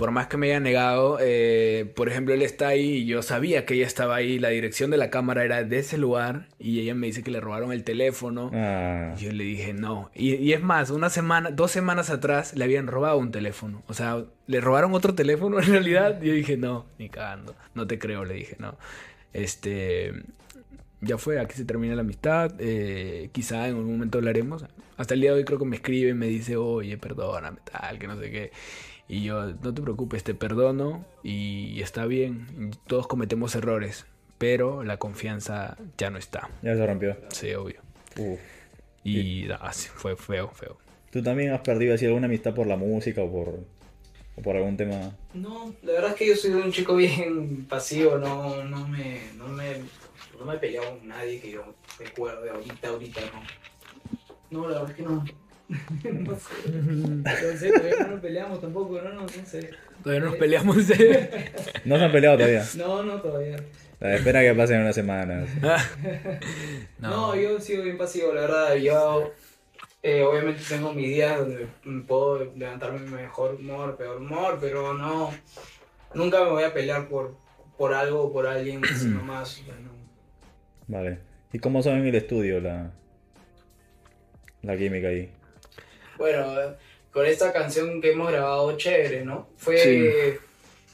por 0.00 0.12
más 0.12 0.28
que 0.28 0.38
me 0.38 0.46
haya 0.46 0.60
negado, 0.60 1.18
eh, 1.20 1.92
por 1.94 2.08
ejemplo, 2.08 2.32
él 2.32 2.40
está 2.40 2.68
ahí 2.68 2.96
y 2.96 3.04
yo 3.04 3.20
sabía 3.20 3.66
que 3.66 3.74
ella 3.74 3.86
estaba 3.86 4.16
ahí, 4.16 4.38
la 4.38 4.48
dirección 4.48 4.90
de 4.90 4.96
la 4.96 5.10
cámara 5.10 5.44
era 5.44 5.62
de 5.62 5.78
ese 5.78 5.98
lugar 5.98 6.48
y 6.58 6.80
ella 6.80 6.94
me 6.94 7.06
dice 7.06 7.22
que 7.22 7.30
le 7.30 7.38
robaron 7.38 7.70
el 7.70 7.84
teléfono. 7.84 8.50
Ah, 8.54 9.14
Y 9.18 9.24
yo 9.24 9.32
le 9.32 9.44
dije 9.44 9.74
no. 9.74 10.10
Y, 10.14 10.36
y 10.36 10.54
es 10.54 10.62
más, 10.62 10.88
una 10.88 11.10
semana, 11.10 11.50
dos 11.50 11.70
semanas 11.70 12.08
atrás 12.08 12.56
le 12.56 12.64
habían 12.64 12.86
robado 12.86 13.18
un 13.18 13.30
teléfono. 13.30 13.82
O 13.88 13.92
sea, 13.92 14.24
le 14.46 14.60
robaron 14.62 14.94
otro 14.94 15.14
teléfono 15.14 15.58
en 15.60 15.66
realidad. 15.66 16.20
Y 16.22 16.28
yo 16.28 16.32
dije, 16.32 16.56
no, 16.56 16.86
ni 16.98 17.10
cagando. 17.10 17.54
No 17.74 17.86
te 17.86 17.98
creo, 17.98 18.24
le 18.24 18.32
dije, 18.34 18.56
no. 18.58 18.78
Este. 19.34 20.12
Ya 21.02 21.18
fue, 21.18 21.40
aquí 21.40 21.54
se 21.56 21.64
termina 21.66 21.94
la 21.94 22.00
amistad. 22.02 22.54
eh, 22.58 23.28
quizá 23.32 23.68
en 23.68 23.76
algún 23.76 23.92
momento 23.92 24.16
hablaremos. 24.16 24.64
Hasta 24.96 25.14
el 25.14 25.20
día 25.20 25.30
de 25.32 25.38
hoy 25.38 25.44
creo 25.44 25.58
que 25.58 25.64
me 25.66 25.76
escribe 25.76 26.10
y 26.10 26.14
me 26.14 26.26
dice, 26.26 26.56
oye, 26.56 26.96
perdóname, 26.98 27.58
tal, 27.70 27.98
que 27.98 28.06
no 28.06 28.18
sé 28.18 28.30
qué. 28.30 28.50
Y 29.10 29.24
yo, 29.24 29.44
no 29.44 29.74
te 29.74 29.82
preocupes, 29.82 30.22
te 30.22 30.34
perdono 30.34 31.04
y 31.24 31.82
está 31.82 32.06
bien. 32.06 32.70
Todos 32.86 33.08
cometemos 33.08 33.56
errores, 33.56 34.06
pero 34.38 34.84
la 34.84 34.98
confianza 34.98 35.76
ya 35.98 36.10
no 36.10 36.18
está. 36.18 36.48
ya 36.62 36.76
se 36.76 36.86
rompió. 36.86 37.16
Sí, 37.30 37.52
obvio. 37.54 37.80
Uf. 38.16 38.38
Y 39.02 39.50
ah, 39.50 39.72
sí, 39.72 39.88
fue 39.92 40.14
feo, 40.14 40.50
feo. 40.50 40.78
¿Tú 41.10 41.24
también 41.24 41.52
has 41.52 41.60
perdido 41.62 41.92
así 41.92 42.06
alguna 42.06 42.26
amistad 42.26 42.54
por 42.54 42.68
la 42.68 42.76
música 42.76 43.20
o 43.20 43.32
por, 43.32 43.58
o 44.36 44.42
por 44.42 44.54
algún 44.54 44.76
tema? 44.76 45.10
No, 45.34 45.74
la 45.82 45.92
verdad 45.94 46.10
es 46.10 46.16
que 46.16 46.28
yo 46.28 46.36
soy 46.36 46.52
un 46.52 46.70
chico 46.70 46.94
bien 46.94 47.64
pasivo, 47.64 48.16
no, 48.16 48.62
no 48.62 48.86
me, 48.86 49.22
no 49.36 49.48
me, 49.48 49.78
no 50.38 50.44
me 50.44 50.54
he 50.54 50.58
peleado 50.58 50.96
con 50.96 51.08
nadie 51.08 51.40
que 51.40 51.50
yo 51.50 51.64
recuerde 51.98 52.48
ahorita, 52.48 52.88
ahorita 52.88 53.20
no. 53.32 54.60
No, 54.60 54.68
la 54.68 54.82
verdad 54.82 54.90
es 54.90 54.96
que 54.96 55.02
no. 55.02 55.24
no 56.04 56.36
sé. 56.36 56.70
No 56.70 57.22
todavía 57.22 57.96
no 58.00 58.08
nos 58.08 58.20
peleamos 58.20 58.60
tampoco, 58.60 59.00
no, 59.00 59.10
no, 59.10 59.20
no 59.22 59.46
sé. 59.46 59.70
Todavía 60.02 60.26
nos 60.26 60.36
peleamos. 60.36 60.76
No 61.84 61.96
se 61.96 62.04
han 62.04 62.12
peleado 62.12 62.36
todavía. 62.36 62.64
No, 62.76 63.02
no, 63.02 63.20
todavía. 63.20 63.56
La 64.00 64.16
espera 64.16 64.40
que 64.40 64.54
pasen 64.54 64.80
unas 64.80 64.94
semanas. 64.94 65.48
No, 66.98 67.34
yo 67.36 67.60
sigo 67.60 67.84
bien 67.84 67.96
pasivo, 67.96 68.32
la 68.32 68.42
verdad. 68.42 68.74
Yo 68.76 69.32
eh, 70.02 70.22
obviamente 70.22 70.62
tengo 70.68 70.92
mis 70.92 71.08
días 71.08 71.38
donde 71.38 71.68
puedo 72.06 72.52
levantarme 72.56 72.98
mejor 73.00 73.54
humor, 73.54 73.96
peor 73.96 74.16
humor, 74.18 74.58
pero 74.60 74.94
no. 74.94 75.30
Nunca 76.14 76.42
me 76.42 76.50
voy 76.50 76.64
a 76.64 76.74
pelear 76.74 77.08
por, 77.08 77.36
por 77.78 77.94
algo 77.94 78.22
o 78.24 78.32
por 78.32 78.46
alguien, 78.46 78.82
sino 78.96 79.22
más. 79.24 79.60
o 79.60 79.64
sea, 79.64 79.74
no. 79.76 79.90
Vale. 80.88 81.18
¿Y 81.52 81.58
cómo 81.58 81.82
son 81.82 81.98
en 81.98 82.06
el 82.06 82.14
estudio 82.14 82.60
la, 82.60 82.90
la 84.62 84.76
química 84.76 85.08
ahí? 85.08 85.30
Bueno, 86.20 86.76
con 87.12 87.26
esta 87.26 87.52
canción 87.52 88.00
que 88.00 88.12
hemos 88.12 88.30
grabado, 88.30 88.76
chévere, 88.76 89.24
¿no? 89.24 89.48
Fue. 89.56 89.78
Sí. 89.78 90.38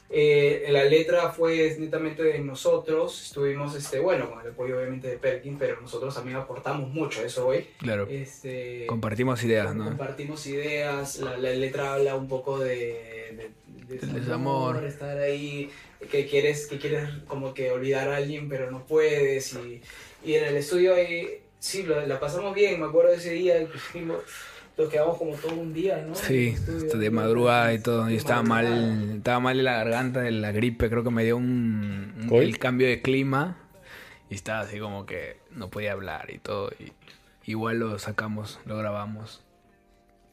eh, 0.09 0.65
la 0.69 0.85
letra 0.85 1.31
fue 1.31 1.75
netamente 1.77 2.23
de 2.23 2.39
nosotros. 2.39 3.21
Estuvimos, 3.27 3.75
este, 3.75 3.99
bueno, 3.99 4.29
con 4.31 4.39
el 4.41 4.51
apoyo 4.51 4.77
obviamente 4.77 5.09
de 5.09 5.17
Perkin, 5.17 5.57
pero 5.59 5.81
nosotros 5.81 6.15
también 6.15 6.37
aportamos 6.37 6.89
mucho 6.89 7.19
a 7.21 7.25
eso 7.25 7.45
hoy. 7.47 7.67
Claro. 7.77 8.07
Este, 8.09 8.85
Compartimos 8.87 9.43
ideas, 9.43 9.75
¿no? 9.75 9.83
Compartimos 9.83 10.47
ideas, 10.47 11.17
la, 11.19 11.37
la 11.37 11.49
letra 11.51 11.93
habla 11.95 12.15
un 12.15 12.29
poco 12.29 12.57
de, 12.57 13.51
de, 13.87 13.95
desamor, 13.97 14.75
desamor. 14.75 14.83
estar 14.85 15.17
ahí, 15.19 15.69
que 16.09 16.25
quieres, 16.25 16.67
que 16.67 16.77
quieres 16.79 17.09
como 17.27 17.53
que 17.53 17.69
olvidar 17.71 18.07
a 18.09 18.15
alguien 18.17 18.47
pero 18.49 18.71
no 18.71 18.85
puedes 18.85 19.53
y, 19.55 19.81
y 20.23 20.35
en 20.35 20.45
el 20.45 20.55
estudio 20.57 20.95
ahí, 20.95 21.41
sí, 21.59 21.83
lo- 21.83 22.05
la 22.07 22.17
pasamos 22.19 22.55
bien, 22.55 22.79
me 22.79 22.85
acuerdo 22.87 23.11
de 23.11 23.17
ese 23.17 23.31
día, 23.31 23.61
inclusive 23.61 24.15
nos 24.77 24.89
quedamos 24.89 25.17
como 25.17 25.31
todo 25.35 25.53
un 25.55 25.73
día, 25.73 26.05
¿no? 26.07 26.13
Sí, 26.15 26.49
estudio. 26.49 26.99
de 26.99 27.09
madrugada 27.11 27.73
y 27.73 27.79
todo. 27.79 28.05
De 28.05 28.13
Y 28.13 28.15
estaba 28.17 28.43
madrugada. 28.43 28.85
mal, 28.85 29.09
estaba 29.17 29.39
mal 29.39 29.57
en 29.59 29.65
la 29.65 29.73
garganta 29.77 30.21
de 30.21 30.31
la 30.31 30.51
gripe. 30.51 30.89
Creo 30.89 31.03
que 31.03 31.09
me 31.09 31.23
dio 31.23 31.37
un, 31.37 32.13
un- 32.29 32.33
el 32.35 32.59
cambio 32.59 32.87
de 32.87 33.01
clima. 33.01 33.57
Y 34.29 34.35
estaba 34.35 34.59
así 34.59 34.77
como 34.79 35.05
que 35.05 35.37
no 35.51 35.69
podía 35.69 35.93
hablar 35.93 36.29
y 36.33 36.37
todo. 36.37 36.69
Y 36.79 36.91
igual 37.49 37.79
lo 37.79 37.97
sacamos, 37.97 38.59
lo 38.65 38.77
grabamos. 38.77 39.41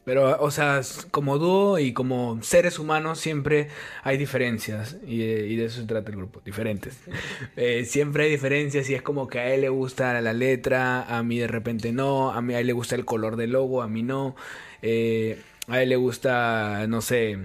Pero, 0.05 0.39
o 0.39 0.51
sea, 0.51 0.81
como 1.09 1.39
dúo 1.39 1.79
y 1.79 1.91
como 1.91 2.41
seres 2.43 2.77
humanos 2.77 3.19
siempre 3.19 3.69
hay 4.03 4.17
diferencias. 4.17 4.97
Y, 5.05 5.23
eh, 5.23 5.47
y 5.47 5.55
de 5.55 5.65
eso 5.65 5.81
se 5.81 5.87
trata 5.87 6.11
el 6.11 6.17
grupo, 6.17 6.41
diferentes. 6.45 6.97
Eh, 7.57 7.85
siempre 7.85 8.25
hay 8.25 8.31
diferencias 8.31 8.89
y 8.89 8.95
es 8.95 9.01
como 9.01 9.27
que 9.27 9.39
a 9.39 9.53
él 9.53 9.61
le 9.61 9.69
gusta 9.69 10.19
la 10.21 10.33
letra, 10.33 11.03
a 11.03 11.23
mí 11.23 11.39
de 11.39 11.47
repente 11.47 11.91
no, 11.91 12.31
a 12.31 12.41
mí 12.41 12.53
a 12.53 12.59
él 12.59 12.67
le 12.67 12.73
gusta 12.73 12.95
el 12.95 13.05
color 13.05 13.37
del 13.37 13.51
logo, 13.51 13.81
a 13.81 13.87
mí 13.87 14.03
no. 14.03 14.35
Eh, 14.81 15.41
a 15.67 15.81
él 15.81 15.89
le 15.89 15.95
gusta, 15.95 16.85
no 16.87 17.01
sé, 17.01 17.37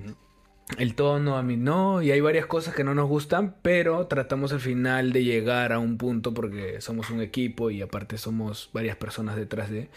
el 0.78 0.94
tono, 0.94 1.36
a 1.36 1.42
mí 1.42 1.56
no, 1.56 2.02
y 2.02 2.10
hay 2.10 2.20
varias 2.20 2.46
cosas 2.46 2.74
que 2.74 2.84
no 2.84 2.94
nos 2.94 3.08
gustan, 3.08 3.54
pero 3.62 4.06
tratamos 4.06 4.52
al 4.52 4.60
final 4.60 5.12
de 5.12 5.24
llegar 5.24 5.72
a 5.72 5.78
un 5.78 5.98
punto 5.98 6.32
porque 6.32 6.80
somos 6.80 7.10
un 7.10 7.20
equipo 7.20 7.70
y 7.70 7.82
aparte 7.82 8.18
somos 8.18 8.70
varias 8.72 8.96
personas 8.96 9.36
detrás 9.36 9.70
de 9.70 9.88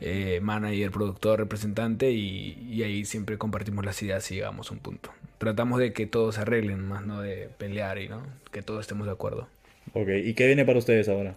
eh, 0.00 0.40
manager, 0.42 0.90
productor, 0.90 1.38
representante 1.38 2.10
y, 2.10 2.68
y 2.70 2.82
ahí 2.82 3.04
siempre 3.04 3.38
compartimos 3.38 3.84
las 3.84 4.02
ideas 4.02 4.30
y 4.30 4.36
llegamos 4.36 4.70
a 4.70 4.74
un 4.74 4.80
punto. 4.80 5.10
Tratamos 5.38 5.78
de 5.78 5.92
que 5.92 6.06
todos 6.06 6.34
se 6.34 6.40
arreglen, 6.40 6.86
más 6.86 7.06
no 7.06 7.20
de 7.20 7.48
pelear 7.58 7.98
y 7.98 8.08
no, 8.08 8.22
que 8.50 8.62
todos 8.62 8.80
estemos 8.80 9.06
de 9.06 9.12
acuerdo. 9.12 9.48
Ok, 9.94 10.08
¿y 10.24 10.34
qué 10.34 10.46
viene 10.46 10.64
para 10.64 10.78
ustedes 10.78 11.08
ahora? 11.08 11.34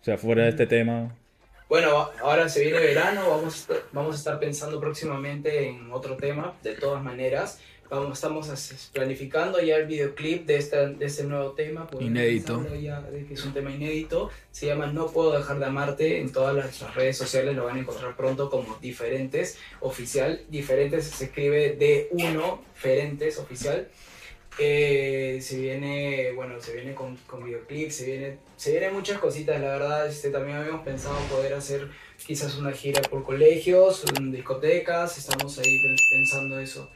O 0.00 0.04
sea, 0.04 0.18
fuera 0.18 0.44
de 0.44 0.50
este 0.50 0.66
tema. 0.66 1.14
Bueno, 1.74 2.08
ahora 2.22 2.48
se 2.48 2.60
viene 2.60 2.78
verano, 2.78 3.28
vamos 3.28 3.52
a 3.52 3.56
estar, 3.56 3.82
vamos 3.90 4.14
a 4.14 4.18
estar 4.18 4.38
pensando 4.38 4.78
próximamente 4.78 5.68
en 5.68 5.90
otro 5.90 6.16
tema, 6.16 6.54
de 6.62 6.74
todas 6.74 7.02
maneras. 7.02 7.58
Vamos, 7.90 8.12
estamos 8.12 8.90
planificando 8.92 9.60
ya 9.60 9.78
el 9.78 9.86
videoclip 9.86 10.46
de, 10.46 10.54
esta, 10.54 10.86
de 10.86 11.04
este 11.04 11.24
nuevo 11.24 11.50
tema. 11.50 11.88
Inédito. 11.98 12.64
Ya, 12.76 13.04
es 13.28 13.44
un 13.44 13.52
tema 13.52 13.72
inédito. 13.72 14.30
Se 14.52 14.66
llama 14.66 14.86
No 14.86 15.08
Puedo 15.08 15.36
Dejar 15.36 15.58
de 15.58 15.64
Amarte. 15.64 16.20
En 16.20 16.30
todas 16.30 16.54
las, 16.54 16.80
las 16.80 16.94
redes 16.94 17.18
sociales 17.18 17.56
lo 17.56 17.64
van 17.64 17.78
a 17.78 17.80
encontrar 17.80 18.16
pronto 18.16 18.50
como 18.50 18.78
Diferentes 18.80 19.58
Oficial. 19.80 20.42
Diferentes 20.50 21.06
se 21.06 21.24
escribe 21.24 21.76
D1, 21.76 22.60
Diferentes 22.72 23.36
Oficial. 23.40 23.88
Eh, 24.56 25.38
se 25.42 25.58
viene, 25.60 26.32
bueno, 26.32 26.60
se 26.60 26.74
viene 26.74 26.94
con, 26.94 27.16
con 27.26 27.44
videoclip, 27.44 27.90
se 27.90 28.06
viene, 28.06 28.38
se 28.56 28.70
vienen 28.70 28.92
muchas 28.94 29.18
cositas, 29.18 29.60
la 29.60 29.68
verdad, 29.72 30.06
este, 30.06 30.30
también 30.30 30.58
habíamos 30.58 30.82
pensado 30.82 31.16
poder 31.28 31.54
hacer 31.54 31.88
quizás 32.24 32.56
una 32.56 32.70
gira 32.72 33.02
por 33.02 33.24
colegios, 33.24 34.04
en 34.16 34.30
discotecas, 34.30 35.18
estamos 35.18 35.58
ahí 35.58 35.80
pen- 35.82 35.96
pensando 36.08 36.60
eso, 36.60 36.88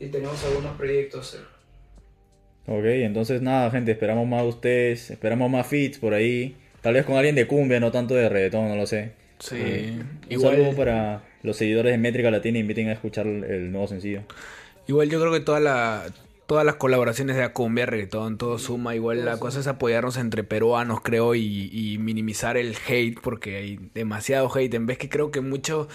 y 0.00 0.06
tenemos 0.08 0.42
algunos 0.44 0.76
proyectos. 0.78 1.34
eh. 1.34 1.44
Ok, 2.66 2.84
entonces 2.86 3.42
nada, 3.42 3.70
gente, 3.70 3.92
esperamos 3.92 4.26
más 4.26 4.42
de 4.42 4.48
ustedes, 4.48 5.10
esperamos 5.10 5.50
más 5.50 5.66
feats 5.66 5.98
por 5.98 6.14
ahí. 6.14 6.56
Tal 6.80 6.94
vez 6.94 7.04
con 7.04 7.16
alguien 7.16 7.34
de 7.34 7.46
cumbia, 7.46 7.78
no 7.80 7.90
tanto 7.92 8.14
de 8.14 8.28
reggaetón, 8.28 8.68
no 8.68 8.76
lo 8.76 8.86
sé. 8.86 9.12
Sí, 9.38 9.56
Eh, 9.58 9.92
Un 10.30 10.30
igual, 10.30 10.54
saludo 10.54 10.74
para 10.74 11.22
los 11.42 11.56
seguidores 11.56 11.92
de 11.92 11.98
Métrica 11.98 12.30
Latina, 12.30 12.58
inviten 12.58 12.88
a 12.88 12.92
escuchar 12.92 13.26
el, 13.26 13.44
el 13.44 13.70
nuevo 13.72 13.86
sencillo. 13.86 14.22
igual 14.86 15.08
yo 15.10 15.20
creo 15.20 15.32
que 15.32 15.40
toda 15.40 15.60
la, 15.60 16.06
todas 16.46 16.64
las 16.64 16.76
colaboraciones 16.76 17.36
de 17.36 17.42
la 17.42 17.52
cumbia, 17.52 17.86
reggaetón, 17.86 18.38
todo 18.38 18.58
suma. 18.58 18.94
Igual 18.94 19.24
la 19.24 19.38
cosa 19.38 19.60
es 19.60 19.66
apoyarnos 19.66 20.16
entre 20.16 20.44
peruanos, 20.44 21.00
creo, 21.02 21.34
y, 21.34 21.70
y 21.72 21.98
minimizar 21.98 22.56
el 22.56 22.76
hate, 22.86 23.20
porque 23.20 23.56
hay 23.56 23.80
demasiado 23.94 24.50
hate. 24.54 24.74
En 24.74 24.86
vez 24.86 24.98
que 24.98 25.08
creo 25.08 25.30
que 25.30 25.40
mucho, 25.40 25.88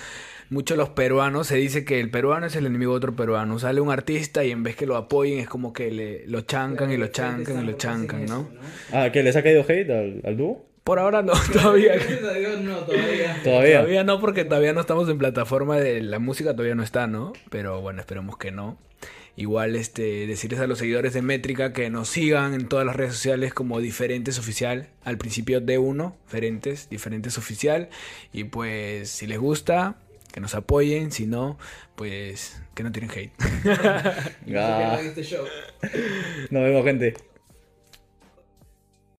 mucho 0.50 0.76
los 0.76 0.90
peruanos 0.90 1.48
se 1.48 1.58
dice 1.58 1.86
que 1.86 2.00
el 2.00 2.10
peruano 2.10 2.48
es 2.48 2.56
el 2.56 2.66
enemigo 2.66 2.94
de 2.94 2.98
otro 2.98 3.16
peruano. 3.16 3.60
Sale 3.60 3.82
un 3.82 3.92
artista 3.92 4.44
y 4.44 4.52
en 4.52 4.64
vez 4.64 4.76
que 4.76 4.86
lo 4.86 4.96
apoyen 4.96 5.40
es 5.40 5.48
como 5.48 5.74
que 5.74 5.92
le, 5.92 6.28
lo 6.28 6.42
chancan 6.42 6.92
y 6.92 6.98
lo 6.98 7.08
chancan 7.08 7.64
y 7.64 7.66
lo 7.66 7.74
chancan, 7.74 8.26
¿no? 8.26 8.50
Ah, 8.92 9.10
¿qué? 9.12 9.24
¿Les 9.24 9.36
ha 9.36 9.44
caído 9.44 9.64
hate 9.68 9.90
al, 9.90 10.22
al 10.26 10.38
dúo? 10.38 10.70
Por 10.84 10.98
ahora 10.98 11.22
no, 11.22 11.34
todavía. 11.54 11.94
Gracias 11.98 12.24
a 12.24 12.34
Dios, 12.34 12.62
no, 12.62 12.78
todavía. 12.78 13.40
Todavía. 13.44 13.78
Todavía 13.78 14.04
no, 14.04 14.20
porque 14.20 14.44
todavía 14.44 14.74
no 14.74 14.82
estamos 14.82 15.08
en 15.08 15.20
plataforma 15.20 15.78
de 15.78 16.02
la 16.02 16.18
música, 16.18 16.54
todavía 16.54 16.74
no 16.74 16.82
está, 16.82 17.06
¿no? 17.06 17.34
Pero 17.52 17.80
bueno, 17.82 18.00
esperemos 18.00 18.38
que 18.38 18.52
no. 18.52 18.80
Igual 19.39 19.78
este, 19.78 20.28
decirles 20.28 20.60
a 20.60 20.67
los 20.67 20.80
seguidores 20.80 21.13
de 21.13 21.21
Métrica 21.21 21.71
que 21.71 21.89
nos 21.89 22.10
sigan 22.10 22.54
en 22.54 22.67
todas 22.67 22.86
las 22.86 22.97
redes 22.97 23.13
sociales 23.13 23.54
como 23.54 23.80
Diferentes 23.80 24.38
Oficial. 24.38 24.89
Al 25.06 25.17
principio 25.17 25.62
D1, 25.62 26.13
Diferentes, 26.25 26.89
Diferentes 26.89 27.38
Oficial. 27.38 27.88
Y 28.34 28.43
pues 28.43 29.10
si 29.10 29.28
les 29.28 29.39
gusta, 29.39 29.95
que 30.34 30.41
nos 30.41 30.56
apoyen. 30.56 31.13
Si 31.13 31.25
no, 31.25 31.58
pues 31.95 32.62
que 32.75 32.84
no 32.84 32.91
tienen 32.91 33.12
hate. 33.12 33.32
Ah. 34.58 34.99
Show. 35.21 35.45
Nos 36.49 36.63
vemos, 36.63 36.84
gente. 36.84 37.13